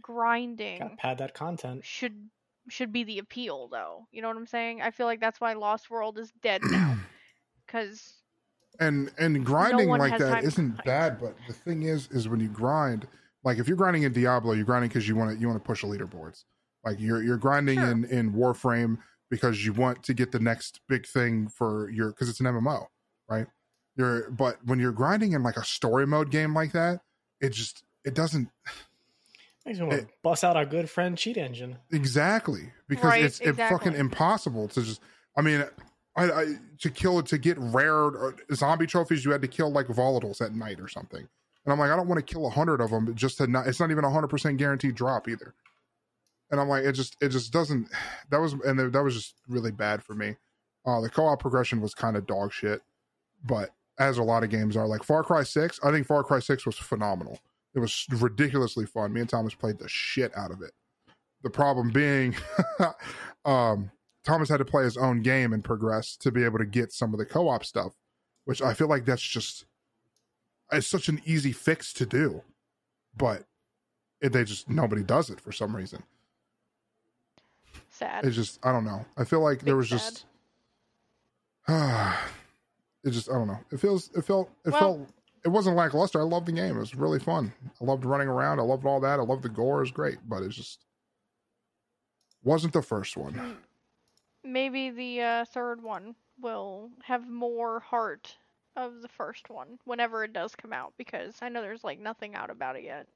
grinding 0.00 0.80
Gotta 0.80 0.96
pad 0.96 1.18
that 1.18 1.34
content. 1.34 1.84
should 1.84 2.30
should 2.68 2.92
be 2.92 3.04
the 3.04 3.18
appeal 3.18 3.68
though. 3.68 4.06
You 4.10 4.22
know 4.22 4.28
what 4.28 4.36
I'm 4.36 4.46
saying? 4.46 4.82
I 4.82 4.90
feel 4.90 5.06
like 5.06 5.20
that's 5.20 5.40
why 5.40 5.54
Lost 5.54 5.90
World 5.90 6.18
is 6.18 6.32
dead 6.32 6.64
now 6.66 6.98
cuz 7.66 8.21
and 8.82 9.10
and 9.18 9.44
grinding 9.44 9.88
one 9.88 9.98
like 10.00 10.12
has 10.12 10.20
that 10.20 10.30
time 10.30 10.42
to 10.42 10.46
isn't 10.48 10.68
grind. 10.70 10.84
bad, 10.84 11.20
but 11.20 11.34
the 11.46 11.52
thing 11.52 11.82
is, 11.82 12.08
is 12.10 12.28
when 12.28 12.40
you 12.40 12.48
grind, 12.48 13.06
like 13.44 13.58
if 13.58 13.68
you're 13.68 13.76
grinding 13.76 14.02
in 14.04 14.12
Diablo, 14.12 14.52
you're 14.52 14.64
grinding 14.64 14.88
because 14.88 15.06
you 15.08 15.16
want 15.16 15.34
to 15.34 15.40
you 15.40 15.48
want 15.48 15.62
to 15.62 15.66
push 15.66 15.82
the 15.82 15.86
leaderboards. 15.88 16.44
Like 16.84 16.98
you're 17.00 17.22
you're 17.22 17.36
grinding 17.38 17.78
Sure. 17.78 17.90
in 17.90 18.04
in 18.06 18.32
Warframe 18.32 18.98
because 19.30 19.64
you 19.64 19.72
want 19.72 20.02
to 20.04 20.14
get 20.14 20.32
the 20.32 20.38
next 20.40 20.80
big 20.88 21.06
thing 21.06 21.48
for 21.48 21.88
your 21.90 22.10
because 22.10 22.28
it's 22.28 22.40
an 22.40 22.46
MMO, 22.46 22.86
right? 23.28 23.46
You're 23.96 24.30
but 24.30 24.58
when 24.64 24.78
you're 24.78 24.92
grinding 24.92 25.32
in 25.32 25.42
like 25.42 25.56
a 25.56 25.64
story 25.64 26.06
mode 26.06 26.30
game 26.30 26.54
like 26.54 26.72
that, 26.72 27.00
it 27.40 27.50
just 27.50 27.84
it 28.04 28.14
doesn't 28.14 28.48
Makes 29.64 29.78
me 29.78 29.86
want 29.86 30.00
to 30.00 30.08
bust 30.24 30.42
out 30.42 30.56
our 30.56 30.64
good 30.64 30.90
friend 30.90 31.16
Cheat 31.16 31.36
Engine. 31.36 31.76
Exactly, 31.92 32.72
because 32.88 33.04
Right, 33.04 33.22
it's 33.24 33.38
it's 33.40 33.56
fucking 33.58 33.94
impossible 33.94 34.66
to 34.68 34.82
just. 34.82 35.00
I 35.36 35.40
mean, 35.40 35.64
I, 36.16 36.24
I 36.30 36.46
to 36.80 36.90
kill 36.90 37.22
to 37.22 37.38
get 37.38 37.56
rare 37.58 38.28
uh, 38.28 38.32
zombie 38.54 38.86
trophies, 38.86 39.24
you 39.24 39.30
had 39.30 39.42
to 39.42 39.48
kill 39.48 39.70
like 39.70 39.86
volatiles 39.86 40.40
at 40.40 40.54
night 40.54 40.80
or 40.80 40.88
something. 40.88 41.26
And 41.64 41.72
I'm 41.72 41.78
like, 41.78 41.90
I 41.90 41.96
don't 41.96 42.08
want 42.08 42.24
to 42.24 42.34
kill 42.34 42.46
a 42.46 42.50
hundred 42.50 42.80
of 42.80 42.90
them 42.90 43.14
just 43.14 43.38
to 43.38 43.46
not. 43.46 43.66
It's 43.66 43.80
not 43.80 43.90
even 43.90 44.04
a 44.04 44.10
hundred 44.10 44.28
percent 44.28 44.58
guaranteed 44.58 44.94
drop 44.94 45.28
either. 45.28 45.54
And 46.50 46.60
I'm 46.60 46.68
like, 46.68 46.84
it 46.84 46.92
just 46.92 47.16
it 47.20 47.28
just 47.28 47.52
doesn't. 47.52 47.88
That 48.30 48.40
was 48.40 48.52
and 48.52 48.78
that 48.78 49.02
was 49.02 49.14
just 49.14 49.34
really 49.48 49.70
bad 49.70 50.02
for 50.02 50.14
me. 50.14 50.36
Uh, 50.86 51.00
the 51.00 51.10
co-op 51.10 51.38
progression 51.38 51.80
was 51.80 51.94
kind 51.94 52.16
of 52.16 52.26
dog 52.26 52.52
shit, 52.52 52.80
but 53.44 53.70
as 53.98 54.18
a 54.18 54.22
lot 54.22 54.42
of 54.42 54.50
games 54.50 54.76
are, 54.76 54.86
like 54.86 55.04
Far 55.04 55.22
Cry 55.22 55.42
Six, 55.42 55.78
I 55.84 55.90
think 55.90 56.06
Far 56.06 56.24
Cry 56.24 56.40
Six 56.40 56.66
was 56.66 56.76
phenomenal. 56.76 57.38
It 57.74 57.78
was 57.78 58.06
ridiculously 58.10 58.86
fun. 58.86 59.12
Me 59.12 59.20
and 59.20 59.28
Thomas 59.28 59.54
played 59.54 59.78
the 59.78 59.88
shit 59.88 60.36
out 60.36 60.50
of 60.50 60.62
it. 60.62 60.72
The 61.42 61.50
problem 61.50 61.90
being, 61.90 62.34
um, 63.44 63.90
Thomas 64.24 64.48
had 64.48 64.58
to 64.58 64.64
play 64.64 64.84
his 64.84 64.96
own 64.96 65.22
game 65.22 65.52
and 65.52 65.64
progress 65.64 66.16
to 66.18 66.30
be 66.30 66.44
able 66.44 66.58
to 66.58 66.64
get 66.64 66.92
some 66.92 67.12
of 67.12 67.18
the 67.18 67.26
co-op 67.26 67.64
stuff, 67.64 67.92
which 68.44 68.62
I 68.62 68.74
feel 68.74 68.88
like 68.88 69.04
that's 69.04 69.22
just 69.22 69.64
it's 70.70 70.86
such 70.86 71.08
an 71.08 71.20
easy 71.24 71.52
fix 71.52 71.92
to 71.94 72.06
do, 72.06 72.42
but 73.16 73.44
it, 74.20 74.32
they 74.32 74.44
just 74.44 74.70
nobody 74.70 75.02
does 75.02 75.28
it 75.30 75.40
for 75.40 75.52
some 75.52 75.74
reason. 75.76 76.02
Sad. 77.90 78.24
It's 78.24 78.36
just 78.36 78.64
I 78.64 78.72
don't 78.72 78.84
know. 78.84 79.04
I 79.16 79.24
feel 79.24 79.40
like 79.40 79.60
there 79.62 79.76
was 79.76 79.88
sad. 79.88 79.98
just 79.98 80.24
it 81.68 83.10
just 83.10 83.28
I 83.30 83.34
don't 83.34 83.48
know. 83.48 83.58
It 83.70 83.80
feels 83.80 84.10
it 84.14 84.24
felt 84.24 84.50
it 84.64 84.70
Well- 84.70 84.80
felt 84.80 85.08
it 85.44 85.48
wasn't 85.48 85.74
lackluster. 85.76 86.20
I 86.20 86.24
loved 86.24 86.46
the 86.46 86.52
game. 86.52 86.76
It 86.76 86.80
was 86.80 86.94
really 86.94 87.18
fun. 87.18 87.52
I 87.80 87.84
loved 87.84 88.04
running 88.04 88.28
around. 88.28 88.60
I 88.60 88.62
loved 88.62 88.86
all 88.86 89.00
that. 89.00 89.18
I 89.18 89.24
loved 89.24 89.42
the 89.42 89.48
gore. 89.48 89.78
It 89.78 89.80
was 89.82 89.90
great, 89.90 90.18
but 90.28 90.44
it's 90.44 90.54
just 90.54 90.84
wasn't 92.44 92.72
the 92.72 92.82
first 92.82 93.16
one. 93.16 93.32
Mm. 93.34 93.56
Maybe 94.44 94.90
the 94.90 95.20
uh, 95.20 95.44
third 95.46 95.82
one 95.82 96.14
will 96.40 96.90
have 97.04 97.28
more 97.28 97.80
heart 97.80 98.36
of 98.76 99.02
the 99.02 99.08
first 99.08 99.50
one 99.50 99.78
whenever 99.84 100.24
it 100.24 100.32
does 100.32 100.54
come 100.56 100.72
out 100.72 100.94
because 100.96 101.34
I 101.42 101.48
know 101.48 101.60
there's 101.62 101.84
like 101.84 102.00
nothing 102.00 102.34
out 102.34 102.50
about 102.50 102.76
it 102.76 102.84
yet. 102.84 103.06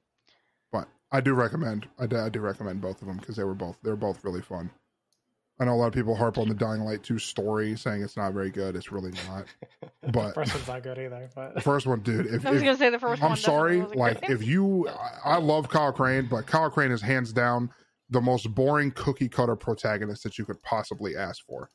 But 0.71 0.87
I 1.11 1.19
do 1.21 1.33
recommend 1.33 1.87
I 1.99 2.05
do, 2.05 2.17
I 2.17 2.29
do 2.29 2.39
recommend 2.39 2.79
both 2.81 3.01
of 3.01 3.07
them 3.07 3.17
because 3.17 3.35
they 3.35 3.43
were 3.43 3.55
both 3.55 3.77
they're 3.83 3.95
both 3.95 4.23
really 4.23 4.41
fun. 4.41 4.69
I 5.59 5.65
know 5.65 5.73
a 5.73 5.75
lot 5.75 5.87
of 5.87 5.93
people 5.93 6.15
harp 6.15 6.37
on 6.37 6.47
the 6.47 6.53
Dying 6.53 6.81
Light 6.81 7.01
2 7.01 7.17
story 7.17 7.75
saying 7.75 8.03
it's 8.03 8.15
not 8.15 8.31
very 8.31 8.51
good. 8.51 8.75
It's 8.75 8.91
really 8.91 9.11
not. 9.27 9.45
the 10.03 10.11
But- 10.11 10.35
first 10.35 10.53
one's 10.53 10.67
not 10.67 10.83
good 10.83 10.99
either. 10.99 11.27
The 11.33 11.51
But 11.55 11.63
first 11.63 11.87
one, 11.87 12.01
dude, 12.01 12.27
if, 12.27 12.45
I 12.45 12.51
was 12.51 12.61
if- 12.61 12.65
gonna 12.65 12.77
say 12.77 12.91
the 12.91 12.99
first 12.99 13.21
one. 13.23 13.31
I'm 13.31 13.37
sorry. 13.37 13.81
Like, 13.81 14.19
great. 14.19 14.29
if 14.31 14.43
you, 14.45 14.87
I 14.87 15.31
I 15.31 15.37
love 15.39 15.67
Kyle 15.69 15.91
Crane, 15.91 16.27
but 16.29 16.45
Kyle 16.45 16.69
Crane 16.69 16.91
is 16.91 17.01
hands 17.01 17.33
down 17.33 17.71
the 18.09 18.21
most 18.21 18.53
boring 18.53 18.91
cookie 18.91 19.29
cutter 19.29 19.55
protagonist 19.55 20.23
that 20.23 20.37
you 20.37 20.45
could 20.45 20.61
possibly 20.63 21.15
ask 21.15 21.45
for. 21.45 21.69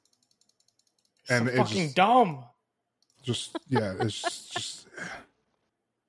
and 1.28 1.48
and 1.48 1.58
it's 1.58 1.70
fucking 1.70 1.84
just- 1.84 1.96
dumb. 1.96 2.44
Just, 3.22 3.56
yeah, 3.68 3.94
it's 4.00 4.20
just, 4.20 4.52
just, 4.52 4.88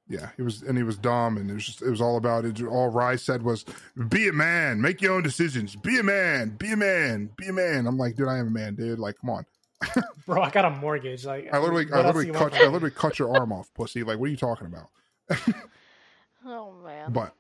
yeah, 0.08 0.30
he 0.36 0.42
was, 0.42 0.64
and 0.64 0.76
he 0.76 0.84
was 0.84 0.98
dumb, 0.98 1.38
and 1.38 1.48
it 1.48 1.54
was 1.54 1.64
just, 1.64 1.84
it 1.84 1.90
was 1.92 2.02
all 2.02 2.18
about 2.18 2.44
it. 2.44 2.60
All 2.64 2.90
Rye 2.90 3.18
said 3.18 3.44
was, 3.44 3.66
"Be 4.10 4.28
a 4.30 4.34
man, 4.34 4.82
make 4.82 5.00
your 5.00 5.14
own 5.14 5.22
decisions. 5.22 5.76
Be 5.76 6.00
a 6.00 6.04
man, 6.04 6.56
be 6.58 6.72
a 6.72 6.76
man, 6.76 7.30
be 7.38 7.50
a 7.50 7.54
man." 7.54 7.86
I'm 7.86 8.00
like, 8.00 8.16
dude, 8.16 8.28
I 8.28 8.40
am 8.40 8.48
a 8.48 8.50
man, 8.50 8.74
dude. 8.74 8.98
Like, 8.98 9.18
come 9.22 9.30
on. 9.30 9.46
Bro, 10.26 10.42
I 10.42 10.50
got 10.50 10.66
a 10.66 10.72
mortgage. 10.72 11.24
Like 11.24 11.54
I 11.54 11.60
literally, 11.60 11.86
I 11.94 11.98
literally 12.04 12.32
cut, 12.32 12.52
want 12.52 12.56
I 12.56 12.68
literally 12.68 12.96
cut 12.96 13.20
your 13.20 13.36
arm 13.38 13.52
off, 13.52 13.72
pussy. 13.76 14.02
Like, 14.04 14.18
what 14.18 14.26
are 14.26 14.32
you 14.32 14.38
talking 14.38 14.66
about? 14.66 14.90
oh 16.46 16.74
man. 16.84 17.12
But 17.12 17.36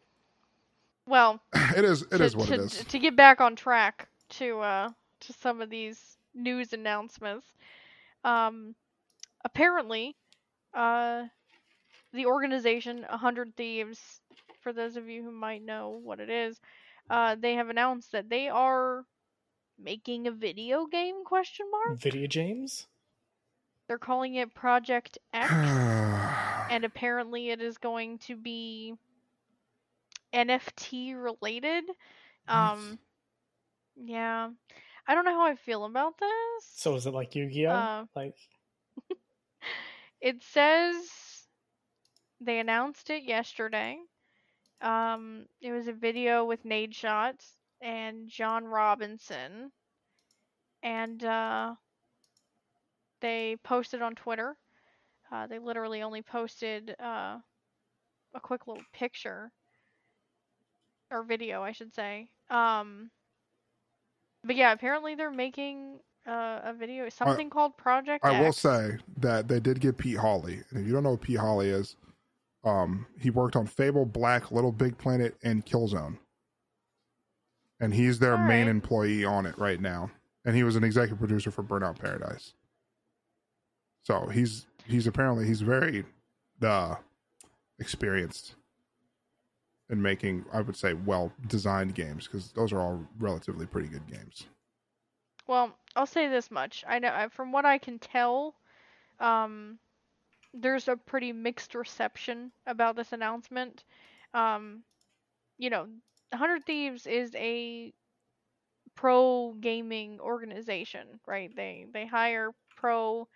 well, 1.07 1.41
it 1.75 1.85
is, 1.85 2.03
it 2.03 2.17
to, 2.17 2.23
is 2.23 2.35
what 2.35 2.47
to, 2.47 2.53
it 2.55 2.59
is. 2.59 2.83
To 2.85 2.99
get 2.99 3.15
back 3.15 3.41
on 3.41 3.55
track 3.55 4.07
to 4.29 4.59
uh 4.59 4.89
to 5.21 5.33
some 5.33 5.61
of 5.61 5.69
these 5.69 6.17
news 6.33 6.73
announcements, 6.73 7.47
um, 8.23 8.75
apparently, 9.45 10.15
uh, 10.73 11.23
the 12.13 12.25
organization 12.25 13.05
A 13.09 13.17
Hundred 13.17 13.55
Thieves, 13.55 14.21
for 14.61 14.73
those 14.73 14.97
of 14.97 15.07
you 15.07 15.23
who 15.23 15.31
might 15.31 15.63
know 15.63 15.99
what 16.03 16.19
it 16.19 16.29
is, 16.29 16.59
uh, 17.09 17.35
they 17.35 17.55
have 17.55 17.69
announced 17.69 18.11
that 18.11 18.29
they 18.29 18.47
are 18.49 19.05
making 19.81 20.27
a 20.27 20.31
video 20.31 20.85
game? 20.85 21.23
Question 21.25 21.67
mark. 21.71 21.99
Video 21.99 22.27
games. 22.27 22.87
They're 23.87 23.97
calling 23.97 24.35
it 24.35 24.53
Project 24.53 25.17
X. 25.33 25.51
and 26.71 26.83
apparently 26.83 27.49
it 27.49 27.61
is 27.61 27.77
going 27.77 28.17
to 28.19 28.35
be 28.35 28.95
NFT 30.33 31.15
related. 31.15 31.85
Um, 32.47 32.99
yeah, 33.95 34.49
I 35.07 35.15
don't 35.15 35.25
know 35.25 35.33
how 35.33 35.45
I 35.45 35.55
feel 35.55 35.85
about 35.85 36.17
this. 36.17 36.29
So 36.75 36.95
is 36.95 37.05
it 37.05 37.13
like 37.13 37.35
Yu-Gi-Oh? 37.35 37.69
Uh, 37.69 38.05
like 38.15 38.35
It 40.21 40.41
says 40.43 40.95
they 42.39 42.59
announced 42.59 43.09
it 43.09 43.23
yesterday. 43.23 43.97
Um, 44.81 45.45
it 45.61 45.71
was 45.71 45.87
a 45.87 45.93
video 45.93 46.45
with 46.45 46.65
Nade 46.65 46.93
Shots 46.95 47.57
and 47.81 48.29
John 48.29 48.65
Robinson, 48.65 49.71
and 50.81 51.23
uh, 51.23 51.75
they 53.21 53.57
posted 53.63 54.01
on 54.01 54.15
Twitter. 54.15 54.57
Uh, 55.31 55.47
they 55.47 55.59
literally 55.59 56.01
only 56.01 56.21
posted 56.21 56.95
uh, 57.01 57.37
a 58.33 58.39
quick 58.41 58.67
little 58.67 58.83
picture 58.93 59.51
or 61.13 61.23
video, 61.23 61.61
I 61.61 61.71
should 61.71 61.93
say. 61.93 62.29
Um, 62.49 63.11
but 64.43 64.55
yeah, 64.55 64.73
apparently 64.73 65.15
they're 65.15 65.31
making 65.31 65.99
uh, 66.27 66.59
a 66.63 66.73
video, 66.73 67.07
something 67.09 67.49
called 67.49 67.77
Project 67.77 68.25
I 68.25 68.41
will 68.41 68.53
say 68.53 68.97
that 69.17 69.47
they 69.47 69.59
did 69.59 69.79
get 69.79 69.97
Pete 69.97 70.17
Hawley, 70.17 70.59
and 70.69 70.79
if 70.79 70.87
you 70.87 70.93
don't 70.93 71.03
know 71.03 71.11
what 71.11 71.21
Pete 71.21 71.37
Hawley 71.37 71.69
is, 71.69 71.95
um, 72.63 73.05
he 73.19 73.29
worked 73.29 73.55
on 73.55 73.67
Fable, 73.67 74.05
Black, 74.05 74.51
Little 74.51 74.71
Big 74.71 74.97
Planet, 74.97 75.35
and 75.43 75.65
Killzone, 75.65 76.17
and 77.79 77.93
he's 77.93 78.19
their 78.19 78.37
All 78.37 78.47
main 78.47 78.65
right. 78.65 78.71
employee 78.71 79.25
on 79.25 79.45
it 79.45 79.57
right 79.57 79.79
now. 79.79 80.11
And 80.45 80.55
he 80.55 80.63
was 80.63 80.75
an 80.75 80.83
executive 80.83 81.19
producer 81.19 81.51
for 81.51 81.63
Burnout 81.63 81.99
Paradise. 81.99 82.53
So 84.03 84.27
he's 84.27 84.65
he's 84.85 85.07
apparently 85.07 85.47
he's 85.47 85.61
very 85.61 86.03
uh, 86.61 86.95
experienced 87.79 88.55
in 89.93 90.01
making, 90.01 90.43
I 90.51 90.59
would 90.59 90.75
say, 90.75 90.93
well 90.93 91.31
designed 91.47 91.95
games 91.95 92.27
because 92.27 92.51
those 92.51 92.73
are 92.73 92.81
all 92.81 93.07
relatively 93.19 93.65
pretty 93.65 93.87
good 93.87 94.05
games. 94.07 94.47
Well, 95.47 95.77
I'll 95.95 96.07
say 96.07 96.27
this 96.27 96.51
much. 96.51 96.83
I 96.87 96.99
know 96.99 97.27
from 97.31 97.51
what 97.51 97.63
I 97.63 97.77
can 97.77 97.99
tell, 97.99 98.55
um, 99.19 99.77
there's 100.53 100.87
a 100.87 100.97
pretty 100.97 101.31
mixed 101.31 101.75
reception 101.75 102.51
about 102.65 102.95
this 102.95 103.13
announcement. 103.13 103.83
Um, 104.33 104.83
you 105.57 105.69
know, 105.69 105.87
Hundred 106.33 106.65
Thieves 106.65 107.05
is 107.05 107.33
a 107.35 107.93
pro 108.95 109.53
gaming 109.59 110.19
organization, 110.19 111.19
right? 111.27 111.55
They 111.55 111.85
they 111.93 112.07
hire 112.07 112.51
pro 112.75 113.27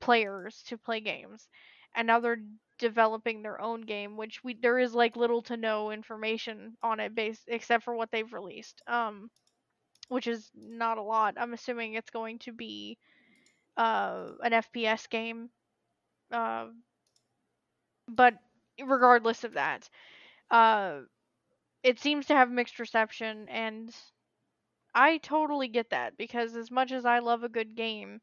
players 0.00 0.62
to 0.66 0.76
play 0.76 1.00
games, 1.00 1.48
and 1.94 2.06
now 2.06 2.20
they're 2.20 2.42
developing 2.78 3.42
their 3.42 3.60
own 3.60 3.82
game, 3.82 4.16
which 4.16 4.42
we 4.44 4.54
there 4.54 4.78
is 4.78 4.94
like 4.94 5.16
little 5.16 5.42
to 5.42 5.56
no 5.56 5.90
information 5.90 6.76
on 6.82 7.00
it, 7.00 7.14
based 7.14 7.44
except 7.48 7.84
for 7.84 7.94
what 7.96 8.10
they've 8.10 8.32
released. 8.32 8.82
Um, 8.86 9.30
which 10.08 10.26
is 10.26 10.50
not 10.54 10.98
a 10.98 11.02
lot. 11.02 11.34
I'm 11.38 11.54
assuming 11.54 11.94
it's 11.94 12.10
going 12.10 12.38
to 12.40 12.52
be 12.52 12.98
uh, 13.76 14.28
an 14.42 14.52
FPS 14.52 15.08
game. 15.08 15.50
Uh, 16.32 16.68
but 18.08 18.34
regardless 18.82 19.44
of 19.44 19.52
that, 19.54 19.88
uh, 20.50 21.00
it 21.82 22.00
seems 22.00 22.26
to 22.26 22.34
have 22.34 22.50
mixed 22.50 22.78
reception, 22.80 23.48
and 23.48 23.94
I 24.96 25.18
totally 25.18 25.68
get 25.68 25.90
that 25.90 26.16
because 26.16 26.56
as 26.56 26.68
much 26.68 26.90
as 26.90 27.04
I 27.04 27.20
love 27.20 27.44
a 27.44 27.48
good 27.48 27.76
game, 27.76 28.20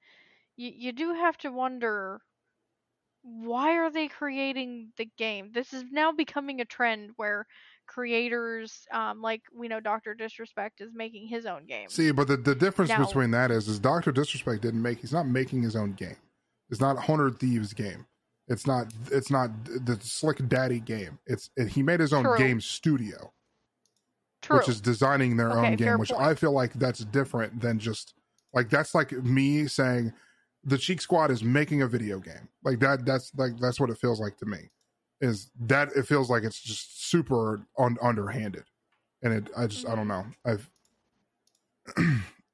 you 0.58 0.72
you 0.76 0.92
do 0.94 1.14
have 1.14 1.38
to 1.40 1.52
wonder 1.52 2.22
why 3.24 3.78
are 3.78 3.92
they 3.92 4.08
creating 4.08 4.92
the 4.98 5.08
game? 5.18 5.52
This 5.54 5.74
is 5.74 5.84
now 5.92 6.12
becoming 6.12 6.62
a 6.62 6.66
trend 6.66 7.12
where 7.18 7.46
creators, 7.88 8.86
um, 8.92 9.22
like 9.22 9.42
we 9.54 9.68
know 9.68 9.80
Doctor 9.80 10.14
Disrespect 10.14 10.82
is 10.82 10.92
making 10.94 11.28
his 11.28 11.46
own 11.46 11.66
game. 11.66 11.90
See, 11.90 12.12
but 12.12 12.28
the, 12.28 12.38
the 12.38 12.56
difference 12.56 12.90
Now- 12.90 13.06
between 13.06 13.32
that 13.32 13.52
is 13.52 13.68
is 13.68 13.80
Doctor 13.80 14.12
Disrespect 14.12 14.62
didn't 14.62 14.82
make 14.82 15.00
he's 15.00 15.14
not 15.14 15.28
making 15.28 15.62
his 15.62 15.76
own 15.76 15.94
game. 15.94 16.16
It's 16.70 16.80
not 16.82 16.98
Hundred 16.98 17.40
Thieves 17.40 17.74
game. 17.74 18.06
It's 18.48 18.66
not 18.66 18.88
it's 19.12 19.30
not 19.30 19.50
the 19.66 19.98
Slick 20.02 20.48
Daddy 20.48 20.80
game. 20.80 21.20
It's 21.28 21.50
it, 21.58 21.68
he 21.68 21.84
made 21.84 22.00
his 22.00 22.14
own 22.14 22.24
True. 22.24 22.38
game 22.38 22.60
studio, 22.62 23.32
True. 24.42 24.58
which 24.58 24.70
is 24.70 24.82
designing 24.82 25.38
their 25.38 25.52
Okay, 25.52 25.68
own 25.68 25.76
game, 25.76 26.00
which 26.00 26.10
point. 26.10 26.22
I 26.22 26.34
feel 26.36 26.52
like 26.54 26.74
that's 26.74 27.00
different 27.06 27.62
than 27.62 27.78
just 27.78 28.14
like 28.54 28.70
that's 28.70 28.96
like 28.96 29.12
me 29.12 29.68
saying 29.68 30.12
the 30.64 30.78
Cheek 30.78 31.02
Squad 31.02 31.32
is 31.32 31.44
making 31.44 31.82
a 31.82 31.88
video 31.88 32.20
game. 32.20 32.48
Like 32.64 32.80
that 32.80 33.06
that's 33.06 33.32
like 33.36 33.58
that's 33.60 33.80
what 33.80 33.90
it 33.90 33.98
feels 33.98 34.20
like 34.20 34.38
to 34.38 34.46
me. 34.46 34.70
Is 35.20 35.52
that 35.62 35.90
it 35.96 36.08
feels 36.08 36.30
like 36.30 36.44
it's 36.44 36.60
just 36.60 37.10
super 37.10 37.62
un- 37.78 37.98
underhanded. 38.02 38.64
And 39.24 39.34
it 39.34 39.50
I 39.58 39.68
just 39.68 39.88
I 39.88 39.96
don't 39.96 40.08
know. 40.08 40.26
I've 40.46 40.70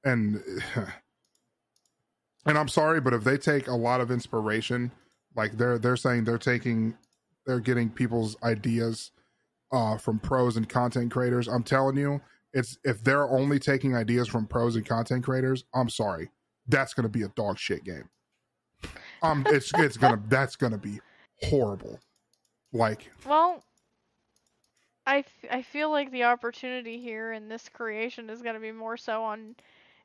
and 0.03 0.41
and 2.45 2.57
I'm 2.57 2.67
sorry, 2.67 3.01
but 3.01 3.13
if 3.13 3.23
they 3.23 3.37
take 3.37 3.67
a 3.67 3.75
lot 3.75 4.01
of 4.01 4.11
inspiration, 4.11 4.91
like 5.35 5.57
they're 5.57 5.77
they're 5.77 5.97
saying 5.97 6.23
they're 6.23 6.37
taking 6.37 6.97
they're 7.45 7.59
getting 7.59 7.89
people's 7.89 8.35
ideas 8.43 9.11
uh 9.71 9.97
from 9.97 10.19
pros 10.19 10.55
and 10.55 10.67
content 10.67 11.11
creators. 11.11 11.47
I'm 11.47 11.63
telling 11.63 11.97
you, 11.97 12.21
it's 12.53 12.77
if 12.83 13.03
they're 13.03 13.29
only 13.29 13.59
taking 13.59 13.95
ideas 13.95 14.27
from 14.29 14.47
pros 14.47 14.75
and 14.77 14.85
content 14.85 15.25
creators, 15.25 15.65
I'm 15.73 15.89
sorry. 15.89 16.31
That's 16.67 16.93
gonna 16.93 17.09
be 17.09 17.23
a 17.23 17.29
dog 17.29 17.57
shit 17.57 17.83
game. 17.83 18.09
Um 19.21 19.45
it's 19.47 19.71
it's 19.75 19.97
gonna 19.97 20.21
that's 20.27 20.55
gonna 20.55 20.77
be 20.77 20.99
horrible. 21.43 21.99
Like 22.73 23.11
Well, 23.25 23.63
I, 25.07 25.19
f- 25.19 25.49
I 25.49 25.61
feel 25.61 25.89
like 25.89 26.11
the 26.11 26.25
opportunity 26.25 26.99
here 26.99 27.31
in 27.31 27.47
this 27.47 27.69
creation 27.69 28.29
is 28.29 28.41
going 28.41 28.55
to 28.55 28.59
be 28.61 28.73
more 28.73 28.97
so 28.97 29.23
on 29.23 29.55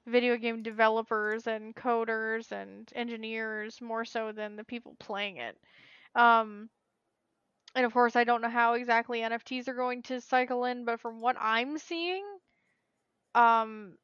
video 0.06 0.36
game 0.36 0.62
developers 0.62 1.48
and 1.48 1.74
coders 1.74 2.52
and 2.52 2.88
engineers 2.94 3.80
more 3.80 4.04
so 4.04 4.30
than 4.30 4.54
the 4.54 4.62
people 4.62 4.94
playing 5.00 5.38
it. 5.38 5.58
Um, 6.14 6.70
and 7.74 7.84
of 7.84 7.92
course, 7.92 8.14
I 8.14 8.22
don't 8.22 8.42
know 8.42 8.48
how 8.48 8.74
exactly 8.74 9.20
NFTs 9.20 9.66
are 9.66 9.74
going 9.74 10.02
to 10.02 10.20
cycle 10.20 10.66
in, 10.66 10.84
but 10.84 11.00
from 11.00 11.20
what 11.20 11.36
I'm 11.40 11.78
seeing, 11.78 12.24
um, 13.34 13.94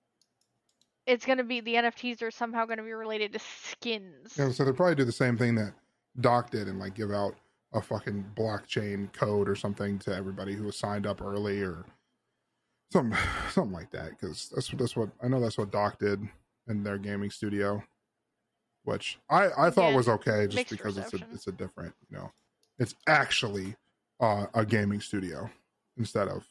it's 1.09 1.25
gonna 1.25 1.43
be 1.43 1.61
the 1.61 1.75
NFTs 1.75 2.23
are 2.23 2.31
somehow 2.31 2.67
gonna 2.67 2.83
be 2.83 2.93
related 2.93 3.33
to 3.33 3.39
skins. 3.39 4.35
Yeah, 4.37 4.51
so 4.51 4.65
they 4.65 4.73
probably 4.73 4.95
do 4.95 5.05
the 5.05 5.11
same 5.13 5.37
thing 5.39 5.55
that 5.55 5.73
Doc 6.21 6.51
did 6.51 6.69
and 6.69 6.79
like 6.79 6.95
give 6.95 7.11
out 7.11 7.35
a 7.73 7.81
fucking 7.81 8.25
blockchain 8.37 9.13
code 9.13 9.49
or 9.49 9.57
something 9.57 9.99
to 10.01 10.15
everybody 10.15 10.55
who 10.55 10.65
was 10.65 10.77
signed 10.77 11.07
up 11.07 11.23
early 11.23 11.63
or 11.63 11.87
something, 12.93 13.19
something 13.51 13.73
like 13.73 13.91
that. 13.91 14.11
Because 14.11 14.51
that's 14.55 14.71
what 14.71 14.79
that's 14.79 14.97
what 14.97 15.09
I 15.23 15.29
know. 15.29 15.41
That's 15.41 15.59
what 15.59 15.73
Doc 15.73 15.99
did 15.99 16.21
in 16.69 16.83
their 16.85 16.99
gaming 16.99 17.31
studio, 17.31 17.83
which 18.85 19.19
I 19.31 19.47
I 19.47 19.71
thought 19.71 19.87
Again, 19.89 19.97
was 19.97 20.09
okay 20.09 20.47
just 20.47 20.69
because 20.69 20.99
it's 20.99 21.15
a 21.15 21.19
it's 21.33 21.47
a 21.47 21.53
different 21.53 21.95
you 22.11 22.19
know 22.19 22.31
it's 22.79 22.95
actually 23.07 23.77
uh, 24.21 24.47
a 24.53 24.67
gaming 24.67 25.01
studio 25.01 25.49
instead 25.97 26.29
of 26.29 26.47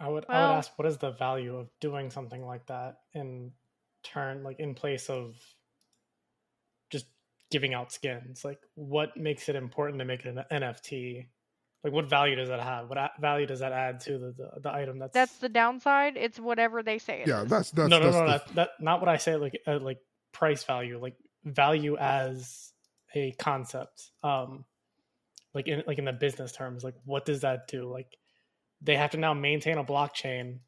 I 0.00 0.08
would 0.08 0.24
I 0.28 0.48
would 0.50 0.56
ask 0.58 0.70
what 0.78 0.86
is 0.86 0.98
the 0.98 1.10
value 1.12 1.56
of 1.56 1.68
doing 1.80 2.10
something 2.10 2.44
like 2.44 2.66
that 2.66 2.98
in 3.12 3.52
turn 4.02 4.42
like 4.42 4.60
in 4.60 4.74
place 4.74 5.08
of 5.08 5.34
just 6.90 7.06
giving 7.50 7.74
out 7.74 7.92
skins? 7.92 8.44
Like 8.44 8.60
what 8.74 9.16
makes 9.16 9.48
it 9.48 9.56
important 9.56 9.98
to 10.00 10.04
make 10.04 10.24
it 10.24 10.36
an 10.36 10.44
NFT? 10.50 11.26
Like 11.82 11.92
what 11.92 12.08
value 12.08 12.34
does 12.36 12.48
that 12.48 12.60
have? 12.60 12.88
What 12.88 12.98
a- 12.98 13.12
value 13.20 13.46
does 13.46 13.60
that 13.60 13.72
add 13.72 14.00
to 14.00 14.18
the 14.18 14.32
the, 14.36 14.60
the 14.62 14.72
item 14.72 14.98
that's 14.98 15.12
That's 15.12 15.36
the 15.38 15.48
downside. 15.48 16.16
It's 16.16 16.40
whatever 16.40 16.82
they 16.82 16.98
say. 16.98 17.22
it 17.22 17.28
yeah 17.28 17.42
is. 17.42 17.48
that's 17.50 17.70
that's 17.70 17.90
no 17.90 17.98
no 17.98 18.04
that's 18.10 18.16
no 18.16 18.20
the- 18.20 18.26
that, 18.26 18.54
that 18.54 18.68
not 18.80 19.00
what 19.00 19.08
I 19.08 19.16
say 19.18 19.36
like 19.36 19.60
uh, 19.66 19.78
like 19.80 19.98
price 20.32 20.64
value 20.64 20.98
like 20.98 21.14
value 21.44 21.96
as 21.96 22.72
a 23.14 23.30
concept 23.38 24.10
um 24.24 24.64
like 25.52 25.68
in 25.68 25.84
like 25.86 25.98
in 25.98 26.04
the 26.06 26.12
business 26.12 26.50
terms 26.50 26.82
like 26.82 26.94
what 27.04 27.24
does 27.24 27.42
that 27.42 27.68
do 27.68 27.84
like 27.84 28.08
they 28.80 28.96
have 28.96 29.10
to 29.10 29.16
now 29.16 29.34
maintain 29.34 29.78
a 29.78 29.84
blockchain 29.84 30.58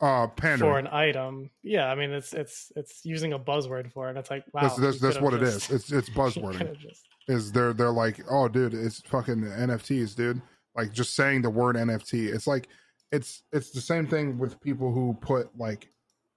uh 0.00 0.26
for 0.58 0.76
an 0.78 0.88
item 0.88 1.48
yeah 1.62 1.88
I 1.90 1.94
mean 1.94 2.10
it's 2.10 2.34
it's 2.34 2.72
it's 2.74 3.04
using 3.04 3.32
a 3.32 3.38
buzzword 3.38 3.92
for 3.92 4.10
it 4.10 4.16
it's 4.16 4.28
like 4.28 4.44
wow 4.52 4.62
that's 4.62 4.76
that's, 4.76 5.00
that's 5.00 5.20
what 5.20 5.34
it 5.34 5.40
just- 5.40 5.70
is. 5.70 5.90
It's 5.90 5.92
it's 5.92 6.10
buzzwording. 6.18 6.76
just- 6.78 7.06
is 7.28 7.52
they're 7.52 7.72
they're 7.72 7.90
like, 7.90 8.20
oh, 8.30 8.48
dude, 8.48 8.74
it's 8.74 9.00
fucking 9.02 9.42
NFTs, 9.42 10.14
dude. 10.14 10.42
Like 10.76 10.92
just 10.92 11.14
saying 11.14 11.42
the 11.42 11.50
word 11.50 11.76
NFT, 11.76 12.32
it's 12.34 12.46
like 12.46 12.68
it's 13.12 13.42
it's 13.52 13.70
the 13.70 13.80
same 13.80 14.06
thing 14.06 14.38
with 14.38 14.60
people 14.60 14.92
who 14.92 15.16
put 15.20 15.56
like 15.56 15.88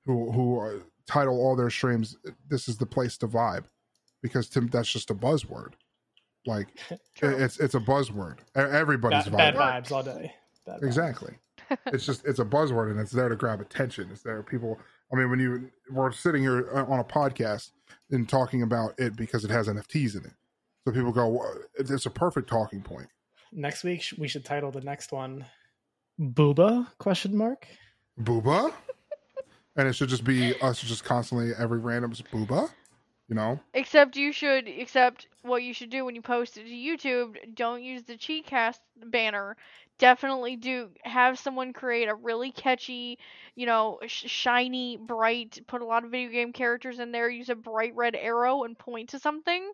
who 0.06 0.32
who 0.32 0.60
uh, 0.62 0.80
title 1.08 1.40
all 1.40 1.56
their 1.56 1.70
streams. 1.70 2.16
This 2.48 2.68
is 2.68 2.78
the 2.78 2.86
place 2.86 3.18
to 3.18 3.28
vibe, 3.28 3.66
because 4.22 4.48
to, 4.50 4.62
that's 4.62 4.92
just 4.92 5.10
a 5.10 5.16
buzzword. 5.16 5.74
Like 6.46 6.68
it's 7.22 7.60
it's 7.60 7.76
a 7.76 7.80
buzzword. 7.80 8.40
Everybody's 8.56 9.28
bad, 9.28 9.56
bad 9.56 9.86
vibes 9.86 9.92
all 9.92 10.04
day 10.04 10.34
Bad 10.68 10.82
vibes. 10.82 10.86
Exactly. 10.86 11.34
it's 11.88 12.06
just 12.06 12.26
it's 12.26 12.40
a 12.40 12.46
buzzword 12.46 12.92
and 12.92 13.00
it's 13.00 13.12
there 13.12 13.30
to 13.30 13.36
grab 13.36 13.60
attention. 13.62 14.10
It's 14.12 14.22
there 14.22 14.44
people. 14.44 14.80
I 15.12 15.16
mean, 15.16 15.30
when 15.30 15.40
you 15.40 15.72
we're 15.92 16.12
sitting 16.12 16.44
here 16.44 16.70
uh, 16.74 16.86
on 16.86 17.00
a 17.00 17.04
podcast 17.04 17.72
and 18.12 18.30
talking 18.30 18.62
about 18.62 18.94
it 19.00 19.16
because 19.16 19.44
it 19.44 19.50
has 19.52 19.68
NFTs 19.68 20.16
in 20.16 20.26
it, 20.26 20.34
so 20.86 20.92
people 20.92 21.12
go, 21.12 21.28
"Wha- 21.28 21.56
"It's 21.80 22.06
a 22.06 22.12
perfect 22.12 22.48
talking 22.50 22.82
point." 22.82 23.08
next 23.54 23.84
week 23.84 24.04
we 24.18 24.28
should 24.28 24.44
title 24.44 24.72
the 24.72 24.82
next 24.82 25.14
one 25.14 25.46
booba 26.20 26.86
question 26.98 27.36
mark 27.36 27.66
Booba, 28.20 28.74
and 29.76 29.88
it 29.88 29.94
should 29.94 30.10
just 30.10 30.24
be 30.24 30.60
us 30.62 30.82
just 30.82 31.04
constantly 31.04 31.54
every 31.58 31.80
random 31.80 32.12
booba. 32.12 32.70
You 33.30 33.36
know, 33.36 33.60
Except 33.74 34.16
you 34.16 34.32
should, 34.32 34.68
except 34.68 35.28
what 35.42 35.62
you 35.62 35.74
should 35.74 35.90
do 35.90 36.06
when 36.06 36.16
you 36.16 36.22
post 36.22 36.58
it 36.58 36.64
to 36.64 36.70
YouTube, 36.70 37.36
don't 37.56 37.84
use 37.84 38.04
the 38.04 38.16
CheekCast 38.16 38.80
banner. 39.06 39.58
Definitely 40.00 40.56
do 40.56 40.90
have 41.04 41.38
someone 41.38 41.74
create 41.74 42.08
a 42.08 42.16
really 42.16 42.52
catchy, 42.52 43.20
you 43.56 43.66
know, 43.66 44.00
sh- 44.08 44.30
shiny, 44.30 44.98
bright, 44.98 45.60
put 45.68 45.82
a 45.82 45.86
lot 45.86 46.06
of 46.06 46.12
video 46.12 46.32
game 46.32 46.54
characters 46.54 47.00
in 47.00 47.12
there, 47.12 47.30
use 47.30 47.50
a 47.50 47.56
bright 47.56 47.94
red 47.96 48.16
arrow 48.16 48.64
and 48.64 48.78
point 48.78 49.10
to 49.10 49.20
something 49.20 49.72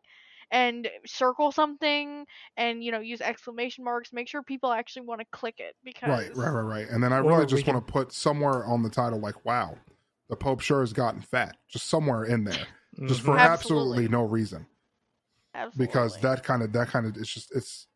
and 0.49 0.89
circle 1.05 1.51
something 1.51 2.25
and, 2.57 2.83
you 2.83 2.91
know, 2.91 2.99
use 2.99 3.21
exclamation 3.21 3.83
marks. 3.83 4.13
Make 4.13 4.27
sure 4.27 4.41
people 4.41 4.71
actually 4.71 5.05
want 5.05 5.21
to 5.21 5.27
click 5.31 5.55
it 5.59 5.75
because. 5.83 6.09
right, 6.09 6.35
right, 6.35 6.49
right, 6.49 6.61
right. 6.61 6.89
And 6.89 7.03
then 7.03 7.13
I 7.13 7.17
really 7.17 7.45
just 7.45 7.65
can- 7.65 7.75
want 7.75 7.85
to 7.87 7.91
put 7.91 8.11
somewhere 8.11 8.65
on 8.65 8.81
the 8.81 8.89
title 8.89 9.19
like, 9.19 9.45
"Wow, 9.45 9.77
the 10.29 10.35
Pope 10.35 10.61
sure 10.61 10.79
has 10.81 10.93
gotten 10.93 11.21
fat," 11.21 11.57
just 11.67 11.87
somewhere 11.87 12.23
in 12.23 12.43
there, 12.43 12.67
just 13.07 13.21
for 13.21 13.35
Mhm. 13.35 13.39
absolutely 13.39 14.05
Absolutely. 14.05 14.07
no 14.09 14.23
reason. 14.23 14.65
Absolutely. 15.55 15.85
because 15.85 16.17
that 16.21 16.43
kind 16.43 16.63
of 16.63 16.73
that 16.73 16.87
kind 16.87 17.05
of 17.05 17.15
it's 17.17 17.31
just 17.33 17.55
it's 17.55 17.87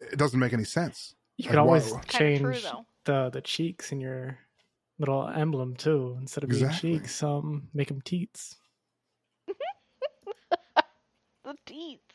it 0.00 0.16
doesn't 0.18 0.38
make 0.40 0.52
any 0.52 0.64
sense. 0.64 1.14
you 1.36 1.44
like, 1.44 1.50
could 1.50 1.58
always 1.58 1.92
why- 1.92 2.00
Kinda 2.06 2.38
true, 2.38 2.52
change 2.54 2.66
the 3.04 3.30
the 3.30 3.40
cheeks 3.42 3.92
in 3.92 4.00
your 4.00 4.38
little 4.98 5.28
emblem 5.28 5.76
too 5.76 6.16
instead 6.20 6.44
of 6.44 6.50
being 6.50 6.70
cheeks 6.70 7.22
um 7.22 7.68
make 7.74 7.88
them 7.88 8.00
teats 8.02 8.56
The 11.44 11.54
teats. 11.64 12.14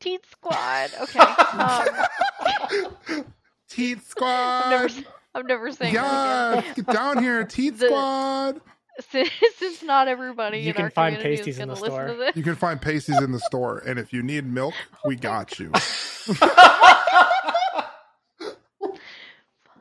Teat 0.00 0.24
squad. 0.30 0.90
Okay. 1.00 1.18
Um, 1.18 3.24
Teeth 3.68 4.14
I've 4.20 4.70
never, 4.70 4.88
Squad. 4.88 4.90
s- 4.90 5.02
I've 5.34 5.46
never 5.46 5.72
sang 5.72 5.94
that 5.94 6.64
Yeah, 6.64 6.74
get 6.74 6.86
down 6.86 7.22
here, 7.22 7.44
Teeth 7.44 7.78
The- 7.78 7.86
Squad. 7.88 8.60
Since, 8.98 9.30
since 9.56 9.82
not 9.82 10.08
everybody 10.08 10.58
You 10.58 10.68
in 10.68 10.74
can 10.74 10.84
our 10.84 10.90
find 10.90 11.16
community 11.16 11.36
pasties 11.38 11.56
is 11.56 11.60
in 11.60 11.68
the 11.68 11.76
store. 11.76 12.30
You 12.34 12.42
can 12.42 12.54
find 12.56 12.80
pasties 12.80 13.20
in 13.20 13.32
the 13.32 13.38
store, 13.40 13.78
and 13.86 13.98
if 13.98 14.12
you 14.12 14.22
need 14.22 14.44
milk, 14.46 14.74
we 15.04 15.16
got 15.16 15.58
you. 15.58 15.72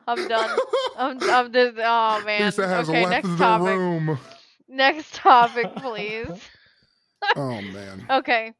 I'm 0.07 0.27
done. 0.27 0.59
I'm, 0.97 1.17
I'm 1.29 1.53
just, 1.53 1.77
oh 1.77 2.23
man. 2.25 2.45
Lisa 2.45 2.67
has 2.67 2.89
okay, 2.89 3.03
left 3.05 3.11
next 3.11 3.29
the 3.29 3.37
topic. 3.37 3.67
room. 3.67 4.19
Next 4.67 5.13
topic, 5.15 5.75
please. 5.75 6.27
Oh 7.35 7.61
man. 7.61 8.05
Okay. 8.09 8.53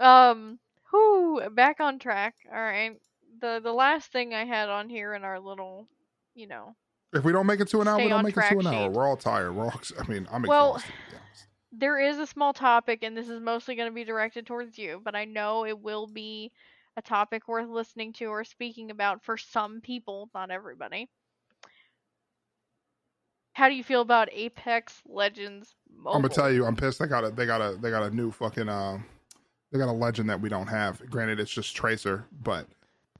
Um. 0.00 0.58
Whoo. 0.92 1.48
Back 1.50 1.78
on 1.80 2.00
track. 2.00 2.34
All 2.52 2.60
right. 2.60 2.96
The 3.40 3.60
the 3.62 3.72
last 3.72 4.10
thing 4.10 4.34
I 4.34 4.44
had 4.44 4.68
on 4.68 4.88
here 4.88 5.14
in 5.14 5.22
our 5.22 5.38
little, 5.38 5.86
you 6.34 6.48
know, 6.48 6.74
If 7.12 7.24
we 7.24 7.32
don't 7.32 7.46
make 7.46 7.60
it 7.60 7.68
to 7.68 7.80
an 7.80 7.88
hour, 7.88 7.98
we 7.98 8.08
don't 8.08 8.24
make 8.24 8.36
it 8.36 8.40
to 8.48 8.58
an 8.58 8.66
hour. 8.66 8.88
sheet. 8.88 8.92
We're 8.92 9.06
all 9.06 9.16
tired. 9.16 9.52
We're 9.54 9.64
all. 9.66 9.80
I 9.98 10.06
mean, 10.10 10.26
I'm 10.30 10.42
Well, 10.42 10.76
exhausted. 10.76 10.94
honest. 11.12 11.46
there 11.72 12.00
is 12.00 12.18
a 12.18 12.26
small 12.26 12.52
topic, 12.52 13.02
and 13.02 13.16
this 13.16 13.28
is 13.28 13.40
mostly 13.40 13.74
going 13.76 13.88
to 13.88 13.94
be 13.94 14.04
directed 14.04 14.46
towards 14.46 14.76
you, 14.78 15.00
but 15.04 15.14
I 15.14 15.24
know 15.24 15.64
it 15.64 15.78
will 15.80 16.06
be 16.06 16.52
a 16.96 17.02
topic 17.02 17.46
worth 17.48 17.68
listening 17.68 18.12
to 18.14 18.26
or 18.26 18.44
speaking 18.44 18.90
about 18.90 19.22
for 19.22 19.36
some 19.36 19.80
people, 19.80 20.30
not 20.34 20.50
everybody. 20.50 21.08
How 23.52 23.68
do 23.68 23.74
you 23.74 23.84
feel 23.84 24.02
about 24.02 24.28
Apex 24.32 25.00
Legends 25.06 25.74
Mobile? 25.90 26.12
I'm 26.16 26.22
gonna 26.22 26.34
tell 26.34 26.52
you, 26.52 26.66
I'm 26.66 26.76
pissed. 26.76 26.98
They 26.98 27.06
got 27.06 27.24
a, 27.24 27.30
they 27.30 27.46
got 27.46 27.60
a, 27.62 27.76
they 27.76 27.90
got 27.90 28.02
a 28.02 28.14
new 28.14 28.30
fucking, 28.30 28.68
uh, 28.68 28.98
they 29.72 29.78
got 29.78 29.88
a 29.88 29.92
legend 29.92 30.28
that 30.28 30.40
we 30.40 30.48
don't 30.50 30.66
have. 30.66 31.00
Granted, 31.10 31.40
it's 31.40 31.50
just 31.50 31.74
Tracer, 31.74 32.26
but 32.42 32.66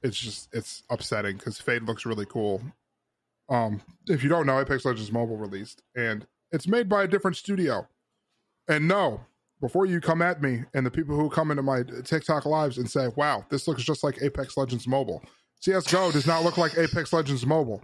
it's 0.03 0.17
just 0.17 0.49
it's 0.53 0.83
upsetting 0.91 1.37
because 1.37 1.59
Fade 1.59 1.83
looks 1.83 2.05
really 2.05 2.25
cool. 2.27 2.61
Um, 3.49 3.81
if 4.07 4.23
you 4.23 4.29
don't 4.29 4.45
know, 4.45 4.59
Apex 4.59 4.85
Legends 4.85 5.11
Mobile 5.11 5.37
released, 5.37 5.81
and 5.95 6.25
it's 6.51 6.67
made 6.67 6.89
by 6.89 7.03
a 7.03 7.07
different 7.07 7.37
studio. 7.37 7.87
And 8.67 8.87
no, 8.87 9.21
before 9.61 9.85
you 9.85 10.01
come 10.01 10.21
at 10.21 10.41
me 10.41 10.63
and 10.73 10.85
the 10.85 10.91
people 10.91 11.15
who 11.15 11.29
come 11.29 11.51
into 11.51 11.63
my 11.63 11.83
TikTok 12.03 12.45
lives 12.45 12.77
and 12.77 12.89
say, 12.89 13.09
"Wow, 13.15 13.45
this 13.49 13.67
looks 13.67 13.83
just 13.83 14.03
like 14.03 14.21
Apex 14.21 14.57
Legends 14.57 14.87
Mobile," 14.87 15.23
CS:GO 15.61 16.11
does 16.11 16.27
not 16.27 16.43
look 16.43 16.57
like 16.57 16.77
Apex 16.77 17.13
Legends 17.13 17.45
Mobile. 17.45 17.81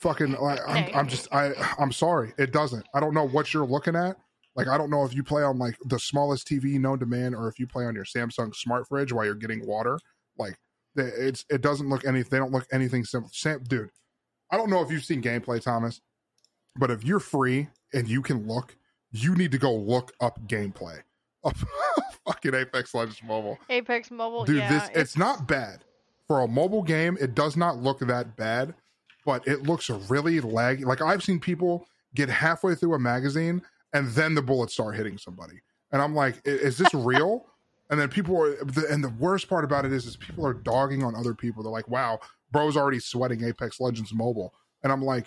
Fucking, 0.00 0.32
like, 0.32 0.60
I'm, 0.68 0.94
I'm 0.94 1.08
just, 1.08 1.26
I, 1.32 1.52
I'm 1.78 1.90
sorry, 1.90 2.34
it 2.36 2.52
doesn't. 2.52 2.86
I 2.94 3.00
don't 3.00 3.14
know 3.14 3.26
what 3.26 3.54
you're 3.54 3.66
looking 3.66 3.96
at. 3.96 4.16
Like, 4.54 4.68
I 4.68 4.76
don't 4.76 4.90
know 4.90 5.04
if 5.04 5.14
you 5.14 5.22
play 5.22 5.42
on 5.42 5.58
like 5.58 5.76
the 5.86 5.98
smallest 5.98 6.46
TV 6.46 6.78
known 6.78 6.98
to 6.98 7.06
man, 7.06 7.34
or 7.34 7.48
if 7.48 7.58
you 7.58 7.66
play 7.66 7.86
on 7.86 7.94
your 7.94 8.04
Samsung 8.04 8.54
smart 8.54 8.86
fridge 8.88 9.12
while 9.12 9.24
you're 9.24 9.34
getting 9.34 9.66
water. 9.66 9.98
Like, 10.38 10.58
it's, 10.96 11.44
it 11.48 11.62
doesn't 11.62 11.88
look 11.88 12.04
any. 12.04 12.22
They 12.22 12.38
don't 12.38 12.52
look 12.52 12.66
anything 12.72 13.04
simple. 13.04 13.30
Sam, 13.32 13.62
dude, 13.64 13.90
I 14.50 14.56
don't 14.56 14.70
know 14.70 14.82
if 14.82 14.90
you've 14.90 15.04
seen 15.04 15.22
gameplay, 15.22 15.60
Thomas, 15.60 16.00
but 16.76 16.90
if 16.90 17.04
you're 17.04 17.20
free 17.20 17.68
and 17.92 18.08
you 18.08 18.22
can 18.22 18.46
look, 18.46 18.76
you 19.10 19.34
need 19.34 19.52
to 19.52 19.58
go 19.58 19.74
look 19.74 20.12
up 20.20 20.40
gameplay 20.46 21.00
of 21.44 21.64
fucking 22.26 22.54
Apex 22.54 22.94
Legends 22.94 23.22
Mobile. 23.22 23.58
Apex 23.68 24.10
Mobile, 24.10 24.44
Dude, 24.44 24.56
yeah, 24.56 24.68
this 24.68 24.90
it's, 24.94 25.16
not 25.16 25.46
bad. 25.46 25.80
For 26.26 26.40
a 26.40 26.48
mobile 26.48 26.82
game, 26.82 27.16
it 27.20 27.34
does 27.34 27.56
not 27.56 27.78
look 27.78 28.00
that 28.00 28.36
bad, 28.36 28.74
but 29.24 29.46
it 29.46 29.62
looks 29.62 29.88
really 29.90 30.40
laggy. 30.40 30.84
Like 30.84 31.00
I've 31.00 31.22
seen 31.22 31.38
people 31.38 31.86
get 32.14 32.28
halfway 32.28 32.74
through 32.74 32.94
a 32.94 32.98
magazine 32.98 33.62
and 33.92 34.08
then 34.08 34.34
the 34.34 34.42
bullets 34.42 34.74
start 34.74 34.96
hitting 34.96 35.18
somebody. 35.18 35.60
And 35.92 36.02
I'm 36.02 36.14
like, 36.14 36.40
is 36.44 36.78
this 36.78 36.92
real? 36.94 37.46
And 37.90 38.00
then 38.00 38.08
people 38.08 38.36
are, 38.40 38.54
and 38.90 39.04
the 39.04 39.14
worst 39.20 39.48
part 39.48 39.64
about 39.64 39.84
it 39.84 39.92
is, 39.92 40.06
is 40.06 40.16
people 40.16 40.44
are 40.44 40.54
dogging 40.54 41.04
on 41.04 41.14
other 41.14 41.34
people. 41.34 41.62
They're 41.62 41.70
like, 41.70 41.88
wow, 41.88 42.18
bro's 42.56 42.76
already 42.76 42.98
sweating 42.98 43.44
Apex 43.44 43.80
Legends 43.80 44.12
Mobile. 44.12 44.54
And 44.82 44.92
I'm 44.92 45.02
like, 45.02 45.26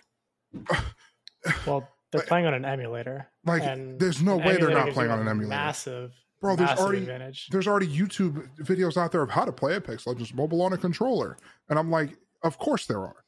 well 1.66 1.88
they're 2.12 2.24
playing 2.24 2.48
on 2.48 2.54
an 2.56 2.66
emulator 2.66 3.28
like, 3.46 3.62
there's 4.00 4.22
no 4.22 4.38
way 4.38 4.58
they're 4.58 4.72
not 4.72 4.90
playing 4.90 5.12
on 5.12 5.20
an 5.20 5.28
emulator. 5.28 5.50
massive 5.50 6.12
Bro, 6.42 6.56
there's 6.56 6.70
massive 6.70 6.86
already 6.86 7.02
advantage 7.02 7.50
there's 7.52 7.68
already 7.68 7.88
YouTube 7.88 8.50
videos 8.62 8.98
out 8.98 9.12
there 9.12 9.22
of 9.22 9.30
how 9.30 9.46
to 9.46 9.52
play 9.52 9.76
Apex 9.76 10.08
Legends 10.08 10.34
Mobile 10.34 10.62
on 10.62 10.74
a 10.74 10.78
controller, 10.78 11.38
and 11.70 11.78
I'm 11.78 11.92
like, 11.92 12.18
of 12.44 12.58
course 12.58 12.88
there 12.88 13.02
are, 13.02 13.24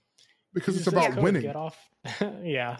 because 0.53 0.77
it's 0.77 0.87
about 0.87 1.15
winning. 1.21 1.43
get 1.43 1.55
off 1.55 1.77
yeah 2.43 2.77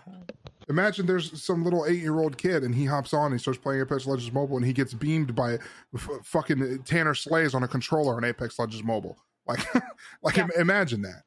Imagine 0.69 1.05
there's 1.05 1.43
some 1.43 1.63
little 1.63 1.85
eight 1.85 1.99
year 1.99 2.19
old 2.19 2.37
kid 2.37 2.63
and 2.63 2.73
he 2.73 2.85
hops 2.85 3.13
on 3.13 3.25
and 3.27 3.33
he 3.33 3.39
starts 3.39 3.59
playing 3.59 3.81
Apex 3.81 4.05
Legends 4.05 4.31
Mobile 4.31 4.57
and 4.57 4.65
he 4.65 4.73
gets 4.73 4.93
beamed 4.93 5.35
by 5.35 5.55
f- 5.93 6.09
fucking 6.23 6.83
Tanner 6.83 7.13
Slays 7.13 7.53
on 7.53 7.63
a 7.63 7.67
controller 7.67 8.15
on 8.15 8.23
Apex 8.23 8.57
Legends 8.57 8.83
Mobile. 8.83 9.17
Like, 9.47 9.59
like 10.23 10.37
Yeah. 10.37 10.43
im- 10.45 10.61
imagine 10.61 11.01
that. 11.03 11.23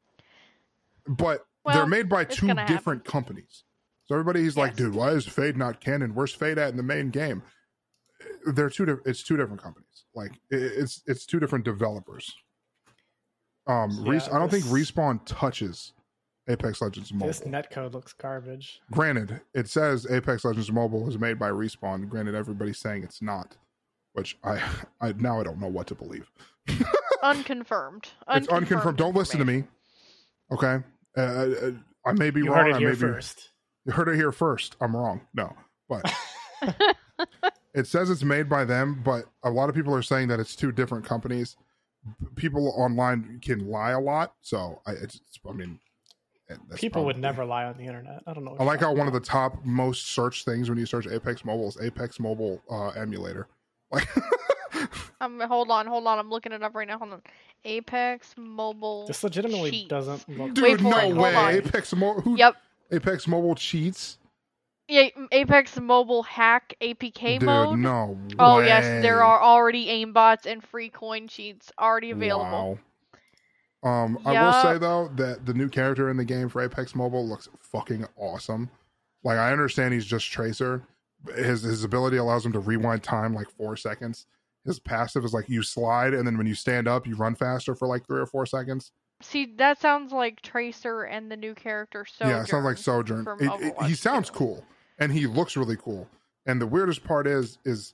But 1.07 1.45
Well, 1.63 1.75
they're 1.75 1.85
made 1.87 2.09
by 2.09 2.23
two 2.25 2.47
gonna 2.47 2.61
happen. 2.61 2.75
different 2.75 3.05
companies. 3.05 3.63
So 4.05 4.15
everybody's 4.15 4.55
like, 4.55 4.75
dude, 4.75 4.93
why 4.95 5.09
is 5.11 5.25
Fade 5.25 5.57
not 5.57 5.81
canon? 5.81 6.13
Where's 6.15 6.33
Fade 6.33 6.57
at 6.59 6.69
in 6.69 6.77
the 6.77 6.83
main 6.83 7.09
game? 7.09 7.41
They're 8.45 8.69
two. 8.69 8.85
Di- 8.85 9.01
it's 9.05 9.23
two 9.23 9.35
different 9.37 9.61
companies. 9.61 10.05
Like 10.13 10.31
it's 10.49 11.01
it's 11.07 11.25
two 11.25 11.39
different 11.39 11.65
developers. 11.65 12.33
Um, 13.67 13.91
Yeah, 14.03 14.11
Res- 14.11 14.29
I 14.29 14.37
don't 14.39 14.49
think 14.49 14.63
Respawn 14.65 15.21
touches 15.25 15.93
Apex 16.47 16.81
Legends 16.81 17.11
Mobile. 17.11 17.27
This 17.27 17.41
netcode 17.41 17.93
looks 17.93 18.13
garbage. 18.13 18.79
Granted, 18.91 19.41
it 19.55 19.67
says 19.67 20.05
Apex 20.09 20.45
Legends 20.45 20.71
Mobile 20.71 21.03
was 21.03 21.17
made 21.17 21.39
by 21.39 21.49
Respawn. 21.49 22.07
Granted, 22.07 22.35
everybody's 22.35 22.77
saying 22.77 23.03
it's 23.03 23.21
not, 23.23 23.57
which 24.13 24.37
I, 24.43 24.61
I 25.01 25.13
now 25.13 25.39
I 25.39 25.43
don't 25.43 25.59
know 25.59 25.67
what 25.67 25.87
to 25.87 25.95
believe. 25.95 26.31
Unconfirmed. 27.25 28.09
it's 28.29 28.47
unconfirmed. 28.47 28.97
Don't 28.97 29.15
listen 29.15 29.39
to 29.39 29.45
me. 29.45 29.63
Okay, 30.51 30.79
uh, 31.17 31.21
uh, 31.21 31.71
I 32.05 32.11
may 32.13 32.29
be 32.29 32.41
You 32.41 32.53
wrong. 32.53 32.65
heard 32.65 32.67
it 32.69 32.75
I 32.75 32.79
here 32.79 32.89
may 32.89 32.95
be, 32.95 32.99
first. 33.01 33.49
You 33.85 33.93
heard 33.93 34.07
it 34.09 34.15
here 34.15 34.31
first. 34.31 34.75
I'm 34.79 34.95
wrong. 34.95 35.21
No, 35.33 35.55
but 35.89 36.13
it 37.73 37.87
says 37.87 38.09
it's 38.09 38.23
made 38.23 38.47
by 38.47 38.63
them, 38.63 39.01
but 39.03 39.25
a 39.43 39.49
lot 39.49 39.69
of 39.69 39.75
people 39.75 39.93
are 39.95 40.03
saying 40.03 40.27
that 40.27 40.39
it's 40.39 40.55
two 40.55 40.71
different 40.71 41.03
companies. 41.03 41.57
People 42.35 42.73
online 42.77 43.39
can 43.43 43.67
lie 43.67 43.91
a 43.91 43.99
lot, 43.99 44.35
so 44.41 44.81
I, 44.85 44.91
it's, 44.91 45.19
I 45.49 45.53
mean, 45.53 45.79
eh, 46.49 46.55
that's 46.69 46.79
People 46.79 47.03
would 47.05 47.17
never 47.17 47.43
lie 47.43 47.65
on 47.65 47.75
the 47.77 47.85
internet. 47.85 48.21
I 48.27 48.33
don't 48.33 48.43
know. 48.45 48.55
I 48.59 48.63
like 48.63 48.81
you're 48.81 48.89
how 48.89 48.95
one 48.95 49.07
of 49.07 49.13
the 49.13 49.19
top 49.19 49.65
most 49.65 50.09
searched 50.09 50.45
things 50.45 50.69
when 50.69 50.77
you 50.77 50.85
search 50.85 51.07
Apex 51.07 51.43
Mobile 51.43 51.67
is 51.69 51.77
Apex 51.81 52.19
Mobile 52.19 52.61
uh, 52.69 52.89
emulator. 52.89 53.47
Like, 53.91 54.07
Um, 55.21 55.39
hold 55.39 55.69
on, 55.71 55.87
hold 55.87 56.05
on. 56.07 56.19
I'm 56.19 56.29
looking 56.29 56.51
it 56.51 56.61
up 56.63 56.75
right 56.75 56.87
now. 56.87 56.97
Hold 56.97 57.13
on. 57.13 57.21
Apex 57.63 58.35
Mobile. 58.37 59.01
about. 59.01 59.07
This 59.07 59.23
legitimately 59.23 59.71
cheats. 59.71 59.89
doesn't 59.89 60.27
look. 60.37 60.53
dude, 60.53 60.63
Wait 60.63 60.81
no 60.81 60.89
it, 60.89 61.03
hold 61.03 61.17
way. 61.17 61.35
on. 61.35 61.53
Apex 61.55 61.93
Mobile, 61.95 62.21
who? 62.21 62.37
Yep. 62.37 62.55
Apex 62.91 63.27
Mobile 63.27 63.55
cheats, 63.55 64.19
Yeah, 64.87 65.07
Apex 65.31 65.79
Mobile 65.79 66.21
hack 66.21 66.75
APK 66.81 67.39
dude. 67.39 67.43
mode. 67.43 67.79
No. 67.79 68.17
Oh 68.37 68.59
yes, 68.59 69.01
there 69.01 69.23
are 69.23 69.41
already 69.41 69.87
aimbots 69.87 70.45
and 70.45 70.63
free 70.63 70.89
coin 70.89 71.27
cheats 71.27 71.71
already 71.79 72.11
available. 72.11 72.77
Wow. 73.83 73.89
Um, 73.89 74.19
I 74.25 74.41
will 74.41 74.53
say 74.61 74.77
though 74.77 75.09
that 75.15 75.45
the 75.45 75.53
new 75.53 75.69
character 75.69 76.09
in 76.11 76.17
the 76.17 76.25
game 76.25 76.49
for 76.49 76.61
Apex 76.61 76.93
Mobile 76.95 77.27
looks 77.27 77.49
fucking 77.59 78.05
awesome. 78.17 78.69
Like 79.23 79.37
I 79.39 79.51
understand 79.51 79.93
he's 79.93 80.05
just 80.05 80.29
Tracer. 80.31 80.83
His 81.35 81.63
his 81.63 81.83
ability 81.83 82.17
allows 82.17 82.45
him 82.45 82.51
to 82.53 82.59
rewind 82.59 83.01
time 83.01 83.33
like 83.33 83.49
four 83.49 83.75
seconds. 83.77 84.27
His 84.65 84.79
passive 84.79 85.23
is 85.23 85.33
like 85.33 85.47
you 85.49 85.61
slide 85.63 86.13
and 86.13 86.25
then 86.27 86.37
when 86.37 86.47
you 86.47 86.55
stand 86.55 86.87
up, 86.87 87.05
you 87.07 87.15
run 87.15 87.35
faster 87.35 87.75
for 87.75 87.87
like 87.87 88.05
three 88.07 88.19
or 88.19 88.25
four 88.25 88.45
seconds. 88.45 88.91
See, 89.21 89.53
that 89.57 89.79
sounds 89.79 90.11
like 90.11 90.41
Tracer 90.41 91.03
and 91.03 91.31
the 91.31 91.37
new 91.37 91.53
character 91.53 92.05
Sojourn. 92.05 92.35
yeah, 92.35 92.41
it 92.43 92.47
sounds 92.47 92.65
like 92.65 92.77
Sojourn. 92.77 93.25
It- 93.39 93.61
it- 93.79 93.83
he 93.87 93.93
sounds 93.95 94.29
2. 94.29 94.33
cool 94.35 94.65
and 94.99 95.11
he 95.11 95.27
looks 95.27 95.55
really 95.55 95.77
cool. 95.77 96.09
And 96.45 96.59
the 96.61 96.67
weirdest 96.67 97.03
part 97.03 97.27
is 97.27 97.57
is 97.63 97.93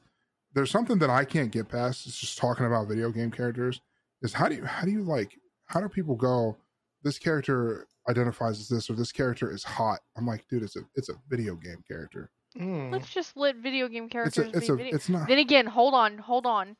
there's 0.54 0.72
something 0.72 1.00
that 1.00 1.10
I 1.10 1.24
can't 1.26 1.52
get 1.52 1.70
past. 1.70 2.06
It's 2.08 2.18
just 2.20 2.38
talking 2.38 2.66
about 2.66 2.88
video 2.88 3.12
game 3.12 3.32
characters. 3.32 3.82
Is 4.22 4.34
how 4.34 4.48
do 4.50 4.56
you 4.56 4.66
how 4.66 4.86
do 4.86 4.92
you 4.92 5.04
like 5.04 5.38
how 5.68 5.80
do 5.82 5.88
people 5.90 6.16
go? 6.16 6.58
This 7.04 7.18
character 7.18 7.88
identifies 8.10 8.60
as 8.60 8.68
this 8.70 8.90
or 8.90 8.94
this 8.94 9.12
character 9.12 9.52
is 9.52 9.64
hot. 9.64 10.00
I'm 10.18 10.26
like, 10.28 10.48
dude, 10.50 10.64
it's 10.64 10.76
a 10.76 10.82
it's 10.96 11.10
a 11.10 11.14
video 11.30 11.56
game 11.56 11.84
character. 11.88 12.30
Mm. 12.60 12.92
Let's 12.92 13.10
just 13.10 13.38
let 13.38 13.56
video 13.58 13.88
game 13.88 14.06
It's 14.06 14.12
characters 14.14 14.54
a 14.54 14.58
it's 14.58 14.68
be 14.68 14.74
a 14.74 14.76
video. 14.76 14.96
it's 14.96 15.10
not. 15.10 15.28
Then 15.28 15.38
again, 15.40 15.66
hold 15.68 15.94
on, 15.94 16.18
hold 16.18 16.46
on. 16.46 16.76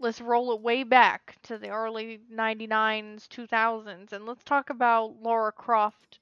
Let's 0.00 0.20
roll 0.20 0.52
it 0.52 0.60
way 0.60 0.84
back 0.84 1.36
to 1.44 1.58
the 1.58 1.70
early 1.70 2.20
99s, 2.32 3.26
2000s, 3.28 4.12
and 4.12 4.26
let's 4.26 4.44
talk 4.44 4.70
about 4.70 5.16
Laura 5.22 5.50
Croft 5.52 6.20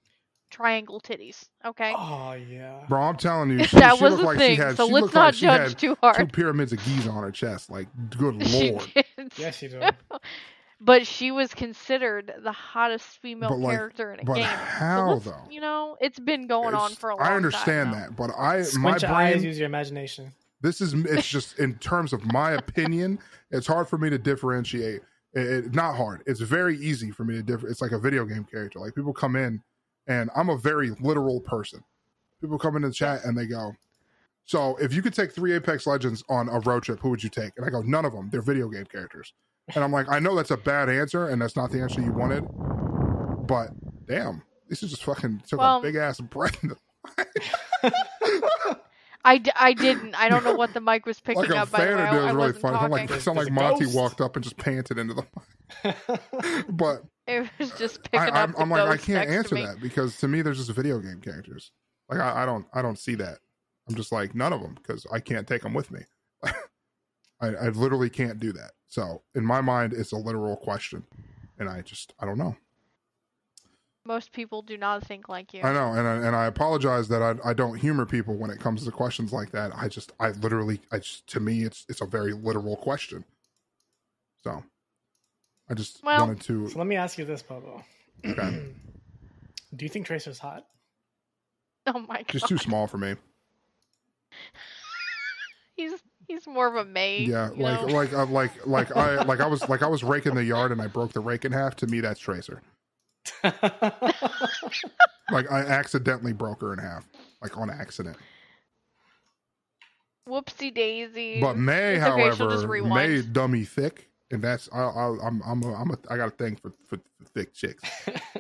triangle 0.51 1.01
titties, 1.01 1.49
okay? 1.65 1.93
Oh 1.97 2.33
yeah. 2.35 2.85
Bro, 2.89 3.03
I'm 3.03 3.17
telling 3.17 3.51
you, 3.51 3.65
she, 3.65 3.77
that 3.77 3.97
she 3.97 4.05
was 4.05 4.15
looked 4.15 4.23
a 4.23 4.27
like 4.27 4.39
thing, 4.39 4.57
she 4.57 4.63
had. 4.63 4.77
so 4.77 4.87
she 4.87 4.93
let's 4.93 5.13
not 5.15 5.35
like 5.35 5.35
judge 5.35 5.77
too 5.77 5.97
hard. 6.01 6.17
two 6.17 6.27
pyramids 6.27 6.73
of 6.73 6.83
Giza 6.85 7.11
on 7.11 7.23
her 7.23 7.33
chest. 7.33 7.71
Like, 7.71 7.89
good 8.17 8.47
She 8.47 8.71
lord. 8.73 8.87
did. 8.95 9.33
Yes, 9.37 9.61
you 9.63 9.69
do. 9.71 9.81
But 10.79 11.07
she 11.07 11.31
was 11.31 11.55
considered 11.55 12.35
the 12.43 12.53
hottest 12.53 13.07
female 13.23 13.49
But, 13.49 13.59
like, 13.61 13.77
character 13.79 14.13
in 14.13 14.21
a 14.21 14.25
but 14.25 14.35
game. 14.35 14.45
how, 14.45 15.19
so 15.19 15.31
though? 15.31 15.49
You 15.51 15.63
know, 15.63 15.97
it's 16.03 16.19
been 16.19 16.47
going 16.47 16.75
on 16.75 16.91
for 16.93 17.11
a 17.11 17.17
long 17.17 17.27
I 17.27 17.35
understand 17.35 17.91
time. 17.93 17.99
now. 17.99 18.07
that, 18.09 18.17
but 18.17 18.31
I 18.39 18.59
my 18.59 18.63
Squint 18.63 19.03
your 19.03 19.11
brain 19.11 19.35
eyes, 19.37 19.45
use 19.45 19.59
your 19.59 19.67
imagination. 19.67 20.31
This 20.61 20.81
is 20.83 20.93
it's 20.93 21.27
just 21.27 21.59
in 21.59 21.77
terms 21.79 22.13
of 22.13 22.25
my 22.33 22.53
opinion, 22.53 23.19
it's 23.51 23.67
hard 23.67 23.89
for 23.89 23.97
me 23.97 24.11
to 24.11 24.19
differentiate. 24.19 25.01
It, 25.33 25.41
it- 25.47 25.75
not 25.75 25.97
hard. 25.97 26.23
It's 26.27 26.41
very 26.41 26.77
easy 26.79 27.11
for 27.11 27.25
me 27.25 27.35
to 27.37 27.43
differ. 27.43 27.69
It's 27.69 27.81
like 27.81 27.93
a 27.93 27.99
video 27.99 28.27
game 28.27 28.45
character. 28.45 28.79
Like 28.79 28.95
people 28.95 29.15
come 29.15 29.35
in, 29.35 29.63
and 30.09 30.29
I'm 30.37 30.51
a 30.51 30.59
very 30.59 30.91
literal 31.01 31.41
person. 31.41 31.83
People 32.43 32.59
come 32.59 32.77
in 32.77 32.83
the 32.83 32.93
chat 32.93 33.25
and 33.25 33.37
they 33.37 33.47
go, 33.47 33.73
"So 34.45 34.77
if 34.77 34.93
you 34.93 35.01
could 35.01 35.15
take 35.15 35.33
three 35.33 35.53
Apex 35.55 35.87
Legends 35.87 36.23
on 36.29 36.51
a 36.51 36.61
road 36.61 36.83
trip, 36.83 37.01
who 37.01 37.09
would 37.11 37.23
you 37.25 37.31
take?" 37.31 37.53
And 37.57 37.65
I 37.65 37.71
go, 37.71 37.81
"None 37.81 38.05
of 38.05 38.13
them. 38.13 38.29
They're 38.31 38.43
video 38.43 38.69
game 38.69 38.85
characters." 38.85 39.33
And 39.75 39.83
I'm 39.83 39.91
like, 39.93 40.09
I 40.09 40.19
know 40.21 40.35
that's 40.37 40.51
a 40.53 40.57
bad 40.57 40.89
answer, 40.89 41.29
and 41.29 41.43
that's 41.43 41.57
not 41.57 41.71
the 41.73 41.81
answer 41.81 42.01
you 42.01 42.13
wanted, 42.13 42.43
but 43.47 43.71
damn, 44.07 44.43
this 44.69 44.83
is 44.83 44.91
just 44.91 45.05
fucking 45.05 45.43
took 45.49 45.59
Well- 45.59 45.79
a 45.79 45.83
big 45.83 45.97
ass 45.97 46.21
breath. 46.21 46.63
in 46.63 46.71
the- 46.71 46.77
I, 49.25 49.39
d- 49.39 49.51
I 49.57 49.73
didn't. 49.73 50.15
I 50.15 50.29
don't 50.29 50.45
know 50.45 50.55
what 50.55 50.73
the 50.73 50.81
mic 50.81 51.05
was 51.05 51.19
picking 51.19 51.43
like 51.43 51.51
a 51.51 51.57
up. 51.59 51.71
By 51.73 51.81
the 51.81 51.87
fan 51.87 51.97
way, 51.97 52.03
of 52.05 52.09
I, 52.15 52.17
it 52.17 52.23
was 52.23 52.35
really 52.37 52.53
funny. 52.53 52.77
It 52.77 52.79
sounded 52.79 52.79
talking. 52.79 52.91
like, 52.93 53.11
it 53.11 53.21
sounded 53.23 53.45
like 53.45 53.53
Monty 53.53 53.85
ghost. 53.87 53.97
walked 53.97 54.21
up 54.21 54.37
and 54.37 54.45
just 54.45 54.57
panted 54.57 54.99
into 54.99 55.15
the. 55.15 56.65
but 56.69 57.03
It 57.27 57.49
was 57.59 57.73
just 57.73 58.05
picking 58.05 58.21
I, 58.21 58.29
I'm, 58.29 58.51
up. 58.51 58.57
the 58.57 58.63
I'm 58.63 58.71
like, 58.71 58.89
I 58.89 58.97
can't 58.97 59.29
answer 59.29 59.57
that 59.57 59.81
because 59.83 60.17
to 60.19 60.29
me, 60.29 60.43
there's 60.43 60.59
just 60.59 60.71
video 60.71 61.01
game 61.01 61.21
characters. 61.21 61.73
Like 62.09 62.21
I, 62.21 62.45
I 62.45 62.47
don't, 62.47 62.67
I 62.73 62.83
don't 62.83 62.99
see 63.01 63.17
that. 63.17 63.39
I'm 63.89 63.97
just 63.97 64.13
like 64.13 64.37
none 64.37 64.53
of 64.53 64.61
them 64.63 64.75
because 64.77 65.05
I 65.13 65.19
can't 65.19 65.47
take 65.47 65.63
them 65.63 65.75
with 65.75 65.91
me. 65.91 66.01
I, 67.41 67.49
I 67.49 67.69
literally 67.69 68.11
can't 68.11 68.39
do 68.41 68.53
that. 68.53 68.73
So 68.89 69.23
in 69.35 69.45
my 69.45 69.61
mind, 69.61 69.93
it's 69.93 70.13
a 70.13 70.17
literal 70.17 70.57
question, 70.57 71.05
and 71.59 71.69
I 71.69 71.83
just, 71.83 72.15
I 72.21 72.25
don't 72.27 72.39
know. 72.39 72.57
Most 74.05 74.33
people 74.33 74.63
do 74.63 74.77
not 74.79 75.05
think 75.05 75.29
like 75.29 75.53
you. 75.53 75.63
I 75.63 75.73
know, 75.73 75.93
and 75.93 76.07
I, 76.07 76.15
and 76.27 76.37
I 76.37 76.47
apologize 76.47 77.09
that 77.09 77.23
I, 77.23 77.35
I 77.51 77.53
don't 77.53 77.77
humor 77.77 78.07
people 78.07 78.37
when 78.37 78.51
it 78.51 78.61
comes 78.61 78.85
to 78.85 78.91
questions 78.93 79.33
like 79.33 79.51
that. 79.51 79.73
I 79.77 79.89
just, 79.89 80.13
I 80.21 80.31
literally, 80.31 80.81
I 80.93 80.99
just, 80.99 81.27
to 81.29 81.41
me, 81.41 81.65
it's, 81.65 81.85
it's 81.89 82.01
a 82.01 82.07
very 82.07 82.33
literal 82.33 82.77
question. 82.77 83.25
So, 84.45 84.63
I 85.69 85.75
just 85.75 86.05
Well- 86.05 86.21
wanted 86.21 86.41
to. 86.43 86.69
So 86.69 86.79
let 86.79 86.87
me 86.87 86.95
ask 86.95 87.19
you 87.19 87.25
this, 87.25 87.43
Bobo. 87.43 87.83
Okay. 88.25 88.67
Do 89.75 89.85
you 89.85 89.89
think 89.89 90.07
Tracer's 90.07 90.39
hot? 90.39 90.65
Oh 91.89 91.99
my 91.99 92.19
god. 92.19 92.29
Just 92.29 92.47
too 92.49 92.59
small 92.59 92.87
for 92.87 92.99
me. 92.99 93.17
He's 95.77 95.93
he's 96.27 96.47
more 96.47 96.67
of 96.67 96.77
a 96.77 96.85
maid. 96.85 97.29
Yeah, 97.29 97.51
like 97.57 97.87
know? 97.87 97.95
like 97.95 98.13
uh, 98.13 98.27
like 98.27 98.67
like 98.67 98.97
I 98.97 99.23
like 99.23 99.41
I 99.41 99.47
was 99.47 99.69
like 99.69 99.83
I 99.83 99.89
was 99.89 100.03
raking 100.03 100.35
the 100.35 100.45
yard 100.45 100.73
and 100.73 100.81
I 100.81 100.87
broke 100.87 101.13
the 101.13 101.21
rake 101.21 101.45
in 101.45 101.53
half. 101.53 101.77
To 101.77 101.87
me, 101.87 102.01
that's 102.01 102.21
Tracer. 102.21 102.63
Like 105.31 105.51
I 105.51 105.61
accidentally 105.61 106.33
broke 106.33 106.61
her 106.61 106.73
in 106.73 106.79
half, 106.79 107.07
like 107.43 107.57
on 107.59 107.71
accident. 107.71 108.17
Whoopsie 110.29 110.75
daisy. 110.75 111.41
But 111.41 111.57
Mei, 111.57 111.95
It's 111.95 112.05
however. 112.05 112.83
Mei 112.85 113.23
dummy 113.23 113.65
thick, 113.65 114.09
and 114.31 114.43
that's 114.43 114.69
I, 114.73 114.83
I, 114.83 115.17
I'm 115.25 115.43
I'm 115.45 115.63
a, 115.63 115.75
I'm 115.75 115.91
a, 115.91 115.99
I 116.11 116.17
got 116.17 116.29
a 116.29 116.31
thing 116.31 116.57
for, 116.57 116.73
for 116.87 116.99
thick 117.35 117.55
chicks. 117.55 117.83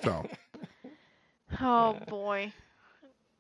So 0.03 0.27
Oh 1.61 1.99
boy. 2.09 2.53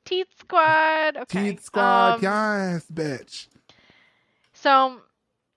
Teeth 0.04 0.28
Squad. 0.38 1.16
Okay. 1.16 1.50
Teeth 1.50 1.64
Squad, 1.64 2.14
um, 2.14 2.20
yes, 2.22 2.86
bitch. 2.92 3.48
So, 4.66 5.00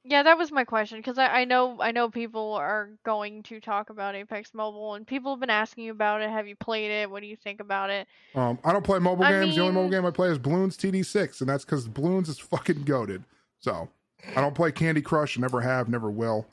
yeah, 0.04 0.22
that 0.22 0.38
was 0.38 0.52
my 0.52 0.66
question 0.66 1.00
because 1.00 1.18
I, 1.18 1.40
I 1.40 1.46
know 1.46 1.82
I 1.82 1.92
know 1.92 2.12
people 2.12 2.54
are 2.54 2.92
going 3.04 3.42
to 3.44 3.60
talk 3.60 3.90
about 3.90 4.14
Apex 4.14 4.54
Mobile 4.54 4.94
and 4.94 5.08
people 5.08 5.32
have 5.32 5.40
been 5.40 5.50
asking 5.50 5.86
you 5.86 5.92
about 5.92 6.22
it. 6.22 6.30
Have 6.30 6.48
you 6.48 6.56
played 6.56 6.92
it? 6.92 7.10
What 7.10 7.22
do 7.22 7.28
you 7.28 7.36
think 7.36 7.60
about 7.60 7.90
it? 7.90 8.08
Um, 8.36 8.60
I 8.64 8.72
don't 8.72 8.86
play 8.86 9.00
mobile 9.00 9.26
I 9.26 9.32
games. 9.32 9.56
the 9.56 9.62
only 9.62 9.74
mobile 9.74 9.90
game 9.90 10.06
I 10.06 10.12
play 10.12 10.30
is 10.30 10.38
Bloons 10.38 10.78
TD6, 10.78 11.42
and 11.42 11.50
that's 11.50 11.66
because 11.66 11.88
Bloons 11.88 12.30
is 12.30 12.38
fucking 12.38 12.84
goaded. 12.84 13.24
So 13.58 13.90
I 14.36 14.42
don't 14.42 14.54
play 14.54 14.72
Candy 14.72 15.02
Crush, 15.02 15.40
never 15.40 15.60
have, 15.60 15.90
never 15.90 16.12
will. 16.12 16.46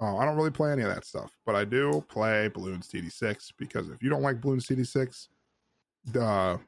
Uh, 0.00 0.16
I 0.16 0.24
don't 0.24 0.34
really 0.34 0.50
play 0.50 0.72
any 0.72 0.82
of 0.82 0.92
that 0.92 1.04
stuff, 1.04 1.30
but 1.46 1.54
I 1.54 1.64
do 1.64 2.04
play 2.08 2.50
Bloons 2.52 2.88
TD6 2.88 3.52
because 3.56 3.88
if 3.88 4.02
you 4.02 4.10
don't 4.10 4.22
like 4.22 4.40
Bloons 4.40 4.66
TD6, 4.66 5.28
uh, 6.20 6.58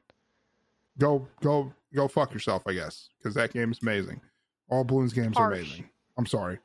go 0.97 1.27
go 1.41 1.73
go 1.93 2.07
fuck 2.07 2.33
yourself, 2.33 2.63
I 2.65 2.71
guess, 2.71 3.09
because 3.17 3.35
that 3.35 3.51
game 3.51 3.73
is 3.73 3.79
amazing. 3.81 4.21
All 4.69 4.83
Bloons 4.83 5.13
games 5.13 5.37
are 5.37 5.51
amazing. 5.51 5.89
I'm 6.17 6.25
sorry. 6.25 6.59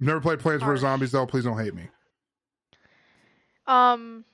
Never 0.00 0.20
played 0.20 0.38
Plants 0.38 0.64
vs 0.64 0.80
Zombies 0.82 1.12
though. 1.12 1.26
Please 1.26 1.44
don't 1.44 1.58
hate 1.58 1.74
me. 1.74 1.88
Um, 3.66 4.24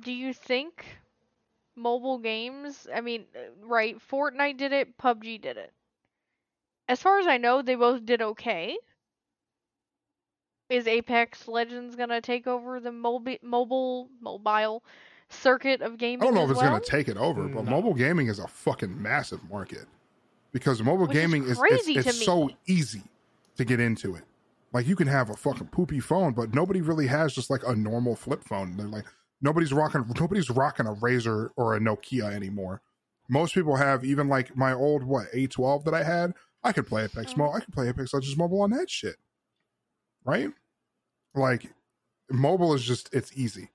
do 0.00 0.12
you 0.12 0.32
think 0.32 0.84
mobile 1.76 2.18
games, 2.18 2.86
I 2.94 3.00
mean, 3.00 3.24
uh, 3.34 3.40
right, 3.62 3.96
Fortnite 4.10 4.56
did 4.56 4.72
it, 4.72 4.98
PUBG 4.98 5.40
did 5.40 5.56
it. 5.56 5.72
As 6.88 7.00
far 7.00 7.18
as 7.18 7.26
I 7.26 7.36
know, 7.36 7.62
they 7.62 7.74
both 7.74 8.04
did 8.04 8.22
okay. 8.22 8.76
Is 10.68 10.86
Apex 10.86 11.46
Legends 11.46 11.94
gonna 11.94 12.20
take 12.20 12.46
over 12.46 12.80
the 12.80 12.90
mobile 12.92 13.36
mobile 13.42 14.08
mobile 14.20 14.82
circuit 15.28 15.80
of 15.80 15.96
gaming? 15.96 16.22
I 16.22 16.26
don't 16.26 16.34
know 16.34 16.44
if 16.44 16.50
it's 16.50 16.58
well? 16.60 16.70
going 16.70 16.82
to 16.82 16.90
take 16.90 17.08
it 17.08 17.16
over, 17.16 17.46
but 17.48 17.64
No. 17.64 17.70
mobile 17.70 17.94
gaming 17.94 18.26
is 18.26 18.38
a 18.40 18.48
fucking 18.48 19.00
massive 19.00 19.48
market 19.48 19.86
because 20.56 20.82
mobile 20.82 21.06
Which 21.06 21.12
gaming 21.12 21.44
is, 21.44 21.58
to 21.96 22.02
so 22.24 22.48
easy 22.66 23.02
to 23.58 23.64
get 23.66 23.78
into 23.78 24.14
it. 24.14 24.22
Like 24.72 24.86
you 24.86 24.96
can 24.96 25.06
have 25.06 25.28
a 25.28 25.34
fucking 25.34 25.66
poopy 25.66 26.00
phone, 26.00 26.32
but 26.32 26.54
nobody 26.54 26.80
really 26.80 27.08
has 27.08 27.34
just 27.34 27.50
like 27.50 27.60
a 27.66 27.76
normal 27.76 28.16
flip 28.16 28.42
phone. 28.42 28.74
They're 28.74 28.86
like 28.86 29.04
nobody's 29.42 29.70
rocking 29.74 30.06
nobody's 30.18 30.48
rocking 30.48 30.86
a 30.86 30.94
Razr 30.94 31.50
or 31.56 31.76
a 31.76 31.78
Nokia 31.78 32.32
anymore. 32.32 32.80
Most 33.28 33.52
people 33.52 33.76
have 33.76 34.02
even 34.02 34.30
like 34.30 34.56
my 34.56 34.72
old 34.72 35.04
what 35.04 35.26
A12 35.34 35.84
that 35.84 35.92
I 35.92 36.04
had. 36.04 36.32
I 36.64 36.72
could 36.72 36.86
play 36.86 37.04
Apex 37.04 37.34
Mhm. 37.34 37.36
Mo. 37.36 37.52
I 37.52 37.60
could 37.60 37.74
play 37.74 37.88
Apex 37.90 38.14
Legends 38.14 38.38
mobile 38.38 38.62
on 38.62 38.70
that 38.70 38.88
shit, 38.88 39.16
right? 40.24 40.48
Like 41.34 41.70
mobile 42.30 42.72
is 42.72 42.82
just 42.82 43.10
it's 43.12 43.36
easy, 43.36 43.68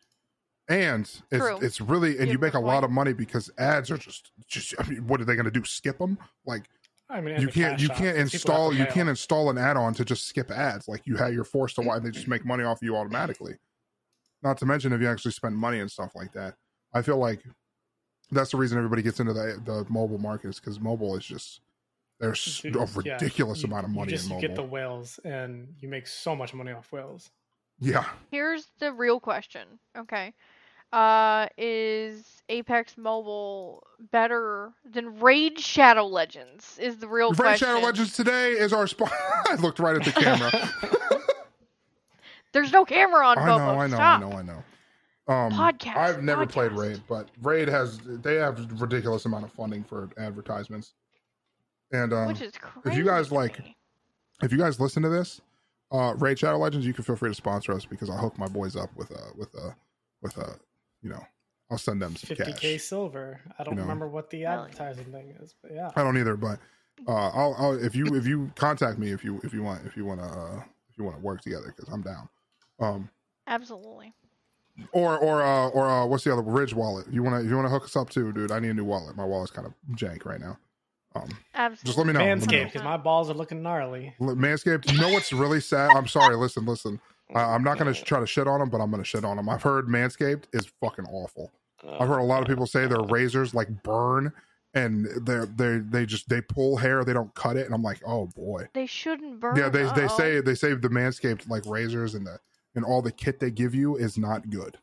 and 0.69 1.01
it's 1.31 1.45
True. 1.45 1.59
it's 1.61 1.81
really 1.81 2.17
and 2.17 2.27
You 2.27 2.33
you 2.33 2.33
have 2.33 2.39
a 2.39 2.45
make 2.45 2.53
a 2.53 2.57
good 2.57 2.65
lot 2.65 2.83
of 2.83 2.91
money 2.91 3.13
because 3.13 3.49
ads 3.57 3.91
are 3.91 3.97
just 3.97 4.31
just. 4.47 4.73
I 4.79 4.87
mean, 4.87 5.07
what 5.07 5.21
are 5.21 5.25
they 5.25 5.35
going 5.35 5.45
to 5.45 5.51
do? 5.51 5.63
Skip 5.63 5.97
them? 5.97 6.17
Like 6.45 6.69
I 7.09 7.19
mean, 7.19 7.41
you 7.41 7.47
can't 7.47 7.79
you 7.79 7.89
can't 7.89 8.17
install 8.17 8.73
you 8.73 8.85
can't 8.85 9.09
install 9.09 9.49
an 9.49 9.57
add-on 9.57 9.93
to 9.95 10.05
just 10.05 10.27
skip 10.27 10.49
ads 10.49 10.87
like 10.87 11.05
you 11.05 11.17
have 11.17 11.33
you're 11.33 11.43
forced 11.43 11.75
to 11.75 11.81
watch 11.81 12.01
they 12.03 12.09
just 12.09 12.23
mm-hmm. 12.23 12.31
make 12.31 12.45
money 12.45 12.63
off 12.63 12.79
you 12.81 12.95
automatically 12.95 13.55
not 14.41 14.57
to 14.57 14.65
mention 14.65 14.93
if 14.93 15.01
you 15.01 15.09
actually 15.09 15.31
spend 15.31 15.55
money 15.55 15.79
and 15.79 15.91
stuff 15.91 16.11
like 16.15 16.31
that 16.31 16.55
i 16.93 17.01
feel 17.01 17.17
like 17.17 17.43
that's 18.31 18.51
the 18.51 18.57
reason 18.57 18.77
everybody 18.77 19.01
gets 19.01 19.19
into 19.19 19.33
the 19.33 19.61
the 19.65 19.85
mobile 19.89 20.17
market 20.17 20.47
is 20.47 20.59
because 20.59 20.79
mobile 20.79 21.17
is 21.17 21.25
just 21.25 21.59
there's 22.21 22.61
Dude, 22.61 22.75
a 22.75 22.79
yeah, 23.03 23.13
ridiculous 23.15 23.63
you- 23.63 23.67
amount 23.67 23.85
of 23.85 23.91
you 23.91 23.97
money 23.97 24.11
just 24.11 24.25
in 24.25 24.29
you 24.29 24.35
mobile 24.35 24.47
get 24.47 24.55
the 24.55 24.63
whales, 24.63 25.19
and 25.25 25.67
you 25.79 25.89
make 25.89 26.05
so 26.05 26.35
much 26.35 26.53
money 26.53 26.71
off 26.71 26.91
whales. 26.91 27.31
Yeah 27.81 28.05
Here's 28.31 28.67
the 28.79 28.93
real 28.93 29.19
question. 29.19 29.67
Okay. 29.97 30.33
Uh, 30.93 31.47
is 31.57 32.43
Apex 32.49 32.97
Mobile 32.97 33.83
better 34.11 34.71
than 34.89 35.19
Raid 35.19 35.57
Shadow 35.59 36.05
Legends? 36.05 36.77
Is 36.81 36.97
the 36.97 37.07
real 37.07 37.31
Raid 37.31 37.37
question. 37.37 37.67
Shadow 37.67 37.79
Legends 37.85 38.13
today 38.13 38.51
is 38.51 38.71
our 38.73 38.87
spot. 38.87 39.11
I 39.47 39.55
looked 39.55 39.79
right 39.79 39.95
at 39.95 40.03
the 40.03 40.11
camera. 40.11 40.51
There's 42.53 42.71
no 42.73 42.83
camera 42.85 43.25
on 43.25 43.37
I 43.37 43.45
Bobo. 43.45 43.65
know, 43.73 43.79
I 43.79 43.87
know, 43.87 43.95
Stop. 43.95 44.21
I 44.21 44.29
know, 44.29 44.37
I 44.37 44.41
know. 44.41 44.63
Um, 45.27 45.51
Podcast, 45.53 45.95
I've 45.95 46.23
never 46.23 46.45
played. 46.45 46.73
Raid, 46.73 47.01
but 47.07 47.29
Raid 47.41 47.69
has 47.69 47.99
they 48.03 48.35
have 48.35 48.81
ridiculous 48.81 49.23
amount 49.25 49.45
of 49.45 49.51
funding 49.53 49.83
for 49.83 50.09
advertisements. 50.17 50.93
And 51.93 52.11
um, 52.11 52.27
Which 52.27 52.41
is 52.41 52.53
crazy. 52.59 52.89
If 52.89 52.97
you 52.97 53.05
guys 53.05 53.31
like- 53.31 53.61
if 54.43 54.51
you 54.51 54.57
guys 54.57 54.79
listen 54.79 55.03
to 55.03 55.09
this, 55.09 55.39
uh, 55.91 56.13
Raid 56.17 56.39
Shadow 56.39 56.57
Legends, 56.57 56.85
you 56.85 56.93
can 56.93 57.03
feel 57.03 57.15
free 57.15 57.29
to 57.29 57.35
sponsor 57.35 57.73
us 57.73 57.85
because 57.85 58.09
I'll 58.09 58.17
hook 58.17 58.37
my 58.37 58.47
boys 58.47 58.75
up 58.75 58.89
with 58.95 59.11
a 59.11 59.23
with 59.35 59.53
a 59.55 59.75
with 60.21 60.37
a 60.37 60.55
you 61.01 61.09
know 61.09 61.23
I'll 61.69 61.77
send 61.77 62.01
them 62.01 62.15
some 62.15 62.35
50k 62.35 62.59
cash. 62.59 62.81
silver. 62.81 63.41
I 63.57 63.63
don't 63.63 63.75
know. 63.75 63.81
remember 63.81 64.07
what 64.07 64.29
the 64.29 64.45
advertising 64.45 65.05
thing 65.05 65.33
is, 65.41 65.55
but 65.61 65.71
yeah. 65.73 65.89
I 65.95 66.03
don't 66.03 66.17
either, 66.17 66.35
but 66.35 66.59
uh, 67.07 67.29
I'll, 67.29 67.55
I'll 67.57 67.83
if 67.83 67.95
you 67.95 68.15
if 68.15 68.27
you 68.27 68.51
contact 68.55 68.99
me 68.99 69.11
if 69.11 69.23
you 69.23 69.39
if 69.43 69.53
you 69.53 69.63
want 69.63 69.85
if 69.85 69.95
you 69.95 70.05
want 70.05 70.19
to 70.19 70.25
uh, 70.25 70.63
if 70.89 70.97
you 70.97 71.03
want 71.03 71.15
to 71.15 71.21
work 71.21 71.41
together 71.41 71.73
because 71.75 71.91
I'm 71.91 72.01
down. 72.01 72.29
Um, 72.79 73.09
Absolutely. 73.47 74.13
or 74.91 75.17
or 75.17 75.41
uh, 75.41 75.67
or 75.69 75.87
uh, 75.87 76.05
what's 76.05 76.23
the 76.23 76.33
other 76.33 76.41
Ridge 76.41 76.73
wallet? 76.73 77.05
You 77.11 77.23
want 77.23 77.41
to 77.41 77.49
you 77.49 77.55
want 77.55 77.65
to 77.65 77.71
hook 77.71 77.85
us 77.85 77.95
up 77.95 78.09
too, 78.09 78.31
dude? 78.33 78.51
I 78.51 78.59
need 78.59 78.69
a 78.69 78.73
new 78.73 78.85
wallet. 78.85 79.15
My 79.15 79.25
wallet's 79.25 79.51
kind 79.51 79.67
of 79.67 79.73
jank 79.95 80.25
right 80.25 80.39
now. 80.39 80.57
Um, 81.13 81.29
Absolutely. 81.55 81.85
just 81.87 81.97
let 81.97 82.07
me 82.07 82.13
know. 82.13 82.19
Let. 82.19 82.37
Manscaped, 82.37 82.65
because 82.65 82.83
my 82.83 82.97
balls 82.97 83.29
are 83.29 83.33
looking 83.33 83.61
gnarly. 83.61 84.13
L- 84.21 84.35
Manscaped. 84.35 84.91
You 84.91 84.99
know 84.99 85.09
what's 85.09 85.33
really 85.33 85.59
sad? 85.59 85.89
I'm 85.95 86.07
sorry. 86.07 86.35
Listen, 86.35 86.65
listen. 86.65 87.01
I 87.35 87.41
I'm 87.43 87.63
not 87.63 87.77
going 87.77 87.93
to 87.93 88.03
try 88.03 88.19
to 88.19 88.27
shit 88.27 88.47
on 88.47 88.59
them, 88.59 88.69
but 88.69 88.79
I'm 88.81 88.89
going 88.91 89.03
to 89.03 89.07
shit 89.07 89.25
on 89.25 89.37
them. 89.37 89.49
I've 89.49 89.63
heard 89.63 89.87
Manscaped 89.87 90.43
is 90.53 90.71
fucking 90.81 91.05
awful. 91.05 91.51
I've 91.99 92.07
heard 92.07 92.19
a 92.19 92.23
lot 92.23 92.41
of 92.41 92.47
people 92.47 92.67
say 92.67 92.87
their 92.87 93.01
razors 93.01 93.53
like 93.53 93.67
burn 93.83 94.31
and 94.73 95.05
they 95.25 95.43
they 95.57 95.79
they 95.79 96.05
just 96.05 96.29
they 96.29 96.39
pull 96.41 96.77
hair, 96.77 97.03
they 97.03 97.13
don't 97.13 97.33
cut 97.35 97.57
it, 97.57 97.65
and 97.65 97.75
I'm 97.75 97.81
like, 97.83 98.01
oh 98.05 98.27
boy. 98.27 98.67
They 98.73 98.85
shouldn't 98.85 99.39
burn. 99.39 99.57
Yeah, 99.57 99.69
they 99.69 99.83
they 99.83 100.05
Uh-oh. 100.05 100.17
say 100.17 100.41
they 100.41 100.55
say 100.55 100.73
the 100.73 100.89
Manscaped 100.89 101.49
like 101.49 101.65
razors 101.65 102.13
and 102.15 102.25
the 102.25 102.39
and 102.75 102.85
all 102.85 103.01
the 103.01 103.11
kit 103.11 103.39
they 103.39 103.51
give 103.51 103.75
you 103.75 103.97
is 103.97 104.17
not 104.17 104.49
good. 104.49 104.77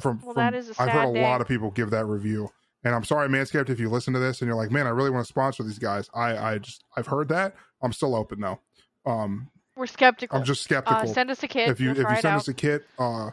From, 0.00 0.20
Well, 0.20 0.34
from 0.34 0.40
that 0.42 0.54
is 0.54 0.70
a 0.70 0.82
I've 0.82 0.88
heard 0.88 1.10
a 1.10 1.12
sad 1.14 1.22
lot 1.22 1.40
of 1.40 1.48
people 1.48 1.70
give 1.70 1.90
that 1.90 2.06
review, 2.06 2.50
and 2.84 2.94
I'm 2.94 3.04
sorry, 3.04 3.28
Manscaped, 3.28 3.68
if 3.68 3.78
you 3.78 3.90
listen 3.90 4.14
to 4.14 4.20
this 4.20 4.40
and 4.40 4.46
you're 4.46 4.56
like, 4.56 4.70
man, 4.70 4.86
I 4.86 4.90
really 4.90 5.10
want 5.10 5.24
to 5.24 5.28
sponsor 5.28 5.62
these 5.62 5.78
guys. 5.78 6.08
I 6.14 6.36
I 6.36 6.58
just 6.58 6.84
I've 6.96 7.06
heard 7.06 7.28
that. 7.28 7.54
I'm 7.82 7.92
still 7.92 8.14
open 8.14 8.40
though. 8.40 8.60
Um, 9.06 9.50
We're 9.76 9.86
skeptical. 9.86 10.38
I'm 10.38 10.44
just 10.44 10.62
uh, 10.62 10.64
skeptical. 10.64 11.06
send 11.08 11.30
us 11.30 11.42
a 11.42 11.48
kit. 11.48 11.68
if 11.68 11.80
you 11.80 11.92
we'll 11.92 12.00
if 12.00 12.10
you 12.10 12.16
send 12.16 12.34
out. 12.34 12.40
us 12.40 12.48
a 12.48 12.54
kit, 12.54 12.84
uh, 12.98 13.30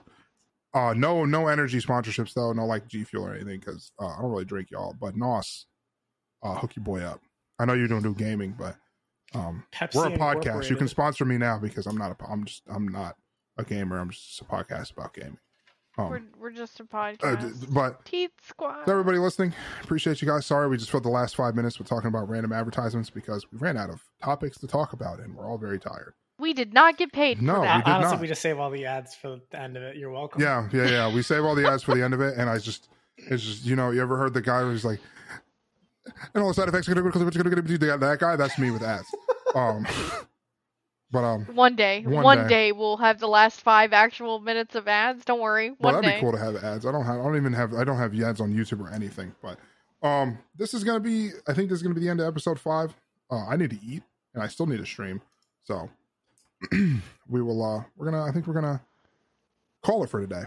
uh, 0.74 0.94
no 0.94 1.26
no 1.26 1.48
energy 1.48 1.80
sponsorships 1.80 2.34
though, 2.34 2.54
no 2.54 2.66
like 2.66 2.88
G 2.88 3.04
Fuel 3.04 3.26
or 3.26 3.34
anything 3.34 3.60
because 3.60 3.92
uh, 4.00 4.08
I 4.08 4.22
don't 4.22 4.32
really 4.32 4.46
drink 4.46 4.72
y'all. 4.72 4.96
But 5.00 5.16
Nos, 5.16 5.66
uh, 6.44 6.56
hook 6.56 6.76
your 6.76 6.84
boy 6.84 7.02
up. 7.02 7.22
I 7.60 7.66
know 7.66 7.74
you 7.74 7.88
don't 7.88 8.04
do 8.04 8.14
gaming, 8.14 8.56
but 8.58 8.76
um, 9.34 9.64
Pepsi 9.74 9.96
we're 9.96 10.08
a 10.08 10.18
podcast. 10.18 10.70
You 10.70 10.76
can 10.76 10.88
sponsor 10.88 11.26
me 11.26 11.38
now 11.38 11.58
because 11.58 11.88
I'm 11.88 11.98
not 11.98 12.12
a. 12.12 12.26
I'm 12.30 12.46
just. 12.46 12.64
I'm 12.68 12.88
not 12.88 13.16
a 13.58 13.64
gamer. 13.64 13.98
I'm 13.98 14.12
just 14.12 14.42
a 14.42 14.46
podcast 14.46 14.92
about 14.92 15.14
gaming. 15.14 15.40
We're 15.98 16.18
Um, 16.18 16.28
we're 16.40 16.52
just 16.52 16.80
a 16.80 16.84
uh, 16.84 16.86
podcast. 16.86 17.60
d- 17.62 17.68
but 17.72 18.06
Teeth 18.06 18.32
squad. 18.48 18.88
everybody 18.88 19.18
listening, 19.18 19.54
appreciate 19.84 20.22
you 20.22 20.28
guys. 20.28 20.46
Sorry, 20.46 20.68
we 20.68 20.78
just 20.78 20.92
filled 20.92 21.04
the 21.04 21.10
last 21.10 21.36
five 21.36 21.56
minutes 21.56 21.80
with 21.80 21.88
talking 21.88 22.08
about 22.08 22.30
random 22.30 22.54
advertisements 22.54 23.10
because 23.10 23.46
we 23.52 23.58
ran 23.58 23.78
out 23.78 23.90
of 23.90 24.02
topics 24.24 24.58
to 24.60 24.68
talk 24.68 24.94
about, 24.94 25.20
and 25.20 25.36
we're 25.36 25.48
all 25.50 25.58
very 25.58 25.80
tired. 25.80 26.14
We 26.40 26.54
did 26.54 26.72
not 26.72 26.98
get 26.98 27.12
paid 27.12 27.42
No, 27.42 27.56
for 27.56 27.62
we 27.62 27.68
did 27.68 27.88
Honestly, 27.88 28.12
not. 28.12 28.22
we 28.22 28.28
just 28.28 28.42
save 28.44 28.60
all 28.60 28.70
the 28.70 28.86
ads 28.86 29.16
for 29.16 29.40
the 29.50 29.60
end 29.60 29.76
of 29.76 29.82
it. 29.82 29.96
You're 29.96 30.12
welcome. 30.12 30.40
Yeah, 30.42 30.70
yeah, 30.72 30.88
yeah. 30.88 31.14
We 31.14 31.24
save 31.24 31.44
all 31.44 31.56
the 31.56 31.68
ads 31.68 31.82
for 31.82 31.96
the 31.96 32.04
end 32.04 32.14
of 32.14 32.22
it, 32.22 32.38
and 32.38 32.48
I 32.48 32.60
just, 32.60 32.90
it's 33.18 33.44
just, 33.44 33.66
you 33.66 33.76
know, 33.76 33.90
you 33.90 34.02
ever 34.04 34.18
heard 34.18 34.36
the 34.36 34.42
guy 34.42 34.62
who's 34.62 34.86
like, 34.86 35.00
and 36.36 36.44
all 36.44 36.50
the 36.50 36.54
side 36.54 36.68
effects 36.70 36.88
are 36.88 36.94
gonna 36.94 37.10
go 37.10 37.20
because 37.20 37.36
gonna 37.44 37.62
be 37.64 37.76
that 37.78 38.18
guy. 38.20 38.36
That's 38.36 38.58
me 38.60 38.70
with 38.72 38.84
ads. 38.84 39.08
Um, 39.56 39.88
but 41.12 41.24
um, 41.24 41.46
One 41.54 41.76
day, 41.76 42.04
One 42.04 42.24
one, 42.24 42.38
day. 42.44 42.48
day. 42.48 42.72
we'll 42.74 42.98
have 42.98 43.20
the 43.20 43.28
last 43.28 43.62
five 43.62 43.94
actual 43.94 44.40
minutes 44.40 44.76
of 44.76 44.88
ads. 44.88 45.24
Don't 45.26 45.40
worry. 45.40 45.74
well, 45.80 45.94
that'd 45.94 46.10
day. 46.10 46.16
be 46.16 46.22
cool 46.22 46.32
to 46.34 46.38
have 46.38 46.56
ads. 46.64 46.86
I 46.86 46.92
don't 46.92 47.06
have, 47.06 47.20
I 47.20 47.24
don't 47.24 47.38
even 47.38 47.54
have, 47.54 47.74
I 47.74 47.84
don't 47.84 47.98
have 47.98 48.14
ads 48.22 48.42
on 48.42 48.54
YouTube 48.54 48.82
or 48.82 48.92
anything. 48.92 49.34
But 49.42 49.58
um, 50.06 50.38
this 50.58 50.74
is 50.74 50.84
gonna 50.84 51.00
be, 51.00 51.30
I 51.48 51.54
think 51.54 51.70
this 51.70 51.78
is 51.78 51.84
gonna 51.84 51.96
be 51.96 52.02
the 52.02 52.10
end 52.10 52.20
of 52.20 52.28
episode 52.28 52.60
five. 52.60 52.94
Uh, 53.32 53.46
I 53.48 53.56
need 53.58 53.70
to 53.72 53.80
eat, 53.86 54.04
and 54.34 54.44
I 54.44 54.48
still 54.48 54.66
need 54.66 54.78
to 54.78 54.86
stream. 54.86 55.22
So 55.64 55.90
we 56.72 57.42
will. 57.42 57.64
uh 57.64 57.84
We're 57.96 58.10
gonna. 58.12 58.24
I 58.24 58.32
think 58.32 58.48
we're 58.48 58.54
gonna 58.54 58.82
call 59.84 60.04
it 60.04 60.10
for 60.10 60.20
today. 60.22 60.44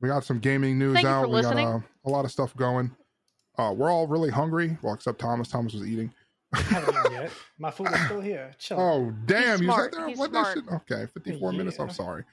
We 0.00 0.08
got 0.08 0.24
some 0.24 0.38
gaming 0.38 0.78
news 0.78 0.94
Thank 0.94 1.06
out. 1.06 1.30
we 1.30 1.40
got 1.42 1.56
uh, 1.56 1.80
a 2.04 2.10
lot 2.10 2.24
of 2.24 2.30
stuff 2.30 2.54
going. 2.56 2.90
Uh, 3.56 3.72
we're 3.76 3.90
all 3.90 4.06
really 4.06 4.30
hungry. 4.30 4.76
Well, 4.82 4.94
except 4.94 5.18
Thomas. 5.20 5.48
Thomas 5.48 5.72
was 5.74 5.86
eating. 5.86 6.12
I 6.54 6.60
haven't 6.62 6.94
eaten 6.96 7.12
yet. 7.12 7.30
My 7.58 7.70
food 7.70 7.88
is 7.92 8.00
still 8.06 8.20
here. 8.20 8.52
Chill. 8.58 8.80
Oh 8.80 9.12
damn! 9.26 9.58
You 9.60 9.64
smart. 9.66 9.92
sat 9.94 9.98
there. 10.00 10.08
He's 10.08 10.18
let 10.18 10.32
that 10.32 10.52
smart. 10.52 10.82
shit. 10.88 10.92
Okay, 10.92 11.06
fifty-four 11.12 11.52
minutes. 11.52 11.78
I'm 11.78 11.90
sorry, 11.90 12.24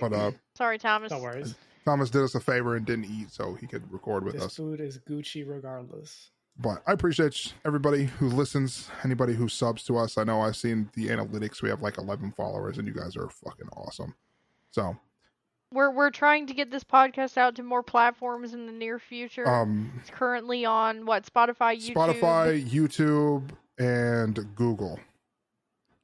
but 0.00 0.12
uh, 0.12 0.32
Sorry, 0.56 0.78
Thomas. 0.78 1.10
no 1.10 1.20
worries. 1.20 1.54
Thomas 1.84 2.10
did 2.10 2.22
us 2.22 2.34
a 2.34 2.40
favor 2.40 2.76
and 2.76 2.84
didn't 2.84 3.06
eat, 3.06 3.30
so 3.30 3.54
he 3.54 3.66
could 3.66 3.90
record 3.90 4.22
with 4.24 4.34
This 4.34 4.44
us. 4.44 4.56
food 4.56 4.80
is 4.80 4.98
Gucci 4.98 5.48
regardless. 5.48 6.30
But 6.60 6.82
I 6.86 6.92
appreciate 6.92 7.54
everybody 7.64 8.04
who 8.06 8.28
listens, 8.28 8.90
anybody 9.04 9.32
who 9.34 9.48
subs 9.48 9.84
to 9.84 9.96
us. 9.96 10.18
I 10.18 10.24
know 10.24 10.40
I've 10.42 10.56
seen 10.56 10.90
the 10.94 11.06
analytics. 11.08 11.62
We 11.62 11.68
have 11.70 11.80
like 11.82 11.96
11 11.98 12.32
followers, 12.32 12.78
and 12.78 12.86
you 12.88 12.92
guys 12.92 13.16
are 13.16 13.28
fucking 13.30 13.68
awesome. 13.76 14.14
So, 14.72 14.96
We're 15.72 15.92
we're 15.92 16.10
trying 16.10 16.46
to 16.48 16.54
get 16.54 16.70
this 16.72 16.82
podcast 16.84 17.38
out 17.38 17.54
to 17.56 17.62
more 17.62 17.82
platforms 17.84 18.54
in 18.54 18.66
the 18.66 18.72
near 18.72 18.98
future. 18.98 19.48
um, 19.48 19.92
it's 20.00 20.10
currently 20.10 20.64
on 20.66 21.06
what 21.06 21.24
Spotify, 21.32 21.78
YouTube, 21.80 21.94
Spotify, 21.94 22.68
YouTube, 22.68 23.50
and 23.78 24.38
Google. 24.54 24.98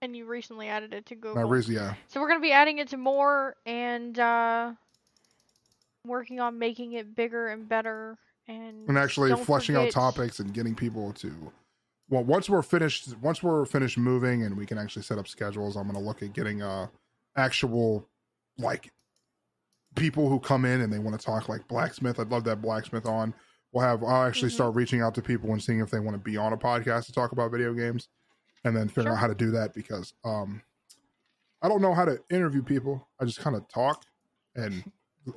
and 0.03 0.17
you 0.17 0.27
recently 0.27 0.69
added 0.69 0.93
it 0.93 1.07
to 1.07 1.15
Google. 1.15 1.37
Now, 1.43 1.49
Riz, 1.49 1.69
yeah, 1.69 1.95
So 2.09 2.21
we're 2.21 2.29
gonna 2.29 2.41
be 2.41 2.53
adding 2.53 2.79
it 2.79 2.89
to 2.89 2.97
more 2.97 3.57
and 3.65 4.19
uh, 4.19 4.73
working 6.07 6.41
on 6.41 6.59
making 6.59 6.93
it 6.93 7.15
bigger 7.17 7.49
and 7.49 7.69
better 7.69 8.19
and 8.47 8.89
and 8.89 8.99
actually 8.99 9.35
fleshing 9.45 9.77
out 9.77 9.91
topics 9.91 10.39
and 10.39 10.53
getting 10.53 10.75
people 10.75 11.13
to. 11.15 11.33
Well, 12.11 12.23
once 12.23 12.51
we're 12.51 12.63
finished, 12.63 13.17
once 13.23 13.43
we're 13.43 13.65
finished 13.65 13.97
moving 13.97 14.43
and 14.43 14.57
we 14.57 14.67
can 14.67 14.77
actually 14.77 15.03
set 15.03 15.19
up 15.19 15.27
schedules, 15.27 15.75
I'm 15.77 15.85
going 15.85 15.95
to 15.95 16.05
look 16.05 16.23
at 16.23 16.35
getting 16.35 16.61
uh 16.61 16.89
actual 17.37 18.07
like 18.59 18.93
people 19.97 20.29
who 20.29 20.39
come 20.39 20.65
in 20.67 20.83
and 20.83 20.93
they 20.93 20.99
want 20.99 21.19
to 21.19 21.25
talk 21.25 21.49
like 21.49 21.67
blacksmith. 21.67 22.21
I'd 22.21 22.31
love 22.31 22.45
that 22.45 22.61
blacksmith 22.61 23.07
on. 23.07 23.33
We'll 23.75 23.85
have 23.85 24.03
I'll 24.05 24.23
actually 24.25 24.51
Mhm. 24.53 24.55
start 24.55 24.75
reaching 24.77 25.01
out 25.03 25.15
to 25.17 25.23
people 25.23 25.51
and 25.53 25.61
seeing 25.63 25.81
if 25.81 25.91
they 25.91 25.99
want 25.99 26.15
to 26.15 26.19
be 26.23 26.37
on 26.37 26.53
a 26.53 26.57
podcast 26.57 27.07
to 27.07 27.13
talk 27.13 27.33
about 27.33 27.51
video 27.51 27.75
games, 27.75 28.09
and 28.65 28.75
then 28.77 28.87
figure 28.89 29.03
Sure. 29.11 29.13
out 29.13 29.19
how 29.19 29.27
to 29.27 29.35
do 29.35 29.51
that 29.51 29.75
because 29.75 30.15
um 30.25 30.63
I 31.61 31.69
don't 31.69 31.83
know 31.83 31.93
how 31.93 32.05
to 32.05 32.19
interview 32.31 32.63
people. 32.63 33.09
I 33.21 33.25
just 33.25 33.41
kind 33.41 33.57
of 33.57 33.67
talk 33.69 34.05
and 34.55 34.85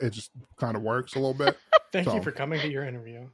it 0.02 0.12
just 0.12 0.32
kind 0.58 0.76
of 0.78 0.84
works 0.84 1.16
a 1.16 1.20
little 1.20 1.34
bit. 1.34 1.58
Thank 1.92 2.08
So- 2.08 2.16
you 2.16 2.22
for 2.22 2.32
coming 2.32 2.60
to 2.62 2.68
your 2.70 2.84
interview. 2.86 3.28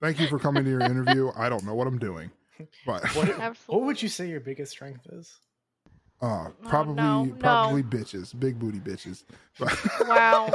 Thank 0.00 0.18
you 0.18 0.26
for 0.26 0.38
coming 0.40 0.64
to 0.64 0.70
your 0.70 0.80
interview. 0.80 1.30
I 1.36 1.48
don't 1.48 1.64
know 1.64 1.74
what 1.74 1.86
I'm 1.86 1.98
doing, 1.98 2.30
but 2.86 3.04
What, 3.14 3.28
what 3.68 3.82
would 3.82 4.02
you 4.02 4.08
say 4.08 4.28
your 4.28 4.40
biggest 4.40 4.72
strength 4.72 5.06
is? 5.12 5.38
uh, 6.20 6.48
Oh, 6.48 6.52
probably 6.68 6.94
no, 6.94 7.24
no. 7.24 7.34
probably 7.36 7.82
bitches, 7.84 8.38
big 8.38 8.58
booty 8.58 8.80
bitches. 8.80 9.22
Wow. 10.08 10.50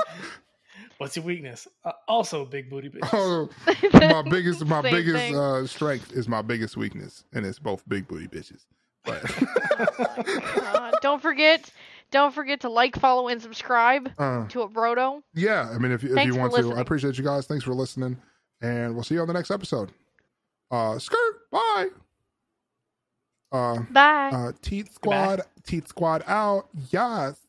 What's 0.99 1.15
your 1.15 1.23
weakness? 1.25 1.65
Uh, 1.85 1.93
also, 2.07 2.45
big 2.45 2.69
booty 2.69 2.89
bitches. 2.89 3.09
oh, 3.13 3.49
my 3.93 4.21
biggest 4.29 4.65
my 4.65 4.81
Same 4.81 4.91
biggest 4.91 5.15
thing. 5.15 5.37
uh, 5.37 5.65
strength 5.65 6.11
is 6.11 6.27
my 6.27 6.41
biggest 6.41 6.75
weakness, 6.77 7.23
and 7.33 7.45
it's 7.45 7.57
both 7.57 7.87
big 7.87 8.07
booty 8.07 8.27
bitches. 8.27 8.65
But 9.05 9.23
Uh, 10.75 10.91
don't 11.01 11.21
forget, 11.21 11.71
don't 12.11 12.33
forget 12.33 12.59
to 12.61 12.69
like, 12.69 12.97
follow, 12.99 13.29
and 13.29 13.41
subscribe 13.41 14.11
uh, 14.17 14.45
to 14.49 14.63
a 14.63 14.69
Brodo. 14.69 15.21
yeah, 15.33 15.69
I 15.73 15.77
mean, 15.77 15.93
if, 15.93 16.03
if 16.03 16.11
Thanks 16.11 16.33
you 16.35 16.39
want 16.39 16.53
to, 16.53 16.73
I 16.73 16.81
appreciate 16.81 17.17
you 17.17 17.23
guys. 17.23 17.47
Thanks 17.47 17.63
for 17.63 17.73
listening, 17.73 18.17
and 18.61 18.93
we'll 18.93 19.03
see 19.05 19.15
you 19.15 19.21
on 19.21 19.27
the 19.27 19.33
next 19.33 19.51
episode. 19.51 19.91
Uh, 20.69 20.99
skirt, 20.99 21.49
bye. 21.51 21.87
Uh, 23.51 23.79
Bye. 23.89 24.29
uh, 24.31 24.51
Teeth 24.61 24.93
Squad, 24.93 25.41
Teeth 25.65 25.87
Squad 25.87 26.23
out. 26.27 26.67
Yes. 26.91 27.37